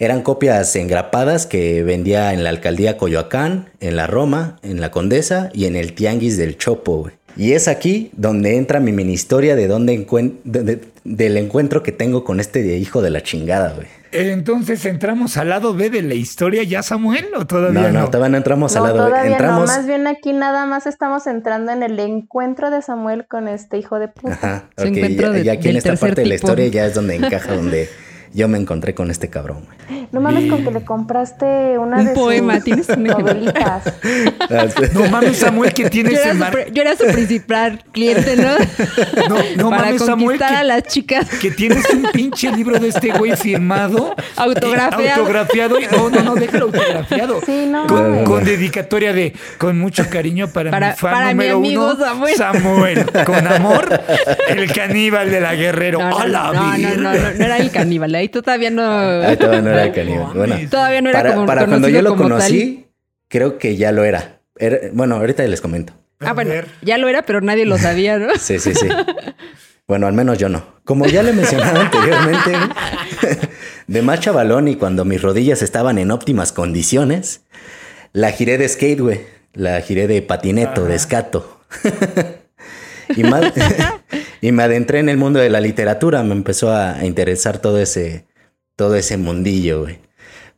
[0.00, 5.50] Eran copias engrapadas que vendía en la alcaldía Coyoacán, en la Roma, en la Condesa
[5.52, 7.14] y en el Tianguis del Chopo, güey.
[7.36, 11.82] Y es aquí donde entra mi mini historia de dónde encuent- de- de- del encuentro
[11.84, 13.86] que tengo con este hijo de la chingada, güey.
[14.12, 18.00] Entonces entramos al lado B de la historia ya, Samuel, o todavía No, no.
[18.00, 19.08] no, todavía no entramos al No, lado.
[19.08, 19.60] todavía entramos.
[19.60, 19.66] no.
[19.76, 23.98] Más bien aquí nada más estamos entrando en el encuentro de Samuel con este hijo
[23.98, 24.32] de puta.
[24.34, 26.94] Ajá, Su ok, encuentro ya, ya aquí en esta parte de la historia ya es
[26.94, 27.88] donde encaja, donde
[28.32, 29.64] yo me encontré con este cabrón.
[29.64, 30.06] güey.
[30.12, 33.94] No mames con que le compraste una Un de poema, sus ¿tienes un novelitas.
[34.94, 38.36] No mames, Samuel, que Yo tienes era, el su, mar- yo era su principal cliente,
[38.36, 38.48] ¿no?
[39.28, 41.28] No, no Para mames, Samuel, conquistar a que, las chicas.
[41.40, 44.14] que tienes un pinche libro de este güey firmado.
[44.36, 45.02] Autografiado.
[45.02, 45.80] eh, autografiado.
[45.80, 47.40] y- No, no, no, déjalo autografiado.
[47.44, 47.86] Sí, no.
[47.86, 51.84] Con, con dedicatoria de con mucho cariño para, Para- mi fan para mi número amigo
[51.92, 52.34] uno, Samuel.
[52.36, 53.06] Samuel.
[53.26, 54.00] Con amor,
[54.48, 55.98] el caníbal de la guerrero.
[56.00, 58.14] No, no, ¡A la no, no, no, no, no era el caníbal.
[58.18, 58.82] Ahí todavía no.
[58.82, 60.32] Ah, todavía no era caníbal.
[60.34, 62.18] Bueno, Todavía no era para, como para cuando yo lo tal.
[62.18, 62.86] conocí,
[63.28, 64.40] creo que ya lo era.
[64.56, 65.92] Era- Bueno, ahorita les comento.
[66.20, 68.34] Ah, bueno, ya lo era, pero nadie lo sabía, ¿no?
[68.38, 68.88] Sí, sí, sí.
[69.86, 70.64] Bueno, al menos yo no.
[70.84, 72.52] Como ya le mencionaba anteriormente,
[73.86, 77.42] de más chavalón y cuando mis rodillas estaban en óptimas condiciones,
[78.12, 79.20] la giré de skate, güey.
[79.54, 81.60] La giré de patineto, de escato.
[83.16, 83.52] y, más-
[84.40, 86.22] y me adentré en el mundo de la literatura.
[86.22, 88.26] Me empezó a, interesar todo ese,
[88.76, 89.98] todo ese mundillo, güey.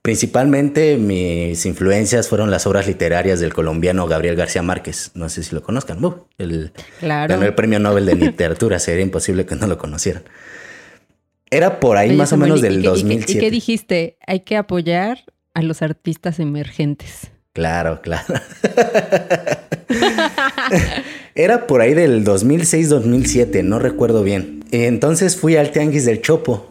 [0.02, 5.10] Principalmente mis influencias fueron las obras literarias del colombiano Gabriel García Márquez.
[5.14, 6.02] No sé si lo conozcan.
[6.02, 7.34] Uh, el, Claro.
[7.34, 10.22] Ganó el premio Nobel de Literatura, sería imposible que no lo conocieran.
[11.50, 13.32] Era por ahí Oye, más o menos ¿y- del y qué- y qué- 2007.
[13.32, 14.18] ¿Y qué dijiste?
[14.26, 15.18] Hay que apoyar
[15.52, 17.30] a los artistas emergentes.
[17.52, 18.34] Claro, claro.
[21.34, 24.64] Era por ahí del 2006-2007, no recuerdo bien.
[24.70, 26.69] Entonces fui al Tianguis del Chopo,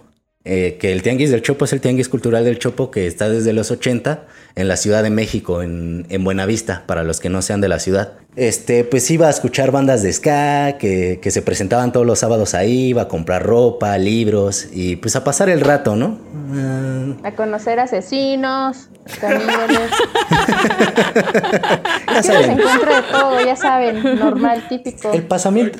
[0.52, 3.54] eh, que el Tianguis del Chopo es el Tianguis Cultural del Chopo que está desde
[3.54, 7.62] los 80 en la Ciudad de México, en, en Buenavista, para los que no sean
[7.62, 8.14] de la ciudad.
[8.36, 12.56] Este, pues iba a escuchar bandas de ska que, que se presentaban todos los sábados
[12.56, 16.18] ahí, iba a comprar ropa, libros y pues a pasar el rato, ¿no?
[16.56, 18.90] Ah, A conocer asesinos,
[19.22, 19.92] caníbales.
[22.14, 25.12] ya se encuentra de todo, ya saben, normal, típico.
[25.14, 25.28] el,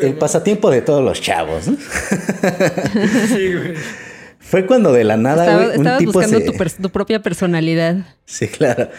[0.02, 1.68] el pasatiempo de todos los chavos.
[1.68, 1.78] ¿no?
[3.28, 3.74] Sí, güey.
[4.50, 6.46] Fue cuando de la nada Estaba- un estabas tipo buscando se...
[6.46, 7.98] tu, tu propia personalidad.
[8.26, 8.90] Sí, claro.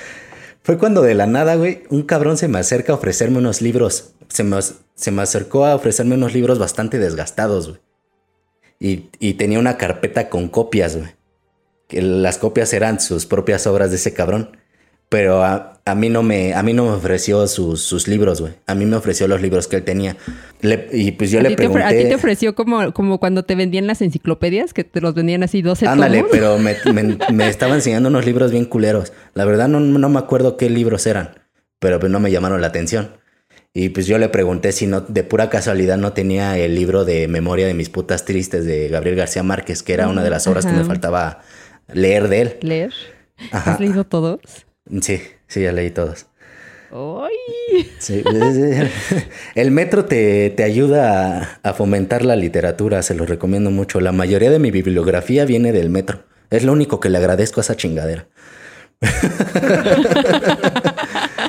[0.63, 4.13] Fue cuando de la nada, güey, un cabrón se me acerca a ofrecerme unos libros.
[4.29, 4.59] Se me,
[4.95, 7.81] se me acercó a ofrecerme unos libros bastante desgastados, güey.
[8.79, 11.11] Y, y tenía una carpeta con copias, güey.
[11.89, 14.57] Que las copias eran sus propias obras de ese cabrón.
[15.11, 18.53] Pero a, a mí no me, a mí no me ofreció sus, sus libros, güey.
[18.69, 20.17] A mí me ofreció los libros que él tenía.
[20.61, 21.83] Le- y pues yo ¿A le te pregunté.
[21.83, 25.43] ¿A ti te ofreció como, como cuando te vendían las enciclopedias, que te los vendían
[25.43, 26.31] así 12 Ándale, tomos?
[26.33, 29.13] pero me, me- me estaba enseñando unos libros bien culeros.
[29.35, 31.31] La verdad no, no me acuerdo qué libros eran,
[31.81, 33.11] pero pues no me llamaron la atención.
[33.75, 37.27] Y pues yo le pregunté si no, de pura casualidad no tenía el libro de
[37.27, 40.67] Memoria de mis putas tristes de Gabriel García Márquez, que era una de las obras
[40.67, 41.41] que me faltaba
[41.93, 42.57] leer de él.
[42.63, 42.93] ¿Leer?
[43.51, 43.73] Ajá.
[43.75, 44.39] ¿Has leído todos?
[45.01, 46.27] Sí, sí, ya leí todos.
[46.93, 47.87] ¡Ay!
[47.99, 48.23] Sí.
[49.55, 54.01] El metro te, te ayuda a, a fomentar la literatura, se lo recomiendo mucho.
[54.01, 56.25] La mayoría de mi bibliografía viene del metro.
[56.51, 58.27] Es lo único que le agradezco a esa chingadera.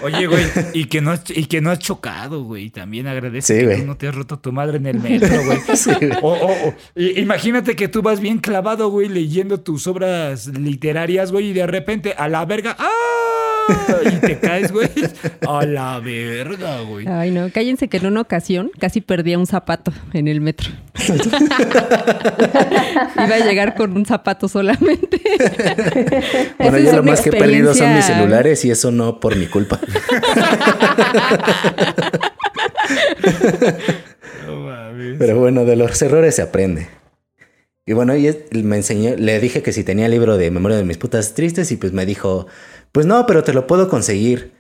[0.04, 0.44] Oye, güey,
[0.74, 2.70] y que no has, y que no has chocado, güey.
[2.70, 3.82] También agradece Sí, que güey.
[3.82, 5.60] tú no te has roto tu madre en el metro, güey.
[5.76, 6.12] Sí, güey.
[6.22, 11.50] O, o- o- imagínate que tú vas bien clavado, güey, leyendo tus obras literarias, güey,
[11.50, 12.90] y de repente a la verga, ¡ah!
[14.06, 14.90] Y te caes, güey.
[15.48, 17.08] A la verga, güey.
[17.08, 20.70] Ay, no, cállense que en una ocasión casi perdía un zapato en el metro.
[23.16, 25.22] Iba a llegar con un zapato solamente.
[26.58, 29.48] Bueno, yo lo más que he perdido son mis celulares y eso no por mi
[29.48, 29.80] culpa.
[35.20, 36.88] Pero bueno, de los errores se aprende.
[37.86, 38.32] Y bueno, y
[38.64, 41.72] me enseñó, le dije que si tenía el libro de Memoria de mis putas tristes
[41.72, 42.48] y pues me dijo,
[42.92, 44.52] pues no, pero te lo puedo conseguir.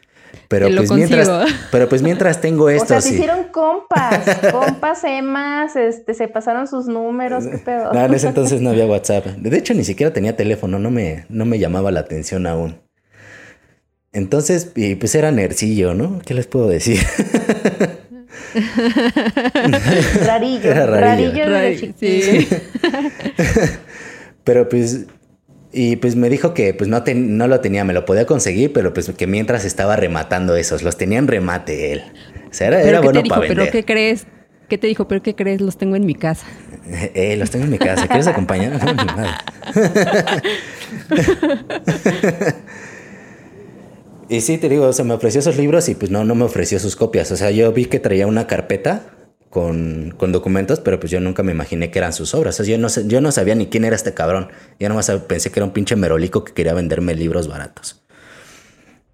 [0.48, 1.30] Pero pues mientras,
[1.72, 3.16] pero pues mientras tengo O esto, sea, se sí.
[3.16, 7.91] hicieron compas, compas, emas, este, se pasaron sus números, qué pedo.
[7.94, 9.26] No, en ese entonces no había WhatsApp.
[9.26, 12.80] De hecho, ni siquiera tenía teléfono, no me, no me llamaba la atención aún.
[14.14, 16.20] Entonces, y pues era nercillo, ¿no?
[16.26, 16.99] ¿Qué les puedo decir?
[20.26, 21.45] Rarillo, Era rarillo.
[21.45, 21.98] rarillo chiquito.
[21.99, 22.48] Sí.
[24.44, 25.06] Pero pues,
[25.73, 28.73] y pues me dijo que pues no, ten- no lo tenía, me lo podía conseguir,
[28.73, 32.03] pero pues que mientras estaba rematando esos, los tenía en remate él.
[32.49, 33.35] O sea, era, ¿Pero era qué bueno te dijo?
[33.35, 33.72] para ¿Pero vender.
[33.72, 34.26] qué crees?
[34.68, 35.07] ¿Qué te dijo?
[35.07, 35.61] ¿Pero qué crees?
[35.61, 36.45] Los tengo en mi casa.
[37.14, 38.73] Eh, los tengo en mi casa, ¿quieres acompañar?
[38.84, 39.30] No, ni madre.
[44.30, 46.45] Y sí, te digo, o sea, me ofreció esos libros y pues no, no me
[46.45, 47.31] ofreció sus copias.
[47.34, 49.02] O sea, yo vi que traía una carpeta
[49.52, 52.60] con, con documentos, pero pues yo nunca me imaginé que eran sus obras.
[52.60, 54.48] O sea, yo no, yo no sabía ni quién era este cabrón.
[54.80, 58.02] Yo nomás pensé que era un pinche merolico que quería venderme libros baratos.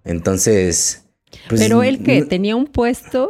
[0.04, 1.04] Entonces...
[1.48, 3.28] pues, Pero él que tenía un puesto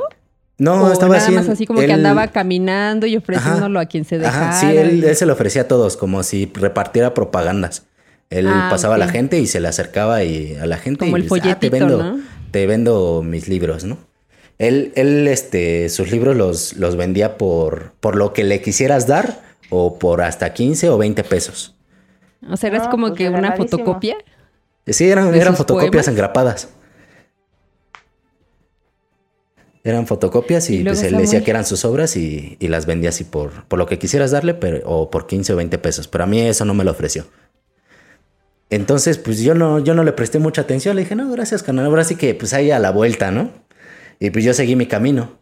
[0.59, 1.35] No, o estaba nada así.
[1.35, 3.87] más en- así como que andaba caminando y ofreciéndolo Ajá.
[3.87, 4.51] a quien se dejara.
[4.51, 7.85] Ajá, sí, él, se lo ofrecía a todos, como si repartiera propagandas.
[8.31, 11.17] Él Ah, pasaba a la gente y se le acercaba y a la gente Como
[11.17, 12.21] y el les, "Ah, te vendo, ¿no?
[12.51, 13.97] te vendo mis libros, ¿no?
[14.59, 19.41] Él, él, este, sus libros los, los vendía por, por lo que le quisieras dar
[19.71, 21.77] o por hasta 15 o 20 pesos.
[22.51, 24.17] O sea, eras No, como pues, que una fotocopia.
[24.87, 26.09] Sí, eran, ¿De eran fotocopias poemas?
[26.09, 26.69] engrapadas.
[29.85, 33.25] Eran fotocopias y, pues él decía que eran sus obras y, y las vendía así
[33.25, 36.09] por, por lo que quisieras darle, pero, o por 15 o 20 pesos.
[36.09, 37.27] Pero a mí eso no me lo ofreció.
[38.71, 40.97] Entonces, pues yo no, yo no le presté mucha atención.
[40.97, 41.87] Le dije, no, gracias, canal.
[41.87, 43.51] Ahora sí que pues ahí a la vuelta, ¿no?
[44.21, 45.39] Y pues yo seguí mi camino.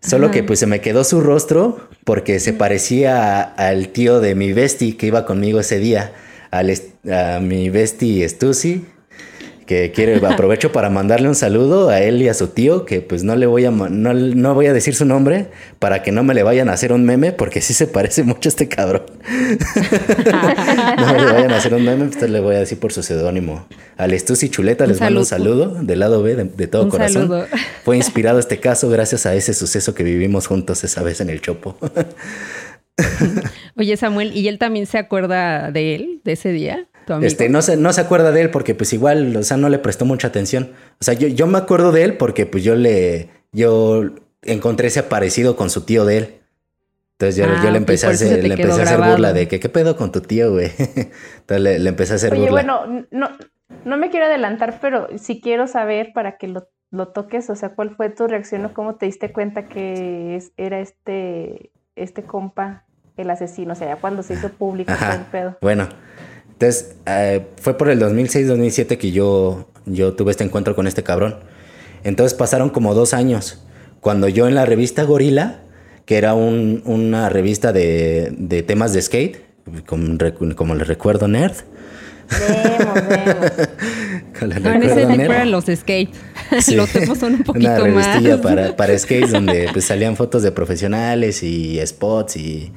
[0.00, 0.34] Solo Ajá.
[0.34, 4.96] que pues se me quedó su rostro porque se parecía al tío de mi bestie
[4.96, 6.12] que iba conmigo ese día,
[6.50, 6.72] al
[7.10, 8.86] a mi bestie Stussy,
[9.70, 13.22] que quiere aprovecho para mandarle un saludo a él y a su tío, que pues
[13.22, 15.46] no le voy a no, no voy a decir su nombre
[15.78, 18.48] para que no me le vayan a hacer un meme, porque sí se parece mucho
[18.48, 19.04] a este cabrón.
[20.98, 23.68] no le vayan a hacer un meme, pues le voy a decir por su seudónimo.
[23.96, 25.66] Al Stussy Chuleta Un les mando un saludo.
[25.66, 27.28] saludo del lado B de, de todo Un corazón.
[27.28, 27.46] saludo.
[27.84, 31.40] Fue inspirado este caso gracias a ese suceso que vivimos juntos esa vez en el
[31.42, 31.76] Chopo.
[33.76, 36.88] Oye, Samuel, ¿y él también se acuerda de él, de ese día?
[37.22, 39.78] Este, no se, no se acuerda de él porque pues igual, o sea, no le
[39.78, 40.70] prestó mucha atención.
[41.00, 44.02] O sea, yo, yo me acuerdo de él porque pues yo le, yo
[44.42, 46.34] encontré ese parecido con su tío de él.
[47.18, 49.46] Entonces yo, Ah, yo le ok, empecé a hacer, le empecé a hacer burla de
[49.48, 50.70] que, ¿qué pedo con tu tío, güey?
[50.78, 52.52] Entonces le, le empecé a hacer Oye, burla.
[52.52, 53.28] bueno, no,
[53.84, 57.70] no me quiero adelantar, pero sí quiero saber para que lo, lo toques, o sea,
[57.74, 62.84] cuál fue tu reacción o cómo te diste cuenta que es- era este, este compa
[63.18, 65.16] el asesino, o sea, ya cuando se hizo público Ajá.
[65.16, 65.58] el pedo.
[65.60, 65.88] Bueno,
[66.60, 71.36] entonces eh, fue por el 2006-2007 que yo, yo tuve este encuentro con este cabrón.
[72.04, 73.62] Entonces pasaron como dos años.
[74.00, 75.60] Cuando yo en la revista Gorila,
[76.04, 79.38] que era un- una revista de, de temas de skate,
[79.86, 81.52] como, les recuerdo, nerd,
[82.30, 83.68] Vemos, vemos.
[84.38, 86.10] Con ese recuerdo los skate.
[86.60, 86.74] Sí.
[86.74, 88.06] los temas son un poquito Una más.
[88.06, 92.72] revistilla para, para skates donde pues, salían fotos de profesionales y spots y,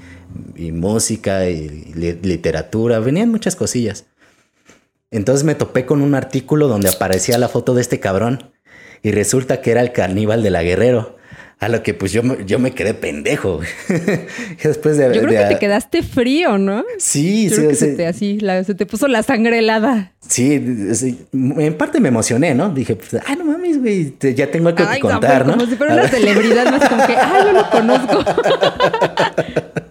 [0.55, 2.99] y música y li- literatura.
[2.99, 4.05] Venían muchas cosillas.
[5.11, 8.51] Entonces me topé con un artículo donde aparecía la foto de este cabrón
[9.03, 11.18] y resulta que era el caníbal de la Guerrero.
[11.60, 13.61] A lo que pues yo, me- yo me quedé pendejo.
[14.64, 16.84] Después de, Yo creo de- que te quedaste frío, ¿no?
[16.97, 17.85] Sí, Yo sí, creo que sí.
[17.85, 20.11] se te, así, la- se te puso la sangre helada.
[20.27, 20.61] Sí,
[20.95, 22.69] sí, en parte me emocioné, ¿no?
[22.69, 25.53] Dije, pues, ay, no mames, güey, te- ya tengo algo que contar, ¿no?
[25.53, 28.23] como si fuera una celebridad, más como que, ay, yo lo conozco.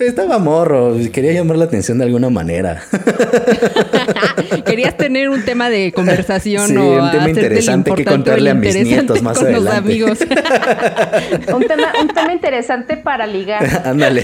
[0.00, 2.82] Estaba morro, quería llamar la atención de alguna manera.
[4.64, 8.74] Querías tener un tema de conversación Sí, o un tema interesante que contarle a mis
[8.82, 9.78] nietos más con los adelante.
[9.90, 10.18] amigos.
[11.54, 13.82] Un tema, un tema interesante para ligar.
[13.84, 14.22] Ándale.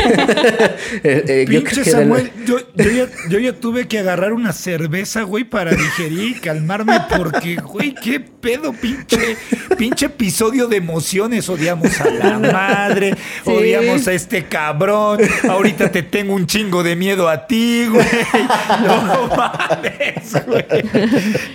[1.02, 2.04] Eh, eh, yo creo que era
[2.46, 6.94] yo, yo ya, yo ya tuve que agarrar una cerveza, güey, para digerir y calmarme
[7.16, 9.36] porque, güey, qué pedo, pinche,
[9.76, 11.48] pinche episodio de emociones.
[11.48, 13.50] Odiamos a la madre, Sí.
[13.50, 15.18] odiamos a este cabrón.
[15.66, 18.06] Ahorita te tengo un chingo de miedo a ti, güey.
[18.84, 20.64] No mames, güey.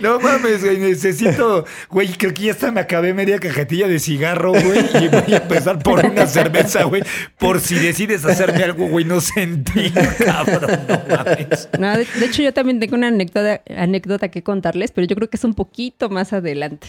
[0.01, 0.79] No mames, güey.
[0.79, 4.79] Necesito, güey, creo que ya hasta me acabé media cajetilla de cigarro, güey.
[5.01, 7.03] Y voy a empezar por una cerveza, güey.
[7.37, 10.79] Por si decides hacerme algo, güey, no sentí, cabrón.
[10.89, 11.69] No mames.
[11.71, 15.37] De, de hecho, yo también tengo una anécdota, anécdota que contarles, pero yo creo que
[15.37, 16.87] es un poquito más adelante.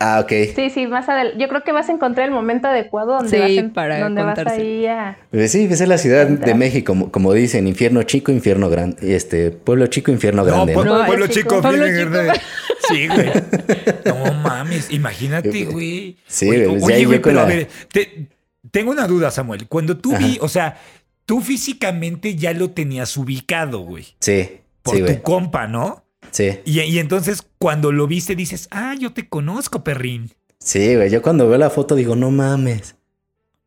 [0.00, 0.32] Ah, ok.
[0.56, 1.38] Sí, sí, más adelante.
[1.40, 4.22] Yo creo que vas a encontrar el momento adecuado donde Sí, vas, en- para donde
[4.22, 5.16] vas ahí a...
[5.30, 6.54] Pues sí, esa es la ciudad de.
[6.54, 10.74] México, como, como dicen, infierno chico, infierno grande, este, pueblo chico, infierno No, grande.
[10.74, 10.98] pueblo, ¿no?
[11.00, 11.60] No, pueblo chico.
[11.62, 12.10] Pueblo chico.
[12.10, 12.32] grande.
[12.88, 13.30] Sí, güey.
[14.04, 16.18] No mames, imagínate, güey.
[16.26, 18.26] Sí, Oye, güey, oye, güey, pero a ver, te-
[18.70, 19.66] tengo una duda, Samuel.
[19.68, 20.76] Cuando tú vi, o sea,
[21.24, 24.04] tú físicamente ya lo tenías ubicado, güey.
[24.20, 25.22] Sí, Por sí, tu güey.
[25.22, 26.03] compa, ¿no?
[26.34, 30.32] Sí, Y, y entonces cuando lo viste dices, ah, yo te conozco, perrín.
[30.58, 31.08] sí, güey.
[31.08, 32.96] Yo cuando veo la foto digo, no mames.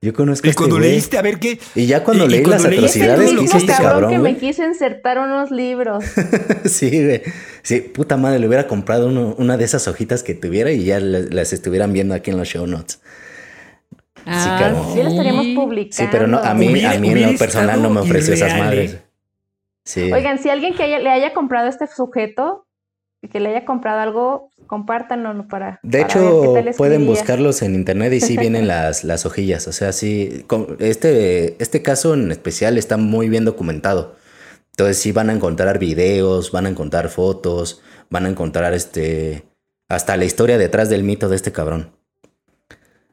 [0.02, 0.91] Yo conozco a Y este cuando güey.
[0.91, 1.60] leíste a ver qué.
[1.76, 4.18] Y ya cuando y- y leí cuando las atrocidades que hizo este cabrón, cabrón, que
[4.19, 4.34] güey.
[4.34, 6.03] me quiso insertar unos libros.
[6.65, 7.22] sí, güey.
[7.64, 10.99] Sí, puta madre, le hubiera comprado uno- una de esas hojitas que tuviera y ya
[10.99, 12.99] le- las estuvieran viendo aquí en los show notes.
[14.26, 14.94] Ah, cabrón.
[14.94, 15.95] Sí, lo estaríamos publicando.
[15.95, 18.57] Sí, pero no, a mí, Hubiera- a mí en lo personal no me ofreció esas
[18.60, 18.98] madres.
[19.88, 20.11] Sí.
[20.11, 22.68] Oigan, si alguien que haya- le haya comprado este sujeto
[23.22, 25.80] y que le haya comprado algo, compártanlo para.
[25.81, 29.05] De para ver qué hecho, tal les pueden buscarlos en internet y sí vienen las,
[29.05, 29.65] las hojillas.
[29.68, 34.15] O sea, sí, con- este, este caso en especial está muy bien documentado.
[34.72, 39.45] Entonces sí van a encontrar videos, van a encontrar fotos, van a encontrar este
[39.88, 41.93] hasta la historia detrás del mito de este cabrón.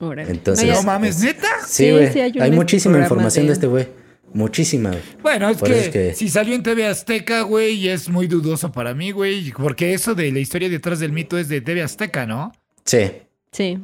[0.01, 0.29] órale.
[0.31, 1.47] Entonces- No mames, neta.
[1.67, 2.13] Sí, Sí, güey.
[2.13, 3.89] sí, hay muchísima información de- de este güey.
[4.35, 4.93] Muchísima.
[5.23, 8.93] Bueno, es que, es que- si salió en TV Azteca, güey, es muy dudoso para
[8.93, 9.51] mí, güey.
[9.53, 12.53] Porque eso de la historia detrás del mito es de TV Azteca, ¿no?
[12.85, 13.13] Sí.
[13.53, 13.79] Sí.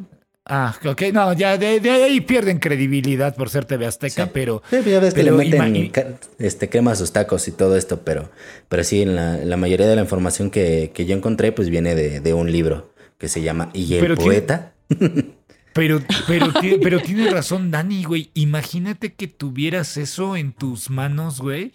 [0.52, 4.31] Ah, ok, no, ya de, de ahí pierden credibilidad por ser TV Azteca, Sí.
[4.35, 4.62] pero.
[4.68, 6.06] Sí, ya ves que pero le meten ima- ca-
[6.40, 8.31] este, crema a sus tacos y todo esto, pero,
[8.68, 11.94] pero sí, en la, la mayoría de la información que, que yo encontré, pues viene
[11.94, 14.72] de, de un libro que se llama Y el Pero tiene- poeta.
[15.72, 16.52] Pero, pero,
[16.82, 18.30] pero tiene razón, Dani, güey.
[18.34, 21.72] Imagínate que tuvieras eso en tus manos, güey.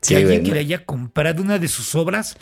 [0.00, 2.36] Sí, Que alguien que le haya comprado una de sus obras.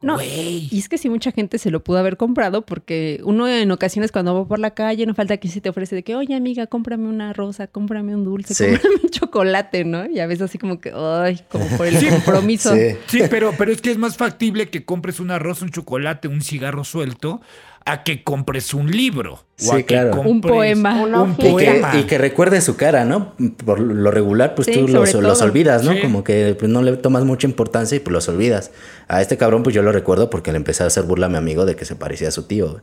[0.00, 0.66] No, Güey.
[0.72, 4.10] Y es que sí, mucha gente se lo pudo haber comprado porque uno en ocasiones
[4.10, 6.66] cuando va por la calle no falta que se te ofrece de que, oye amiga,
[6.66, 8.64] cómprame una rosa, cómprame un dulce, Sí.
[8.64, 10.06] cómprame un chocolate, ¿no?
[10.10, 12.06] Y a veces así como que, ay, como por el Sí.
[12.08, 12.74] compromiso.
[12.74, 12.96] Sí.
[13.06, 16.40] Sí, pero, pero es que es más factible que compres un arroz, un chocolate, un
[16.42, 17.40] cigarro suelto,
[17.84, 19.34] a que compres un libro.
[19.34, 20.10] O Sí, a que claro.
[20.12, 21.02] compres Un poema.
[21.02, 21.32] Un.
[21.32, 21.96] Y que, poema.
[21.98, 23.34] y que recuerde su cara, ¿no?
[23.64, 25.92] Por lo regular, pues Sí, tú los, olvidas, ¿no?
[25.92, 26.00] Sí.
[26.00, 28.70] Como que pues, no le tomas mucha importancia y pues los olvidas.
[29.08, 31.36] A este cabrón, pues yo lo recuerdo porque le empecé a hacer burla a mi
[31.36, 32.82] amigo de que se parecía a su tío.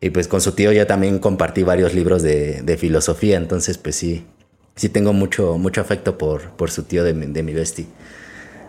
[0.00, 3.96] Y pues con su tío ya también compartí varios libros de, de filosofía, entonces pues
[3.96, 4.24] sí,
[4.76, 7.86] sí tengo mucho, mucho afecto por, por su tío de, mi- de mi bestie.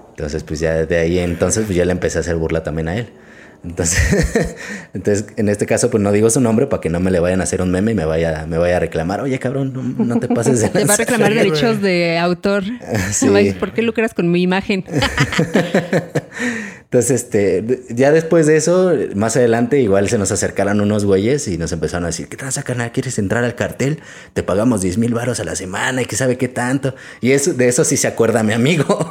[0.09, 2.95] Entonces pues ya de ahí entonces pues ya le empecé a hacer burla también a
[2.97, 3.09] él.
[3.63, 4.55] Entonces,
[4.93, 7.41] entonces en este caso pues no digo su nombre para que no me le vayan
[7.41, 10.19] a hacer un meme y me vaya, me vaya a reclamar, oye cabrón, no, no
[10.19, 10.97] te pases de Te va a lanza".
[10.97, 12.63] reclamar derechos de autor.
[13.11, 13.27] Sí.
[13.59, 14.85] ¿Por qué lucras con mi imagen?
[16.91, 21.59] Entonces, este, ya después de eso, más adelante, igual se nos acercaron unos güeyes y
[21.59, 22.91] nos empezaron a decir, ¿qué tranza, carnal?
[22.91, 23.99] ¿Quieres entrar al cartel?
[24.33, 26.95] Te pagamos 10 mil baros a la semana y que sabe qué tanto.
[27.21, 29.07] Y eso, de eso sí se acuerda mi amigo.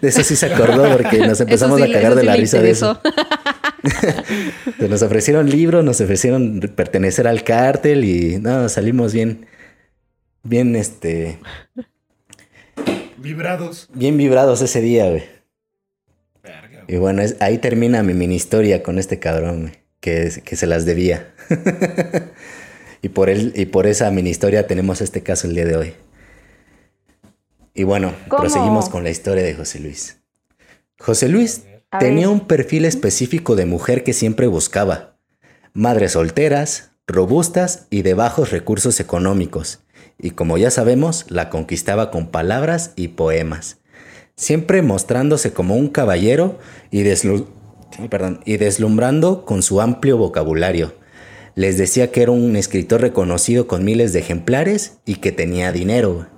[0.00, 2.70] de eso sí se acordó porque nos empezamos sí- a cagar de la risa de
[2.70, 3.00] eso.
[4.88, 9.46] Nos ofrecieron libros, nos ofrecieron pertenecer al cártel y no, salimos bien,
[10.42, 11.38] bien, este,
[13.16, 13.88] Vibrados.
[13.92, 15.24] bien vibrados ese día, güey.
[16.42, 20.56] Verga, Y bueno, es, ahí termina mi mini historia con este cabrón, güey, que, que
[20.56, 21.32] se las debía.
[23.02, 25.94] y, por él, y por esa mini historia tenemos este caso el día de hoy.
[27.74, 28.42] Y bueno, ¿Cómo?
[28.42, 30.18] proseguimos con la historia de José Luis.
[30.98, 32.34] José Luis A tenía ver.
[32.34, 35.16] un perfil específico de mujer que siempre buscaba.
[35.72, 39.80] Madres solteras, robustas y de bajos recursos económicos.
[40.18, 43.78] Y como ya sabemos, la conquistaba con palabras y poemas.
[44.36, 46.58] Siempre mostrándose como un caballero
[46.90, 47.46] y, deslu-
[47.98, 50.94] ay, perdón, y deslumbrando con su amplio vocabulario.
[51.56, 56.28] Les decía que era un escritor reconocido con miles de ejemplares y que tenía dinero.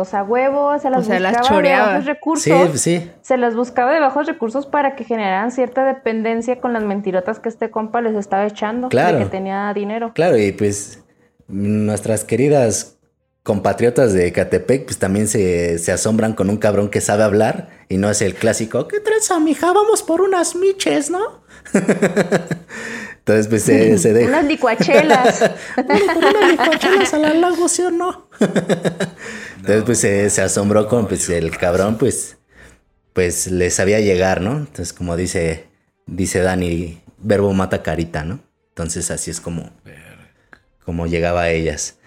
[0.00, 2.80] Pues a huevo, se las O sea, las buscaba de bajos recursos.
[2.80, 6.82] Sí, sí, Se las buscaba de bajos recursos para que generaran cierta dependencia con las
[6.84, 8.88] mentirotas que este compa les estaba echando.
[8.88, 9.18] Claro.
[9.18, 10.12] De que tenía dinero.
[10.14, 11.04] Claro, y pues
[11.48, 12.96] nuestras queridas
[13.42, 17.98] compatriotas de Catepec pues también se, se asombran con un cabrón que sabe hablar y
[17.98, 19.70] no es el clásico, ¿qué trenza, mija?
[19.70, 21.42] Vamos por unas miches, ¿no?
[23.20, 24.28] Entonces pues se, se deja.
[24.28, 25.50] Unas licuachelas.
[25.76, 28.28] Unas licuachelas al lago, ¿sí o no?
[29.56, 32.38] Entonces pues se, se asombró con pues el cabrón pues
[33.12, 34.52] pues le sabía llegar, ¿no?
[34.58, 35.66] Entonces como dice
[36.06, 38.40] dice Dani, verbo mata carita, ¿no?
[38.70, 39.70] Entonces así es como
[40.84, 41.98] como llegaba a ellas.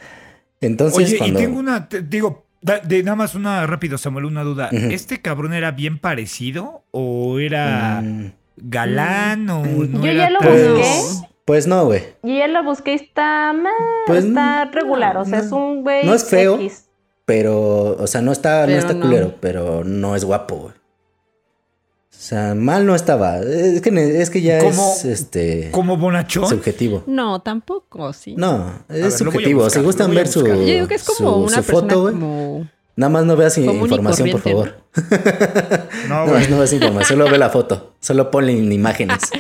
[0.60, 1.40] Entonces, Oye, cuando...
[1.40, 4.70] y tengo una, te- digo, da- de nada más una rápido, Samuel, una duda.
[4.72, 10.40] ¿Este cabrón era bien parecido o era Mm, galán o no Yo era ya lo
[10.40, 11.28] tan- busqué.
[11.46, 12.04] pues no, güey.
[12.24, 13.70] Y ya lo busqué y está, meh,
[14.08, 15.18] Pues, está no, regular.
[15.18, 15.46] O sea, no.
[15.46, 16.06] es un güey.
[16.06, 16.56] No es feo.
[16.56, 16.86] X.
[17.26, 19.02] Pero, o sea, no está, no Pero está no.
[19.06, 20.74] culero, pero no es guapo, güey.
[20.74, 23.40] O sea, mal no estaba.
[23.40, 26.48] Es que, ne- es que ya ¿Cómo- es este ¿Como bonachón?
[26.48, 27.04] subjetivo.
[27.06, 28.36] No, tampoco, sí.
[28.38, 29.64] No, ver, lo voy es a subjetivo.
[29.64, 30.58] buscar, si lo gustan voy a ver su, buscar.
[30.58, 32.14] Yo digo que es como su- una su persona foto, güey.
[32.14, 32.68] como...
[32.96, 34.83] Nada más no veas común y información, por corriente, favor.
[36.08, 36.42] No, güey.
[36.42, 37.96] más no veas información, solo ve la foto.
[38.00, 39.20] Solo ponle imágenes.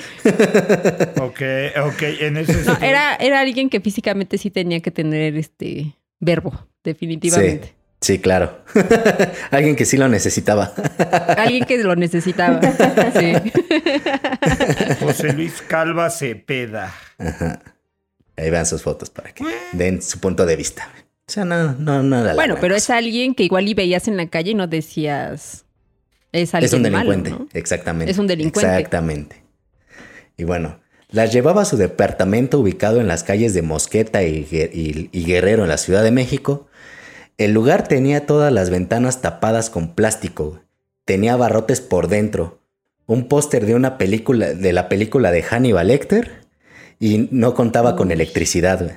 [1.21, 1.41] Ok,
[1.85, 2.01] ok.
[2.21, 7.75] En ese No, era, era alguien que físicamente sí tenía que tener este verbo, definitivamente.
[8.03, 8.59] Sí, claro.
[9.51, 10.73] Alguien que sí lo necesitaba.
[11.37, 12.59] Alguien que lo necesitaba.
[13.17, 13.33] Sí.
[14.99, 16.93] José Luis Calva Cepeda.
[18.35, 20.89] Ahí vean sus fotos para que den su punto de vista.
[21.27, 24.07] O sea, no, no, no era la Bueno, pero es alguien que igual y veías
[24.07, 25.65] en la calle y no decías.
[26.31, 27.47] Es alguien Es un malo, delincuente, ¿no?
[27.53, 28.11] exactamente.
[28.11, 28.69] Es un delincuente.
[28.69, 29.43] Exactamente.
[30.35, 30.79] Y bueno,
[31.09, 35.25] las llevaba a su departamento ubicado en las calles de Mosqueta y, Gue- y- y
[35.25, 36.67] Guerrero en la Ciudad de México.
[37.37, 40.59] El lugar tenía todas las ventanas tapadas con plástico.
[41.05, 42.61] Tenía barrotes por dentro.
[43.05, 46.41] Un póster de una película, de la película de Hannibal Lecter.
[46.99, 48.95] Y no contaba con electricidad, güey.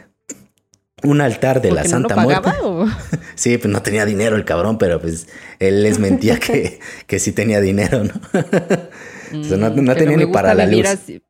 [1.02, 2.50] Un altar de la ¿Porque no lo Santa Muerte.
[2.62, 2.86] o?
[3.34, 5.28] Sí, pues no tenía dinero el cabrón, pero pues
[5.58, 8.14] él les mentía que, que sí tenía dinero, ¿no?
[9.40, 10.86] O sea, no- no Mm, tenía ni para la luz.
[10.86, 11.22] así.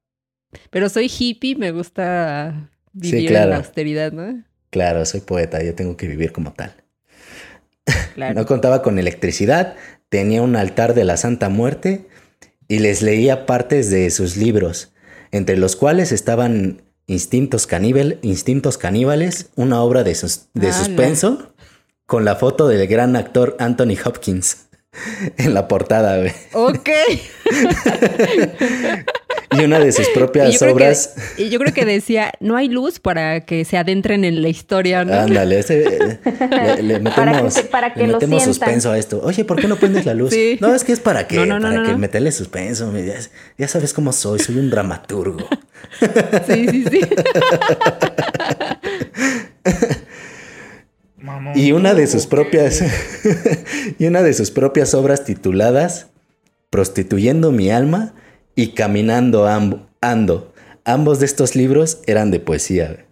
[0.71, 3.51] Pero soy hippie, me gusta vivir en claro.
[3.51, 4.45] la austeridad, ¿no?
[4.71, 6.75] Claro, soy poeta, yo tengo que vivir como tal.
[8.15, 8.35] Claro.
[8.35, 9.75] No contaba con electricidad,
[10.09, 12.07] tenía un altar de la Santa Muerte
[12.69, 14.93] y les leía partes de sus libros,
[15.33, 21.53] entre los cuales estaban Instintos, caníbal, Instintos Caníbales, una obra de, sus- de suspenso,
[22.07, 24.67] con la foto del gran actor Anthony Hopkins
[25.37, 26.33] en la portada, güey.
[26.53, 26.89] Ok.
[29.57, 31.15] Y una de sus propias obras.
[31.37, 34.49] que, y yo creo que decía, no hay luz para que se adentren en la
[34.49, 35.15] historia, ¿no?
[35.15, 36.19] Ándale, ese,
[36.83, 38.55] le, le Para que metemos, se- para que le lo metemos sientan.
[38.55, 39.21] suspenso a esto.
[39.23, 40.31] Oye, ¿por qué no prendes la luz?
[40.33, 40.59] Sí.
[40.61, 41.99] No, es que es para que, No, no, no, para no, que no.
[41.99, 42.93] meterle suspenso.
[42.97, 43.15] Ya,
[43.59, 45.49] ya sabes cómo soy, soy un dramaturgo.
[46.47, 47.01] Sí, sí, sí.
[51.55, 52.83] Y una de sus propias
[53.99, 56.09] y una de sus propias obras tituladas
[56.71, 58.15] Prostituyendo mi alma
[58.57, 60.53] y Caminando amb- ando.
[60.85, 62.89] Ambos de estos libros eran de poesía.
[62.89, 63.07] güey.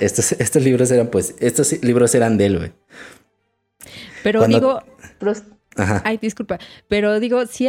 [0.00, 2.72] Estos, estos libros eran pues estos libros eran de él, güey.
[4.22, 4.82] Pero Cuando- digo,
[5.76, 6.02] Ajá.
[6.04, 6.58] ay, disculpa,
[6.88, 7.68] pero digo, si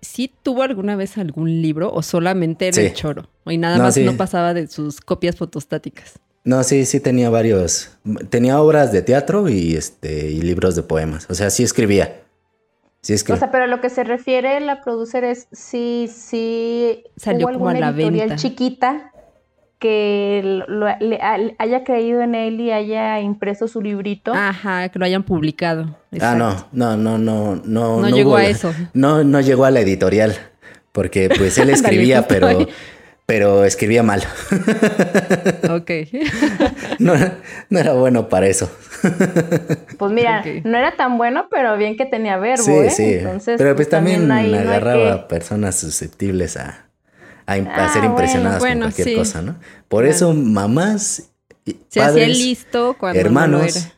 [0.00, 2.80] ¿sí tuvo alguna vez algún libro o solamente era Sí.
[2.82, 3.30] el choro?
[3.46, 4.04] Y nada No, más sí.
[4.04, 6.18] no pasaba de sus copias fotostáticas.
[6.44, 7.90] No, sí, sí tenía varios.
[8.28, 11.26] Tenía obras de teatro y este y libros de poemas.
[11.30, 12.20] O sea, sí escribía.
[13.34, 17.68] O sea, pero lo que se refiere la producer es si, si Salió hubo como
[17.68, 18.36] a alguna la editorial venta.
[18.36, 19.10] chiquita
[19.78, 24.32] que lo- lo- le- al- haya creído en él y haya impreso su librito.
[24.34, 25.96] Ajá, que lo hayan publicado.
[26.20, 28.00] ah, no, no, no, no, no.
[28.00, 28.72] No llegó hubo a eso.
[28.94, 30.34] No, no llegó a la editorial.
[30.92, 32.66] Porque pues él escribía, pero.
[33.26, 34.22] Pero escribía mal.
[35.70, 35.90] Ok.
[36.98, 37.14] no,
[37.70, 38.70] no era bueno para eso.
[39.98, 42.90] Pues mira, no era tan bueno, pero bien que tenía verbo, Sí, ¿eh?
[42.90, 43.12] sí.
[43.14, 46.86] Entonces, pero pues también, ahí no hay agarraba que- personas susceptibles a,
[47.46, 49.14] a, Ah, ser impresionadas bueno, con cualquier sí.
[49.16, 49.56] cosa, ¿no?
[49.88, 50.14] Por Claro.
[50.16, 51.30] eso, mamás,
[51.88, 53.92] Se hacía padres, listo cuando no hermanos, era.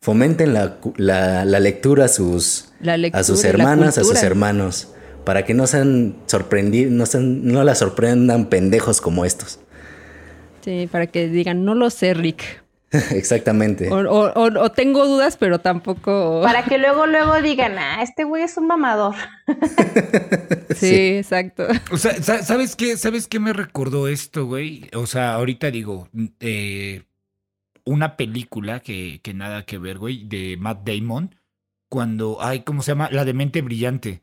[0.00, 4.22] fomenten la, cu- la- la lectura a sus, La lectura, a sus hermanas, a sus
[4.22, 4.88] hermanos,
[5.24, 9.60] para que no sean sorprendidos, no, sean, no la sorprendan pendejos como estos.
[10.62, 12.62] Sí, para que digan, no lo sé, Rick.
[13.10, 13.90] Exactamente.
[13.90, 16.40] O, o- o- o tengo dudas, pero tampoco.
[16.42, 19.14] Para que luego, luego digan, ah, este güey es un mamador.
[20.74, 21.66] Sí, exacto.
[21.92, 22.96] O sea, sa- ¿sabes qué?
[22.96, 24.90] ¿Sabes qué me recordó esto, güey?
[24.94, 26.08] O sea, ahorita digo,
[26.40, 27.04] eh,
[27.84, 31.36] una película que, que nada que ver, güey, de Matt Damon,
[31.88, 33.08] cuando, ay, ¿cómo se llama?
[33.12, 34.22] La de mente brillante.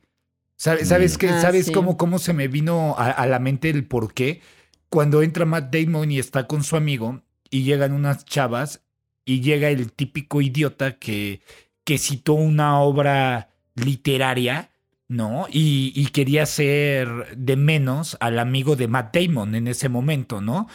[0.61, 1.17] ¿Sabes, ¿sabes Mm.
[1.19, 1.29] qué?
[1.29, 1.71] Ah, ¿Sabes sí.
[1.71, 4.41] cómo, cómo se me vino a, a la mente el por qué?
[4.89, 8.81] Cuando entra Matt Damon y está con su amigo y llegan unas chavas
[9.25, 11.41] y llega el típico idiota que,
[11.83, 14.69] que citó una obra literaria,
[15.07, 15.47] ¿no?
[15.51, 20.67] Y, y quería ser de menos al amigo de Matt Damon en ese momento, ¿no?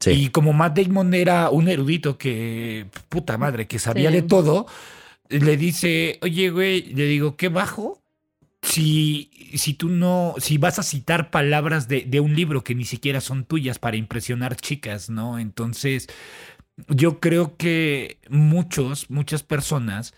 [0.00, 0.12] Sí.
[0.12, 4.16] Y como Matt Damon era un erudito que, puta madre, que sabía Sí.
[4.16, 4.66] de todo,
[5.28, 8.02] le dice, oye, güey, le digo, ¿qué bajo?
[8.66, 12.84] Si, si tú no, si vas a citar palabras de, de un libro que ni
[12.84, 15.38] siquiera son tuyas para impresionar chicas, ¿no?
[15.38, 16.08] Entonces,
[16.88, 20.14] yo creo que muchos, muchas personas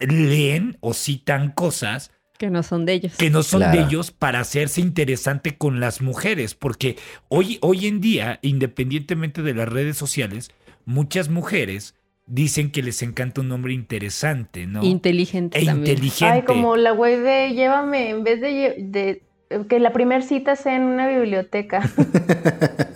[0.00, 3.14] leen o citan cosas Que no son de ellos.
[3.16, 6.96] que no son de ellos para hacerse interesante con las mujeres, porque
[7.28, 10.50] hoy, hoy en día, independientemente de las redes sociales,
[10.84, 11.94] muchas mujeres
[12.26, 14.82] dicen que les encanta un hombre interesante, ¿no?
[14.82, 15.92] Inteligente e también.
[15.96, 16.34] inteligente.
[16.34, 19.22] Ay, como la güey de llévame, en vez de, de
[19.68, 21.80] que la primer cita sea en una biblioteca.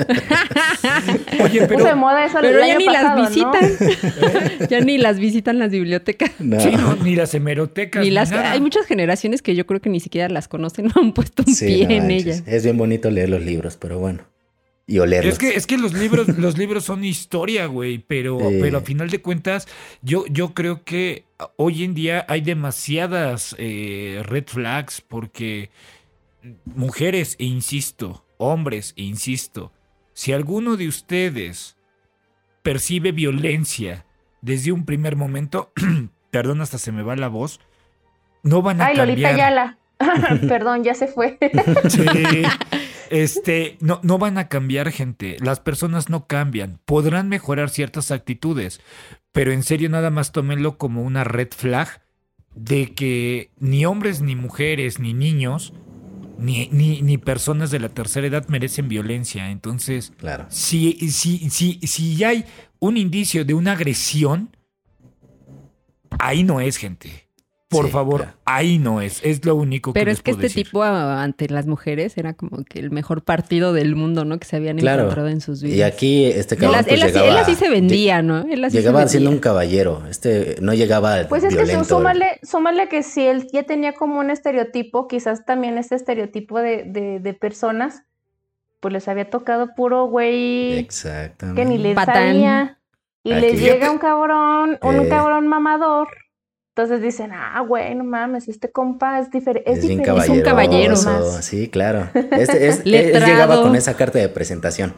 [1.42, 3.52] Oye, Puso de pero moda eso Pero el ya año ni pasado, las ¿no?
[3.52, 4.68] visitan.
[4.70, 6.32] ya ni las visitan las bibliotecas.
[6.38, 6.58] No.
[6.60, 8.02] sí, no, ni las hemerotecas.
[8.02, 8.52] Ni ni las, nada.
[8.52, 11.54] hay muchas generaciones que yo creo que ni siquiera las conocen, no han puesto un
[11.54, 12.24] Sí, pie no en manches.
[12.38, 12.42] ellas.
[12.46, 14.22] Es bien bonito leer los libros, pero bueno.
[14.90, 15.34] Y olerlos.
[15.34, 19.10] Es que, es que los libros, los libros son historia, güey, pero, pero a final
[19.10, 19.68] de cuentas,
[20.00, 25.70] yo, yo creo que hoy en día hay demasiadas eh, red flags porque
[26.64, 29.72] mujeres, e insisto, hombres, e insisto,
[30.14, 31.76] si alguno de ustedes
[32.62, 34.06] percibe violencia
[34.40, 35.70] desde un primer momento,
[36.30, 37.60] perdón, hasta se me va la voz,
[38.42, 39.36] no van a Ay, Lolita.
[39.36, 39.78] Yala.
[40.48, 41.38] Perdón, ya se fue.
[41.90, 42.06] Sí.
[43.10, 45.36] Este, no, no van a cambiar, gente.
[45.40, 46.80] Las personas no cambian.
[46.84, 48.80] Podrán mejorar ciertas actitudes,
[49.32, 52.02] pero en serio nada más tómenlo como una red flag
[52.54, 55.72] de que ni hombres, ni mujeres, ni niños,
[56.38, 59.50] ni, ni, ni personas de la tercera edad merecen violencia.
[59.50, 60.46] Entonces, Claro.
[60.48, 62.44] si, si, si, si hay
[62.78, 64.56] un indicio de una agresión,
[66.18, 67.27] ahí no es, gente.
[67.70, 68.36] Por Sí, favor, claro.
[68.46, 69.22] ahí no es.
[69.22, 70.64] Es lo único que Pero les es que puedo este decir.
[70.68, 74.38] tipo a- ante las mujeres era como que el mejor partido del mundo, ¿no?
[74.38, 75.02] Que se habían Claro.
[75.02, 75.76] encontrado en sus vidas.
[75.76, 78.38] Y aquí este él, cabrón as- pues, él así, llegaba, él así se vendía, ¿no?
[78.48, 79.50] Él así se llegaba siendo un vendía.
[79.50, 80.02] caballero.
[80.08, 81.84] Este no llegaba Pues es que violento.
[81.84, 86.84] súmale, súmale que si él ya tenía como un estereotipo, quizás también este estereotipo de,
[86.84, 88.02] de, de personas,
[88.80, 91.60] pues les había tocado puro güey Exactamente.
[91.60, 92.14] que ni les Patán.
[92.32, 92.78] sabía.
[93.24, 93.40] Y Aquí.
[93.42, 95.08] les llega un cabrón, un Eh.
[95.10, 96.08] cabrón mamador.
[96.78, 100.02] Entonces dicen, ah, güey, no mames, este compa es, difer- es Es diferente.
[100.04, 100.44] Es un caballero.
[100.44, 102.08] caballeroso, Sí, claro.
[102.30, 104.94] Este es, llegaba con esa carta de presentación.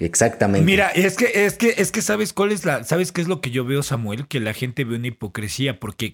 [0.00, 0.64] Exactamente.
[0.64, 3.40] Mira, es que, es que, es que sabes cuál es la, sabes qué es lo
[3.40, 6.12] que yo veo, Samuel, que la gente ve una hipocresía, porque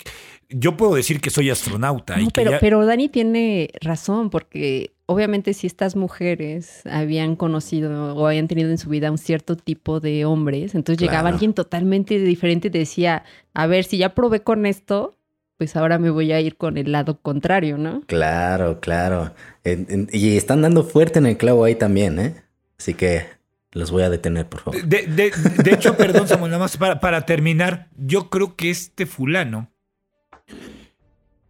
[0.49, 4.31] yo puedo decir que soy astronauta y No, que pero, ya- pero Dani tiene razón,
[4.31, 9.57] porque obviamente si estas mujeres habían conocido o habían tenido en su vida un cierto
[9.57, 14.41] tipo de hombres, entonces llegaba alguien totalmente diferente y decía, a ver, si ya probé
[14.41, 15.19] con esto,
[15.59, 18.01] pues ahora me voy a ir con el lado contrario, ¿no?
[18.07, 19.35] Claro, claro.
[19.63, 22.35] En- en- y están dando fuerte en el clavo ahí también, ¿eh?
[22.79, 23.27] Así que
[23.75, 24.83] los voy a detener, por favor.
[24.83, 25.31] De, de-
[25.63, 29.71] de hecho, perdón, Samuel, nada más para, para terminar, yo creo que este fulano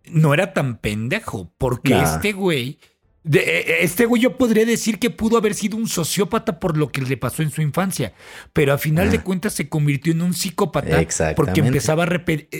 [0.06, 2.02] no era tan pendejo, porque Nah.
[2.14, 2.78] este güey,
[3.24, 6.92] de- eh, este güey yo podría decir que pudo haber sido un sociópata por lo
[6.92, 8.12] que le pasó en su infancia,
[8.52, 9.22] pero a final de Ah.
[9.24, 11.60] cuentas se convirtió en un psicópata porque Exactamente.
[11.68, 12.08] empezaba a,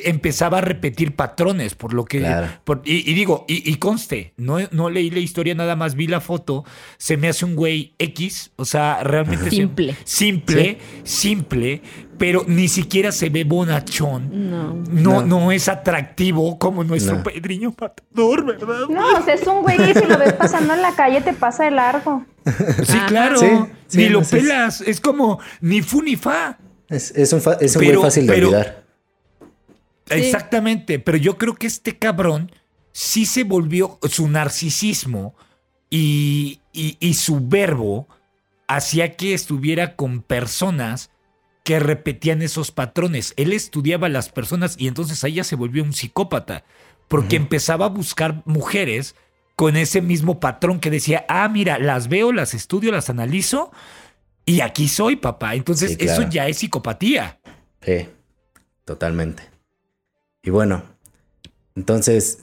[0.04, 2.18] empezaba a repetir patrones, por lo que...
[2.20, 2.48] Claro.
[2.64, 6.06] por- y, y digo, y, y conste, no, no leí la historia, nada más vi
[6.06, 6.64] la foto,
[6.96, 9.44] se me hace un güey X, o sea, realmente...
[9.50, 9.94] se- Simple.
[10.04, 11.82] simple, simple,
[12.18, 14.50] pero ni siquiera se ve bonachón.
[14.50, 14.74] No.
[14.74, 15.22] No, No.
[15.22, 17.22] no es atractivo como nuestro No.
[17.22, 18.88] Pedriño Matador, ¿verdad?
[18.88, 21.32] No, o sea, es un güey y si lo ves pasando en la calle te
[21.32, 22.24] pasa de largo.
[22.84, 23.06] Sí, Ajá.
[23.06, 23.38] claro.
[23.38, 23.46] Sí,
[23.86, 24.80] sí, ni lo pelas.
[24.82, 26.58] Es como ni fu ni fa.
[26.88, 28.84] Es, es un, fa- es un Pero- güey fácil de pero- olvidar.
[30.10, 30.98] Exactamente.
[30.98, 32.50] Pero yo creo que este cabrón
[32.92, 35.34] sí se volvió su narcisismo
[35.90, 38.06] y, y- y su verbo
[38.68, 41.10] hacía que estuviera con personas
[41.64, 43.34] que repetían esos patrones.
[43.36, 46.62] Él estudiaba a las personas y entonces ahí ya se volvió un psicópata.
[47.08, 49.14] Porque empezaba a buscar mujeres
[49.56, 53.72] con ese mismo patrón que decía, ah, mira, las veo, las estudio, las analizo
[54.46, 55.54] y aquí soy, papá.
[55.54, 56.22] Entonces Sí, claro.
[56.22, 57.40] eso ya es psicopatía.
[57.82, 58.08] Sí,
[58.84, 59.42] totalmente.
[60.42, 60.82] Y bueno,
[61.76, 62.40] entonces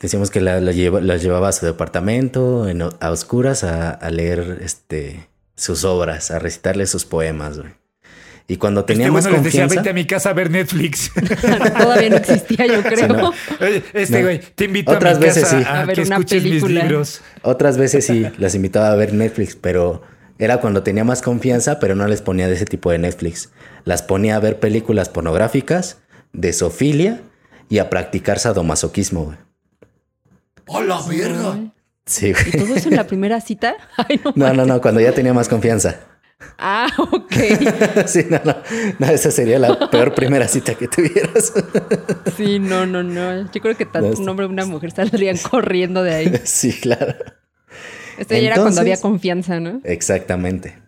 [0.00, 4.10] decimos que la, la lleva- las llevaba a su departamento en a oscuras a, a
[4.10, 7.58] leer este, sus obras, a recitarle sus poemas.
[7.58, 7.72] güey.
[8.50, 10.50] Y cuando tenía este más bueno les decía, confianza, vente a mi casa a ver
[10.50, 11.12] Netflix.
[11.78, 13.08] Todavía no existía, yo creo.
[13.08, 13.32] no.
[13.92, 14.24] Este No.
[14.24, 15.64] güey, te invito Otras a mi veces casa sí.
[15.66, 16.82] a, A ver que una escuches mis película.
[16.82, 17.20] libros.
[17.42, 20.00] otras veces sí las invitaba a ver Netflix, pero
[20.38, 23.50] era cuando tenía más confianza, pero no les ponía de ese tipo de Netflix.
[23.84, 25.98] Las ponía a ver películas pornográficas,
[26.32, 27.20] de zoofilia
[27.68, 29.24] y a practicar sadomasoquismo.
[29.24, 29.36] güey.
[30.74, 31.58] ¡A la verga!
[32.06, 32.50] Sí, ¿Y güey.
[32.64, 33.74] todo eso en la primera cita?
[33.98, 34.32] Ay, no.
[34.34, 36.00] No, no, no, cuando ya tenía más confianza.
[36.58, 37.32] Ah, ok.
[38.06, 38.56] sí, no, no,
[38.98, 41.52] no, esa sería la peor primera cita que tuvieras.
[42.36, 43.50] Sí, no, no, no.
[43.50, 46.40] Yo creo que tanto No, un hombre y una mujer saldrían corriendo de ahí.
[46.44, 47.14] sí, claro.
[48.16, 49.80] Esto ya era cuando había confianza, ¿no?
[49.82, 50.78] Exactamente.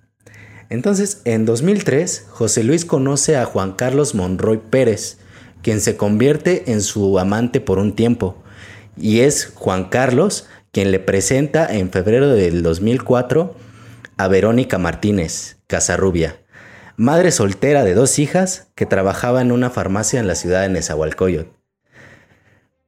[0.68, 5.18] Entonces, en 2003, José Luis conoce a Juan Carlos Monroy Pérez,
[5.62, 8.40] quien se convierte en su amante por un tiempo.
[8.96, 13.56] Y es Juan Carlos quien le presenta en febrero del 2004
[14.22, 16.42] a Verónica Martínez, Casarrubia,
[16.96, 21.48] madre soltera de dos hijas que trabajaba en una farmacia en la ciudad de Nezahualcóyotl.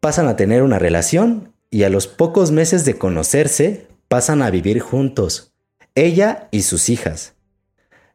[0.01, 4.81] Pasan a tener una relación y a los pocos meses de conocerse pasan a vivir
[4.81, 5.55] juntos,
[5.95, 7.33] ella y sus hijas.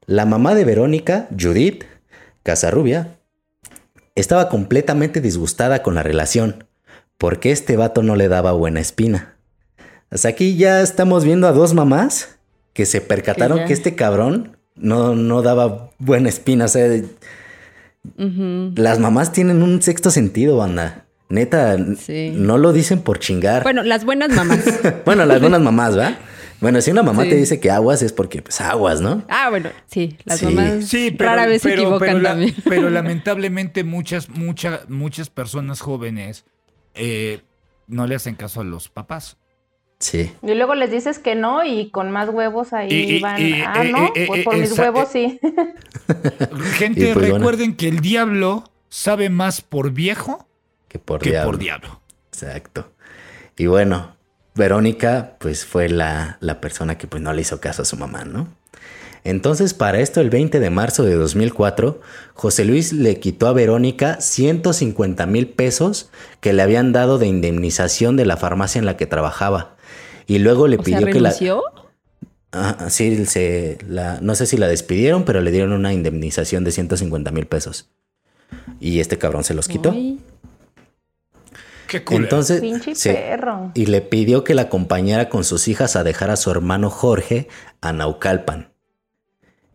[0.05, 1.85] La mamá de Verónica, Judith
[2.43, 3.17] Casarrubia,
[4.13, 6.67] estaba completamente disgustada con la relación,
[7.17, 9.39] porque este vato no le daba buena espina.
[10.11, 12.36] Hasta aquí ya estamos viendo a dos mamás
[12.77, 16.65] que se percataron Que este cabrón no, no daba buena espina.
[16.65, 16.87] O sea,
[18.15, 21.05] las mamás tienen un sexto sentido, banda.
[21.29, 22.31] Neta, Sí.
[22.33, 23.63] no lo dicen por chingar.
[23.63, 24.59] Bueno, las buenas mamás.
[25.05, 26.17] Bueno, las buenas mamás, ¿va?
[26.61, 27.29] Bueno, si una mamá Sí.
[27.29, 29.23] te dice que aguas es porque, pues, aguas, ¿no?
[29.27, 30.45] Ah, bueno, sí, las Sí.
[30.45, 32.55] mamás Sí, pero, rara vez se pero- equivocan pero la- también.
[32.69, 36.45] pero lamentablemente muchas, muchas, muchas personas jóvenes
[36.93, 37.41] eh,
[37.87, 39.37] no le hacen caso a los papás.
[39.99, 40.31] Sí.
[40.43, 43.41] Y luego les dices que no y con más huevos ahí Y- y- van.
[43.41, 45.39] y- ah, eh, no, eh, pues eh, por mis huevos sí.
[46.75, 47.37] Gente, Y pues, bueno.
[47.37, 50.47] recuerden que el diablo sabe más por viejo
[50.87, 51.51] Que por que diablo.
[51.51, 52.01] por diablo.
[52.31, 52.91] Exacto.
[53.57, 54.15] Y bueno,
[54.55, 58.23] Verónica, pues fue la, la persona que pues no le hizo caso a su mamá,
[58.25, 58.47] ¿no?
[59.23, 61.99] Entonces, para esto, el 20 de marzo de 2004,
[62.33, 66.09] José Luis le quitó a Verónica 150 mil pesos
[66.39, 69.75] que le habían dado de indemnización de la farmacia en la que trabajaba.
[70.27, 71.33] Y luego le O sea, pidió que la...
[72.51, 76.71] Ah, sí, se, la, no sé si la despidieron, pero le dieron una indemnización de
[76.71, 77.89] 150 mil pesos.
[78.79, 79.91] Y este cabrón se los quitó.
[79.91, 80.19] Ay,
[81.87, 82.03] Qué.
[82.11, 83.71] Entonces, Pinche sí, perro.
[83.73, 87.47] y le pidió que la acompañara con sus hijas a dejar a su hermano Jorge
[87.79, 88.73] a Naucalpan.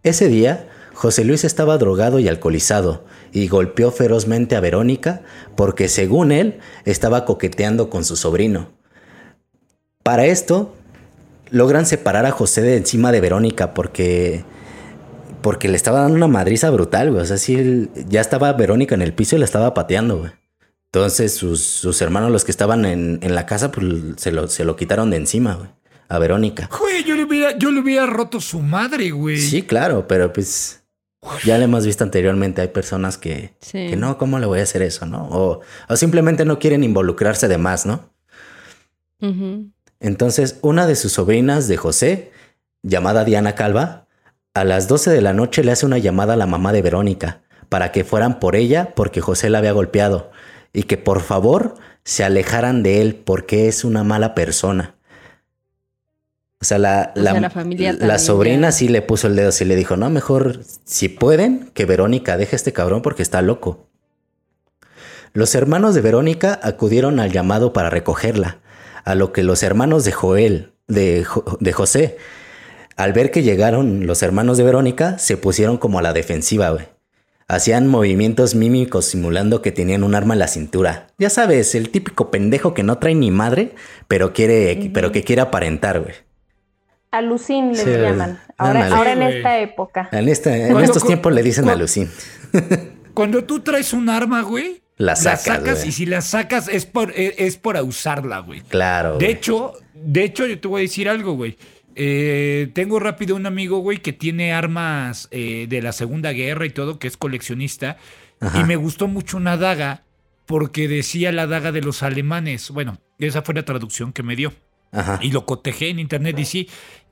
[0.03, 5.23] Ese día, José Luis estaba drogado y alcoholizado y golpeó ferozmente a Verónica
[5.57, 8.71] porque, según él, estaba coqueteando con su sobrino.
[10.03, 10.75] Para esto,
[11.51, 14.45] logran separar a José de encima de Verónica porque
[15.43, 17.23] porque le estaba dando una madriza brutal, güey.
[17.23, 20.31] O sea, sí, él- ya estaba Verónica en el piso y la estaba pateando, güey.
[20.93, 23.87] Entonces sus, sus hermanos, los que estaban en, en la casa, pues
[24.19, 25.69] se lo, se lo quitaron de encima, güey.
[26.09, 26.69] A Verónica.
[26.79, 29.39] Güey, yo le hubiera, yo le hubiera roto su madre, güey.
[29.39, 30.85] Sí, claro, pero pues
[31.45, 32.61] ya lo hemos visto anteriormente.
[32.61, 33.89] Hay personas que, Sí.
[33.89, 35.27] que no, ¿cómo le voy a hacer eso, no?
[35.31, 38.11] O, o simplemente no quieren involucrarse de más, ¿no?
[39.21, 39.72] ujú.
[40.03, 42.33] Entonces, una de sus sobrinas de José,
[42.83, 44.07] llamada Diana Calva,
[44.53, 47.43] a las 12 de la noche le hace una llamada a la mamá de Verónica
[47.69, 50.31] para que fueran por ella porque José la había golpeado
[50.73, 51.75] y que por favor
[52.05, 54.97] se alejaran de él porque es una mala persona.
[56.61, 58.73] O sea, la, O sea, la familia la sobrina ya.
[58.73, 62.55] sí le puso el dedo, sí le dijo, no, mejor si pueden, que Verónica deje
[62.55, 63.87] a este cabrón porque está loco.
[65.33, 68.59] Los hermanos de Verónica acudieron al llamado para recogerla,
[69.05, 72.17] a lo que los hermanos de Joel, de, Jo- de José,
[72.97, 76.87] al ver que llegaron los hermanos de Verónica, se pusieron como a la defensiva, güey.
[77.49, 81.09] hacían movimientos mímicos simulando que tenían un arma en la cintura.
[81.19, 83.75] Ya sabes, el típico pendejo que no trae ni madre,
[84.09, 86.15] pero quiere, pero que quiere aparentar, güey.
[87.11, 88.41] Alucin les Sí, llaman.
[88.57, 90.09] Ahora, en esta época.
[90.13, 92.09] En, esta- en estos tiempos le dicen alucín.
[93.15, 95.89] Cuando tú traes un arma, güey, La sacas, güey.
[95.89, 98.61] y si la sacas es por, es, es para usarla, güey.
[98.61, 99.19] Claro.
[99.19, 99.37] De güey.
[99.37, 101.57] hecho, de hecho, yo te voy a decir algo, güey.
[101.95, 106.71] Eh, tengo rápido un amigo, güey, que tiene armas eh, de la Segunda Guerra y
[106.71, 107.97] todo, que es coleccionista.
[108.41, 108.61] Ajá.
[108.61, 110.05] Y me gustó mucho una daga
[110.47, 112.71] porque decía la daga de los alemanes.
[112.71, 114.53] Bueno, esa fue la traducción que me dio.
[114.93, 115.19] Ajá.
[115.21, 116.69] Y lo cotejé en internet y sí.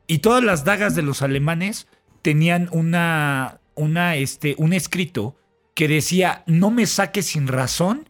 [0.06, 1.88] Y todas las dagas de los alemanes
[2.22, 5.36] tenían una, una, este, un escrito
[5.80, 8.06] que decía, no me saques sin razón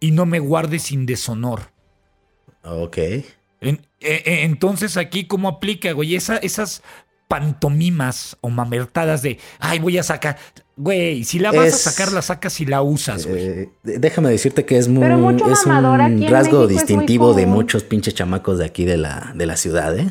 [0.00, 1.72] y no me guardes sin deshonor.
[2.62, 2.98] Ok.
[2.98, 6.14] En- e- e- entonces aquí, ¿cómo aplica, güey?
[6.14, 6.82] Esa- esas
[7.26, 10.36] pantomimas o mamertadas de, ay, voy a sacar.
[10.76, 13.42] Güey, si la vas Es- a sacar, la sacas y la usas, güey.
[13.46, 15.02] Eh, déjame decirte que es muy
[15.50, 19.32] es un rasgo México es muy distintivo de muchos pinches chamacos de aquí de la,
[19.34, 20.10] de la ciudad, ¿eh?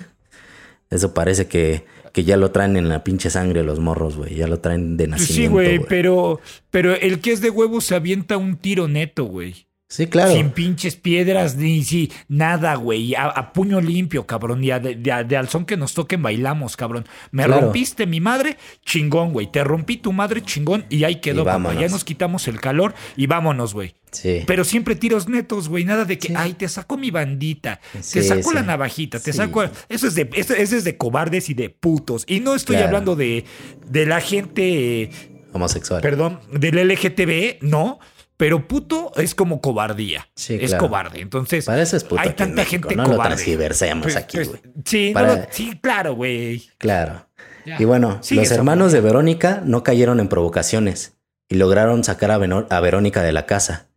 [0.89, 4.35] Eso parece que, que ya lo traen en la pinche sangre los morros, güey.
[4.35, 5.41] Ya lo traen de Pues nacimiento.
[5.41, 5.89] sí, güey, güey.
[5.89, 6.39] pero,
[6.69, 9.67] pero el que es de huevo se avienta un tiro neto, güey.
[9.95, 10.31] Sí, claro.
[10.33, 13.15] Sin pinches piedras, ni si nada, güey.
[13.15, 14.63] A, a puño limpio, cabrón.
[14.63, 17.05] Y a- de, de- de al son que nos toquen bailamos, cabrón.
[17.31, 17.61] Me Claro.
[17.61, 19.51] rompiste mi madre, chingón, güey.
[19.51, 20.85] Te rompí tu madre, chingón.
[20.89, 21.79] Y ahí quedó, Y.
[21.79, 23.95] Ya nos quitamos el calor y vámonos, güey.
[24.11, 24.43] Sí.
[24.47, 25.83] Pero siempre tiros netos, güey.
[25.85, 26.33] Nada de que, Sí.
[26.37, 27.79] ay, te sacó mi bandita.
[28.01, 29.19] Sí, te sacó la navajita.
[29.19, 29.63] Te sacó.
[29.89, 32.23] Eso es, de, eso, eso es de cobardes y de putos.
[32.27, 32.87] Y no estoy Claro.
[32.87, 33.43] hablando de,
[33.89, 35.09] de la gente.
[35.53, 36.01] Homosexual.
[36.01, 37.99] Perdón, del LGTB, no.
[38.37, 40.27] Pero puto es como cobardía.
[40.35, 40.87] Sí, es claro.
[40.87, 41.21] cobarde.
[41.21, 43.35] Entonces, Para eso es puto hay tanta México, gente no lo cobarde.
[43.35, 44.61] transgiversemos Pues- aquí, pues, güey.
[44.83, 46.63] sí, no lo- sí, claro, güey.
[46.77, 47.27] Claro.
[47.65, 47.77] Ya.
[47.79, 51.13] Y bueno, los hermanos de Verónica no cayeron en provocaciones
[51.49, 52.37] y lograron sacar a,
[52.81, 53.87] Verónica de la casa.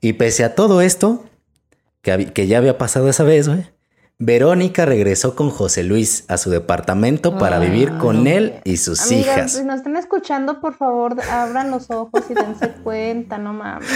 [0.00, 1.24] Y pese a todo esto,
[2.02, 3.66] que, que ya había pasado esa vez, güey,
[4.20, 9.36] Verónica regresó con José Luis a su departamento para vivir con él y sus Amigas,
[9.36, 9.52] hijas.
[9.52, 13.88] si nos están escuchando, por favor, abran los ojos y dense cuenta, no mames.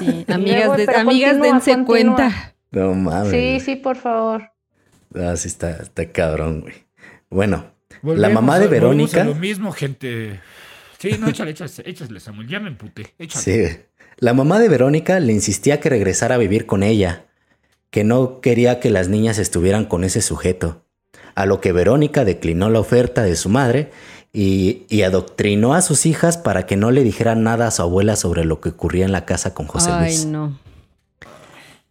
[0.00, 2.16] Sí, amigas, luego, de- amigas continúa, dense continúa.
[2.16, 2.54] cuenta.
[2.72, 3.30] No mames.
[3.30, 4.50] Sí, sí, por favor.
[5.14, 6.74] Ah, sí está, está cabrón, güey.
[7.30, 7.66] Bueno,
[8.02, 9.22] la mamá de Verónica.
[9.22, 10.40] a lo mismo, gente.
[10.98, 12.48] Sí, no, échale, échale, échale, Samuel.
[12.48, 13.14] Ya me emputé.
[13.16, 13.44] Échale.
[13.68, 13.78] Sí.
[14.16, 17.26] La mamá de Verónica le insistía que regresara a vivir con ella,
[17.90, 20.82] que no quería que las niñas estuvieran con ese sujeto.
[21.34, 23.90] A lo que Verónica declinó la oferta de su madre
[24.32, 28.16] y, y adoctrinó a sus hijas para que no le dijeran nada a su abuela
[28.16, 30.26] sobre lo que ocurría en la casa con José Ay, Luis.
[30.26, 30.58] no.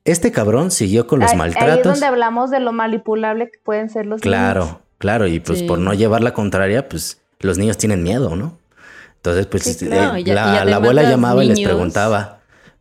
[0.05, 1.93] Este cabrón siguió con los Ahí- Ahí es maltratos.
[1.93, 4.21] donde hablamos de lo manipulable que pueden ser los niños.
[4.21, 5.65] Claro, claro, y pues Sí.
[5.65, 8.57] por no llevar la contraria, pues los niños tienen miedo, ¿no?
[9.17, 10.17] Entonces, pues Sí, eh, claro.
[10.19, 12.36] Ya- la, abuela llamaba y les preguntaba,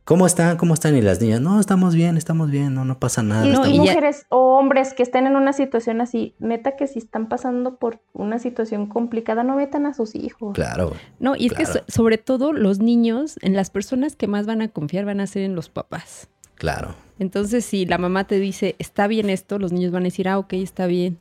[0.07, 0.57] ¿cómo están?
[0.57, 0.97] ¿Cómo están?
[0.97, 3.45] Y las niñas, no, estamos bien, estamos bien, no, no pasa nada.
[3.45, 6.99] No, y ya- mujeres o hombres que estén en una situación así, neta que si
[7.01, 10.55] están pasando por una situación complicada, no metan a sus hijos.
[10.55, 10.95] Claro.
[11.21, 14.69] No, y es que sobre todo los niños, en las personas que más van a
[14.69, 16.29] confiar van a ser en los papás.
[16.55, 16.95] claro.
[17.19, 20.39] Entonces, si la mamá te dice, está bien esto, los niños van a decir, ah,
[20.39, 21.19] ok, está bien.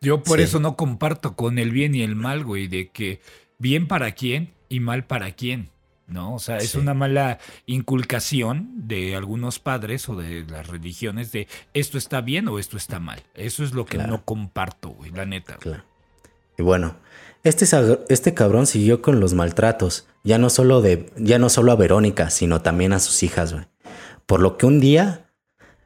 [0.00, 0.44] Yo por Sí.
[0.44, 3.20] eso no comparto con el bien y el mal, güey, de que
[3.58, 5.68] bien para quién y mal para quién,
[6.06, 6.34] ¿no?
[6.34, 6.78] O sea, es Sí.
[6.78, 12.58] una mala inculcación de algunos padres o de las religiones de esto está bien o
[12.58, 13.22] esto está mal.
[13.34, 14.12] Eso es lo que Claro.
[14.12, 15.56] no comparto, güey, la neta.
[15.56, 15.82] Claro.
[16.58, 16.96] Y bueno,
[17.42, 17.66] este,
[18.08, 22.30] este cabrón siguió con los maltratos, ya no solo de, ya no solo a Verónica,
[22.30, 23.66] sino también a sus hijas, güey.
[24.26, 25.26] Por lo que un día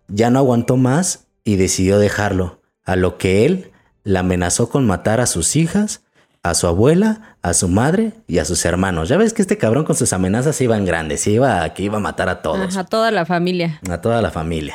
[0.09, 3.73] ya no aguantó más y decidió dejarlo, a lo que él
[4.05, 6.03] la amenazó con matar a sus hijas,
[6.43, 9.09] a su abuela, a su madre y a sus hermanos.
[9.09, 11.83] Ya ves que este cabrón con sus amenazas iba en grande, se iba a que
[11.83, 13.81] iba a matar a todos Ajá, toda la familia.
[13.91, 14.75] a toda la familia.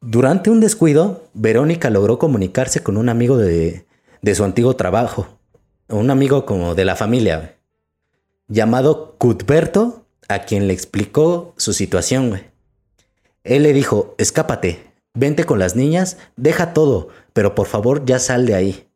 [0.00, 3.86] Durante un descuido, Verónica logró comunicarse con un amigo de,
[4.20, 5.38] de su antiguo trabajo,
[5.88, 7.56] un amigo como de la familia,
[8.48, 12.30] llamado Cuthberto, a quien le explicó su situación.
[12.30, 12.42] güey.
[13.44, 18.46] Él le dijo, escápate, vente con las niñas, deja todo, pero por favor ya sal
[18.46, 18.88] de ahí.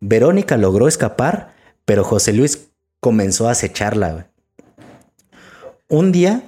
[0.00, 1.54] Verónica logró escapar,
[1.88, 2.68] pero José Luis
[3.00, 4.30] comenzó a acecharla.
[5.88, 6.42] Un día,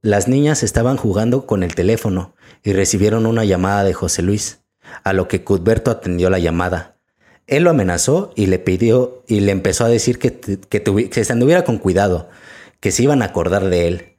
[0.00, 4.60] las niñas estaban jugando con el teléfono y recibieron una llamada de José Luis,
[5.02, 6.98] a lo que Cuthberto atendió la llamada.
[7.48, 11.64] Él lo amenazó y le pidió y le empezó a decir que, que, se anduviera
[11.64, 12.28] con cuidado,
[12.78, 14.12] que se iban a acordar de él.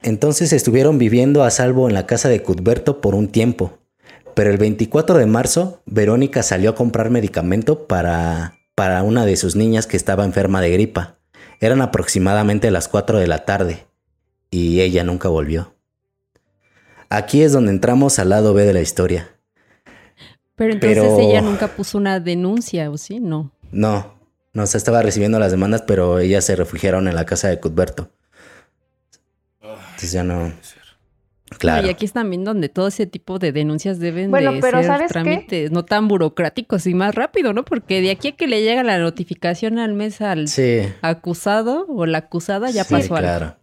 [0.00, 3.76] Entonces estuvieron viviendo a salvo en la casa de Cuthberto por un tiempo,
[4.32, 9.56] pero el 24 de marzo Verónica salió a comprar medicamento para, para una de sus
[9.56, 11.16] niñas que estaba enferma de gripa.
[11.60, 13.86] Eran aproximadamente las 4 de la tarde
[14.50, 15.74] y ella nunca volvió.
[17.08, 19.30] Aquí es donde entramos al lado B de la historia.
[20.56, 23.20] Pero entonces Pero- ella nunca puso una denuncia, ¿o sí?
[23.20, 23.52] No.
[23.70, 24.14] No,
[24.52, 28.10] no se estaba recibiendo las demandas, pero ellas se refugiaron en la casa de Cuthberto.
[29.62, 30.52] Entonces ya no.
[31.58, 31.86] Claro.
[31.86, 34.86] Y aquí es también donde todo ese tipo de denuncias deben Bueno, de pero ser
[34.86, 35.12] ¿sabes qué?
[35.12, 37.64] trámites no tan burocráticos y más rápido, ¿no?
[37.64, 42.06] Porque de aquí a que le llega la notificación al mes al Sí, acusado o
[42.06, 43.26] la acusada ya sí, pasó algo.
[43.28, 43.56] claro.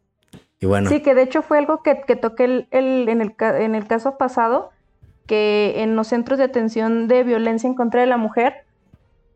[0.60, 3.36] Y bueno, Sí, que de hecho fue algo que, que toqué el, el- en, el,
[3.36, 4.70] ca- en el caso pasado,
[5.26, 8.54] que en los centros de atención de violencia en contra de la mujer,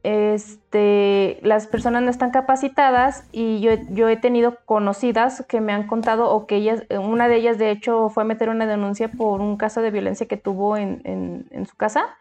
[0.05, 5.87] este, las personas no están capacitadas y yo, yo he tenido conocidas que me han
[5.87, 9.41] contado o que ellas, una de ellas de hecho fue a meter una denuncia por
[9.41, 12.17] un caso de violencia que tuvo en, en- en su casa.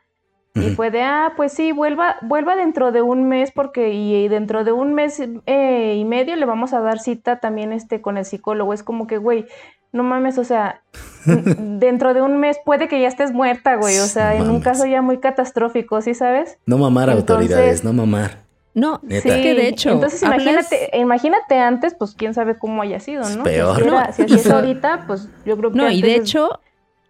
[0.56, 4.62] Y fue de, ah, pues sí, vuelva, vuelva dentro de un mes porque y, dentro
[4.62, 8.24] de un mes eh, y medio le vamos a dar cita también este con el
[8.24, 8.73] psicólogo.
[8.73, 9.47] Es como que, güey,
[9.95, 10.83] no mames, o sea,
[11.25, 13.99] dentro de un mes puede que ya estés muerta, güey.
[14.01, 16.59] O sea, No en un caso ya muy catastrófico, ¿sí sabes?
[16.66, 18.45] no mamar Entonces- autoridades, no mamar.
[18.75, 19.29] No, Neta.
[19.29, 23.23] es que de hecho, Entonces hablas- imagínate, imagínate antes, pues quién sabe cómo haya sido,
[23.23, 23.45] Es ¿no?
[23.45, 23.77] peor.
[23.77, 26.03] Si así, era- No, si así es y- ahorita, pues yo creo que No, y
[26.03, 26.59] de hecho,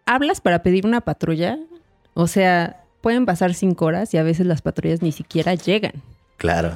[0.05, 1.59] hablas para pedir una patrulla,
[2.13, 5.93] o sea, pueden pasar cinco horas y a veces las patrullas ni siquiera llegan.
[6.37, 6.73] Claro.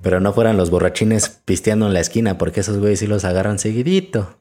[0.00, 3.58] Pero no fueran los borrachines pisteando en la esquina, porque esos güeyes sí los agarran
[3.58, 4.39] seguidito.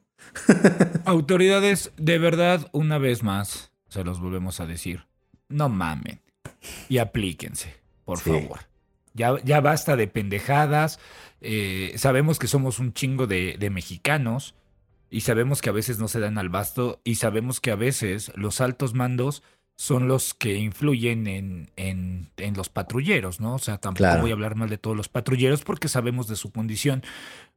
[1.06, 5.06] Autoridades, de verdad, una vez más, se los volvemos a decir.
[5.48, 6.22] No mamen.
[6.90, 7.76] Y aplíquense,
[8.06, 8.30] por Sí.
[8.32, 8.60] favor.
[9.14, 11.00] Ya, ya basta de pendejadas.
[11.42, 14.56] eh, sabemos que somos un chingo de, de mexicanos.
[15.10, 17.02] Y sabemos que a veces no se dan al basto.
[17.04, 19.42] Y sabemos que a veces los altos mandos
[19.76, 23.56] son los que influyen en, en, en los patrulleros, ¿no?
[23.56, 24.22] O sea, tampoco Claro.
[24.22, 27.02] voy a hablar mal de todos los patrulleros porque sabemos de su condición.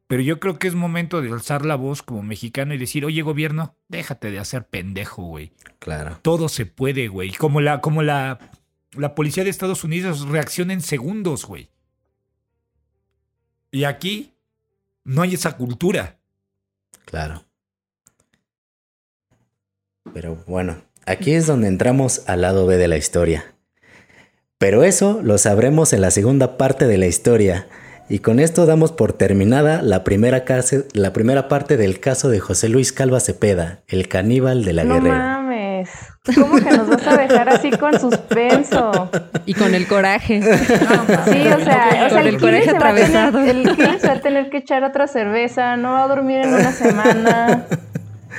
[0.07, 3.21] Pero yo creo que es momento de alzar la voz como mexicano y decir, oye
[3.21, 5.51] gobierno, déjate de hacer pendejo, güey.
[5.79, 6.19] Claro.
[6.21, 7.31] Todo se puede, güey.
[7.31, 8.39] Como la, como la,
[8.91, 11.69] la policía de Estados Unidos reacciona en segundos, güey.
[13.71, 14.33] Y aquí
[15.03, 16.19] no hay esa cultura.
[17.05, 17.43] Claro.
[20.13, 23.55] Pero bueno, aquí es donde entramos al lado B de la historia.
[24.57, 27.67] Pero eso lo sabremos en la segunda parte de la historia.
[28.09, 32.39] Y con esto damos por terminada la primera, case- la primera parte del caso de
[32.39, 35.15] José Luis Calva Cepeda, el caníbal de la No guerrera.
[35.17, 35.89] mames.
[36.35, 39.09] ¿Cómo que nos vas a dejar así con suspenso?
[39.45, 40.41] Y con el coraje.
[40.41, 43.39] Sí, o sea, o sea Con el el, coraje Kili se va a tener, atravesado.
[43.39, 46.71] el se va a tener que echar otra cerveza, no va a dormir en una
[46.71, 47.65] semana.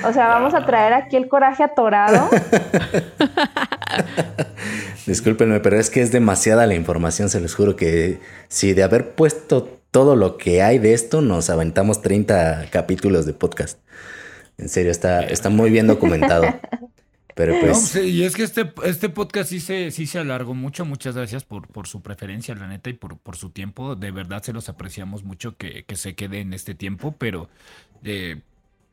[0.09, 2.31] O sea, vamos a traer aquí el coraje atorado.
[5.07, 9.15] Discúlpenme, pero es que es demasiada la información, se los juro que si de haber
[9.15, 13.79] puesto todo lo que hay de esto, nos aventamos 30 capítulos de podcast.
[14.59, 16.47] En serio, está, está muy bien documentado.
[17.35, 20.55] Pero No, pues, sí, y es que este, este podcast sí se, sí se alargó
[20.55, 20.85] mucho.
[20.85, 23.97] Muchas gracias por, por su preferencia, la neta, y por, por su tiempo.
[23.97, 27.49] De verdad se los apreciamos mucho que, que se quede en este tiempo, pero
[28.05, 28.41] eh,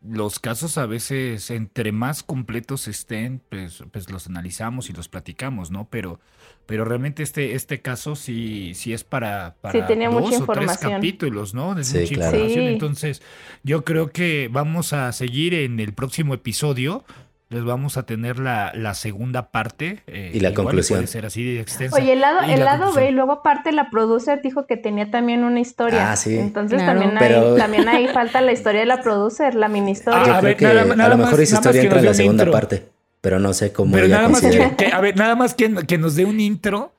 [0.04, 5.70] los casos a veces, entre más completos estén, pues, pues los analizamos y los platicamos,
[5.70, 5.88] ¿no?
[5.92, 6.20] Pero,
[6.66, 10.78] pero realmente este, este caso sí, sí es para, para tenía dos mucha o tres
[10.78, 11.78] capítulos, ¿no?
[11.78, 12.38] Es Sí, mucha claro.
[12.38, 12.66] información.
[12.68, 12.74] Sí.
[12.74, 13.22] Entonces,
[13.64, 17.04] yo creo que vamos a seguir en el próximo episodio.
[17.52, 20.02] Les vamos a tener la, la segunda parte.
[20.08, 21.00] eh, Y la conclusión.
[21.00, 21.98] Puede ser así de extensa.
[21.98, 25.12] Oye, el lado, el la lado B, y luego aparte la producer dijo que tenía
[25.12, 26.14] también una historia.
[26.14, 26.38] Ah, sí.
[26.38, 27.00] Entonces Claro.
[27.02, 30.20] también, Pero- ahí, también ahí falta la historia de la producer, la mini historia.
[30.22, 32.00] Ah, a creo ver, que nada más- a nada lo más- mejor esa historia entra
[32.00, 32.52] en la segunda intro.
[32.58, 32.88] parte.
[33.20, 36.16] Pero no sé cómo Pero nada más, que- a ver, nada más que, que nos
[36.16, 36.94] dé un intro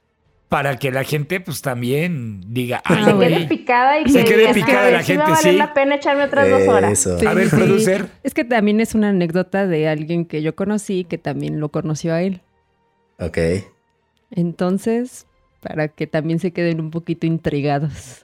[0.53, 4.35] para que la gente pues también diga, ay, se Ah, quede picada y Se que
[4.35, 5.53] quede picada "Ay, la gente, sí.
[5.53, 6.93] la pena echarme otras dos horas.
[6.93, 7.19] Eso.
[7.19, 7.57] Sí, A ver, sí.
[7.57, 8.07] producer.
[8.23, 12.13] Es que también es una anécdota de alguien que yo conocí que también lo conoció
[12.13, 12.43] a él.
[13.19, 13.39] Ok.
[14.31, 15.27] Entonces,
[15.63, 18.23] para que también se queden un poquito intrigados.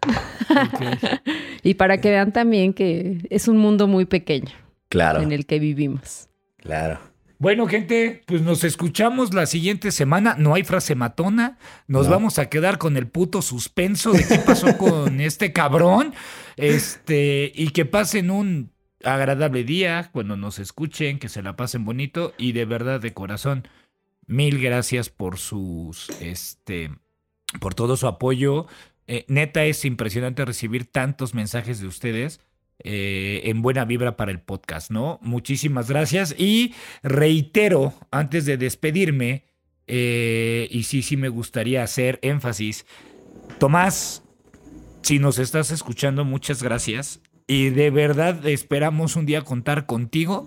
[1.63, 4.53] y para que vean también que es un mundo muy pequeño
[4.91, 5.23] Claro.
[5.23, 6.29] en el que vivimos.
[6.59, 6.99] Claro.
[7.41, 10.35] Bueno, gente, pues nos escuchamos la siguiente semana.
[10.39, 11.57] No hay frase matona.
[11.87, 12.13] Nos No.
[12.13, 16.15] vamos a quedar con el puto suspenso de qué pasó con este cabrón.
[16.57, 18.73] Este, y que pasen un
[19.05, 23.69] agradable día cuando nos escuchen, que se la pasen bonito y de verdad de corazón,
[24.27, 26.91] mil gracias por sus, este,
[27.61, 28.67] por todo su apoyo.
[29.07, 32.41] Eh, neta es impresionante recibir tantos mensajes de ustedes
[32.85, 35.19] eh, en buena vibra para el podcast, ¿no?
[35.23, 39.45] Muchísimas gracias y reitero antes de despedirme,
[39.87, 42.85] eh, y sí, sí me gustaría hacer énfasis,
[43.59, 44.23] Tomás,
[45.03, 47.21] si nos estás escuchando, muchas gracias.
[47.49, 50.47] Y de verdad esperamos un día contar contigo,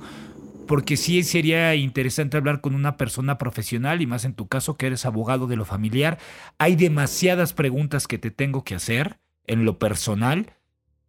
[0.68, 4.88] porque sí sería interesante hablar con una persona profesional, y más en tu caso que
[4.88, 6.20] eres abogado de lo familiar.
[6.58, 10.54] Hay demasiadas preguntas que te tengo que hacer en lo personal,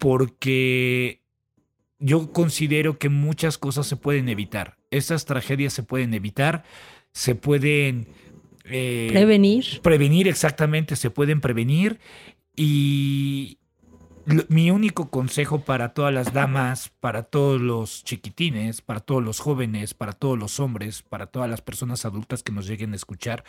[0.02, 1.22] porque
[2.00, 4.76] yo considero que muchas cosas se pueden evitar.
[4.90, 6.64] Esas tragedias se pueden evitar,
[7.12, 8.08] se pueden...
[8.64, 9.80] eh, Prevenir.
[9.80, 12.00] Prevenir, exactamente, se pueden prevenir.
[12.56, 13.58] Y
[14.26, 19.38] lo- mi único consejo para todas las damas, para todos los chiquitines, para todos los
[19.38, 23.44] jóvenes, para todos los hombres, para todas las personas adultas que nos lleguen a escuchar,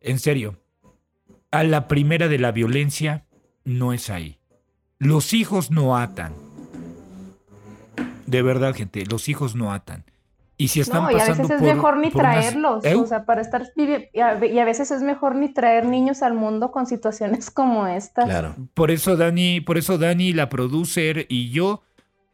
[0.00, 0.58] en serio,
[1.50, 3.26] a la primera de la violencia
[3.64, 4.38] no es ahí.
[5.00, 6.32] Los hijos no atan.
[8.26, 10.04] De verdad, gente, los hijos no atan.
[10.56, 12.94] Y si están No, y a pasando veces es por- mejor ni unas- traerlos, ¿Eh?
[12.94, 16.34] o sea, para estar y a, y a veces es mejor ni traer niños al
[16.34, 18.24] mundo con situaciones como esta.
[18.24, 18.54] Claro.
[18.74, 21.82] Por eso Dani, por eso Dani, la producer y yo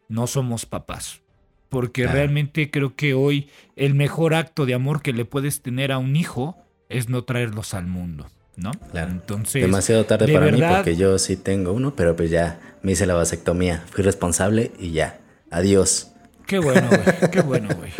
[0.08, 1.20] no somos papás.
[1.68, 2.16] Porque Claro.
[2.18, 6.14] realmente creo que hoy el mejor acto de amor que le puedes tener a un
[6.16, 6.56] hijo
[6.88, 8.26] es no traerlos al mundo,
[8.56, 8.72] ¿no?
[8.90, 9.10] Claro.
[9.12, 12.92] Entonces, Demasiado tarde de para mí porque yo sí tengo uno, pero pues ya me
[12.92, 13.84] hice la vasectomía.
[13.90, 15.18] Fui responsable y ya.
[15.50, 16.12] Adiós.
[16.46, 17.92] qué bueno, güey, qué bueno, güey.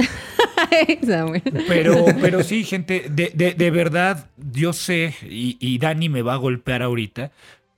[1.69, 6.35] Pero, pero sí, gente, de, de- de verdad, yo sé, y, y Dani me va
[6.35, 7.31] a golpear ahorita,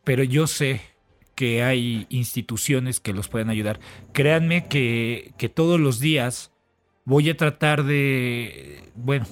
[0.05, 0.80] pero yo sé
[1.34, 3.78] que hay instituciones que los pueden ayudar.
[4.12, 6.50] Créanme que, que todos los días
[7.05, 9.26] voy a tratar de, bueno,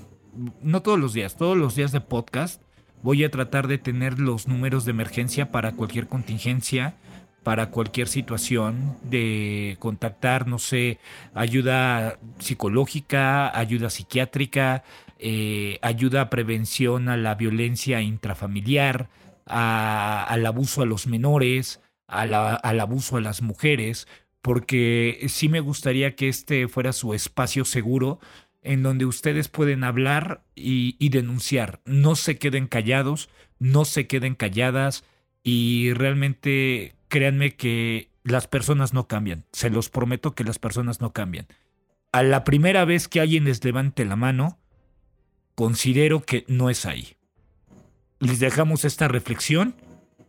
[0.62, 2.62] no todos los días, todos los días de podcast,
[3.06, 6.96] voy a tratar de tener los números de emergencia para cualquier contingencia,
[7.44, 10.98] para cualquier situación, de contactar, no sé,
[11.32, 14.82] ayuda psicológica, ayuda psiquiátrica,
[15.20, 19.08] eh, ayuda a prevención a la violencia intrafamiliar,
[19.46, 22.22] a- al abuso a los menores, a
[22.56, 24.08] al abuso a las mujeres,
[24.42, 28.18] porque sí me gustaría que este fuera su espacio seguro
[28.66, 31.80] en donde ustedes pueden hablar y, denunciar.
[31.84, 35.04] No se queden callados, no se queden calladas
[35.42, 39.44] y realmente créanme que las personas no cambian.
[39.52, 41.46] Se los prometo que las personas no cambian.
[42.12, 44.58] A la primera vez que alguien les levante la mano,
[45.54, 47.16] considero que no es ahí.
[48.18, 49.76] Les dejamos esta reflexión.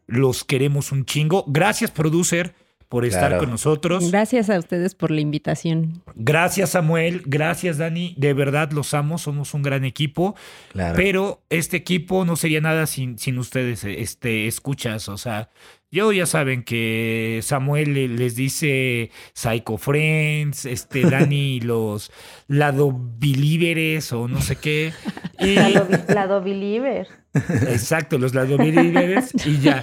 [0.05, 1.43] Los queremos un chingo.
[1.47, 2.53] Gracias, producer,
[2.89, 3.39] por estar Claro.
[3.39, 4.09] con nosotros.
[4.11, 6.01] Gracias a ustedes por la invitación.
[6.15, 7.21] Gracias, Samuel.
[7.25, 8.13] Gracias, Dani.
[8.17, 9.17] De verdad los amo.
[9.17, 10.35] Somos un gran equipo.
[10.71, 10.95] Claro.
[10.95, 15.09] Pero este equipo no sería nada sin, sin ustedes, este, escuchas.
[15.09, 15.49] O sea,
[15.91, 22.11] yo ya saben que Samuel le- les dice Psycho Friends, este, Dani los
[22.47, 24.91] Lado Believers o no sé qué.
[25.39, 27.07] Y, Lado, lado believer.
[27.33, 29.79] exacto, los Lado Believers y ya.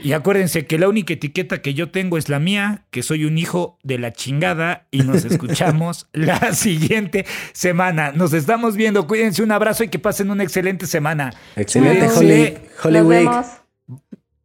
[0.00, 3.36] Y acuérdense que la única etiqueta que yo tengo es la mía, que soy un
[3.38, 8.12] hijo de la chingada y nos escuchamos la siguiente semana.
[8.12, 9.06] Nos estamos viendo.
[9.06, 11.32] Cuídense, un abrazo y que pasen una excelente semana.
[11.56, 12.58] Excelente, Holy
[12.98, 13.18] Nos Week.
[13.28, 13.46] vemos.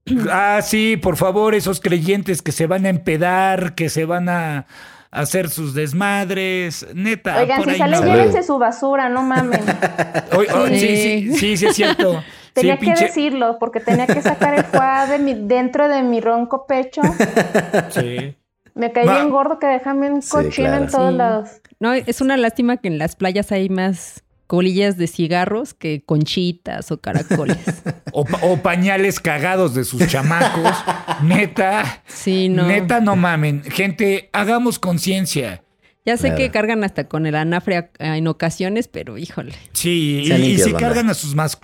[0.31, 4.65] Ah, sí, por favor, esos creyentes que se van a empedar, que se van a
[5.11, 7.37] hacer sus desmadres, neta.
[7.39, 7.99] Oigan, por si ahí sale, no.
[8.01, 8.13] Salud.
[8.13, 9.59] llévense su basura, no mamen.
[10.37, 10.97] Oy- oy, sí, Sí.
[10.97, 12.23] sí, sí, sí, es cierto.
[12.53, 13.05] Tenía sí, que pinche.
[13.05, 17.01] decirlo, porque tenía que sacar el foie de mi, dentro de mi ronco pecho.
[17.89, 18.35] Sí.
[18.75, 20.83] Me caí Ma- bien gordo que bien Sí, cochino claro.
[20.83, 21.17] en todos Sí.
[21.17, 21.49] lados.
[21.79, 26.91] No, es una lástima que en las playas hay más colillas de cigarros que conchitas
[26.91, 27.57] o caracoles.
[28.11, 30.75] O, pa- o pañales cagados de sus chamacos.
[31.21, 32.01] neta.
[32.07, 32.65] Sí, no.
[32.67, 33.61] Neta, no mamen.
[33.63, 35.63] Gente, hagamos conciencia.
[36.05, 36.37] Ya sé Claro.
[36.37, 39.53] que cargan hasta con el anafre en ocasiones, pero híjole.
[39.73, 41.59] Sí, y, si cargan a sus mas...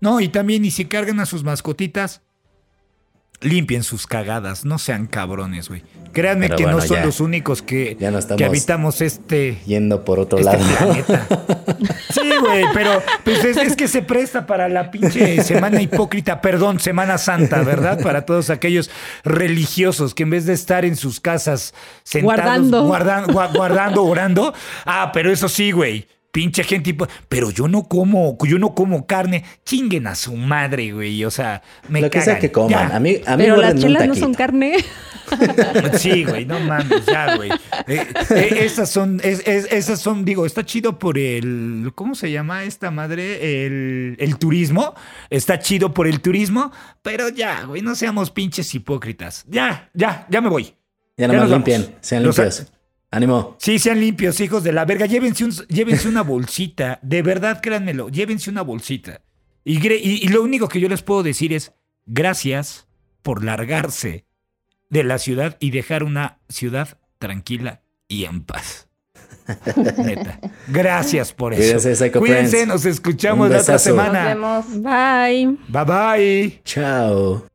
[0.00, 2.22] No, y también, y si cargan a sus mascotitas,
[3.44, 4.64] limpien sus cagadas.
[4.64, 5.82] No sean cabrones, güey.
[6.12, 7.04] Créanme Pero que bueno, no son ya.
[7.04, 9.58] los únicos que, Ya no estamos que habitamos este...
[9.66, 10.68] Yendo por otro este lado.
[10.78, 11.26] planeta.
[12.14, 16.78] Sí, güey, pero pues es, es que se presta para la pinche semana hipócrita, perdón,
[16.78, 18.00] Semana Santa, ¿verdad?
[18.00, 18.88] Para todos aquellos
[19.24, 22.86] religiosos que en vez de estar en sus casas sentados, Guardando.
[22.86, 24.54] guardan- gua- guardando, orando,
[24.86, 26.06] ah, pero eso sí, güey.
[26.34, 26.96] Pinche gente,
[27.28, 29.44] pero yo no como, yo no como carne.
[29.64, 31.24] Chinguen a su madre, güey.
[31.24, 32.70] O sea, me Lo que sea que coman.
[32.88, 32.96] Ya.
[32.96, 34.74] A mí, a mí Pero las chelas no son carne.
[35.98, 37.50] Sí, güey, no mames, ya, güey.
[37.86, 42.30] Eh, eh, esas son, es- es- esas son, digo, está chido por el, ¿cómo se
[42.30, 43.64] llama esta madre?
[43.66, 44.94] El, el turismo.
[45.30, 49.44] Está chido por el turismo, pero ya, güey, no seamos pinches hipócritas.
[49.48, 50.74] Ya, ya, ya me voy.
[51.16, 51.50] Ya nos vamos.
[51.50, 51.94] limpien.
[52.00, 52.66] Sean Los- limpios.
[53.14, 53.56] Ánimo.
[53.60, 55.06] Sí, sean limpios, hijos de la verga.
[55.06, 56.98] Llévense, un- llévense una bolsita.
[57.02, 58.08] De verdad, créanmelo.
[58.08, 59.20] Llévense una bolsita.
[59.64, 61.72] Y, gre- y- y lo único que yo les puedo decir es
[62.06, 62.86] gracias
[63.22, 64.24] por largarse
[64.90, 68.88] de la ciudad y dejar una ciudad tranquila y en paz.
[69.98, 70.40] Neta.
[70.68, 71.62] Gracias por eso.
[71.62, 72.68] Cuídense, Psycho Cuídense, Friends.
[72.68, 73.94] nos escuchamos la otra besazo.
[73.94, 74.24] Nos semana.
[74.26, 74.66] vemos.
[74.82, 75.58] Bye.
[75.68, 76.60] Bye bye.
[76.64, 77.53] Chao.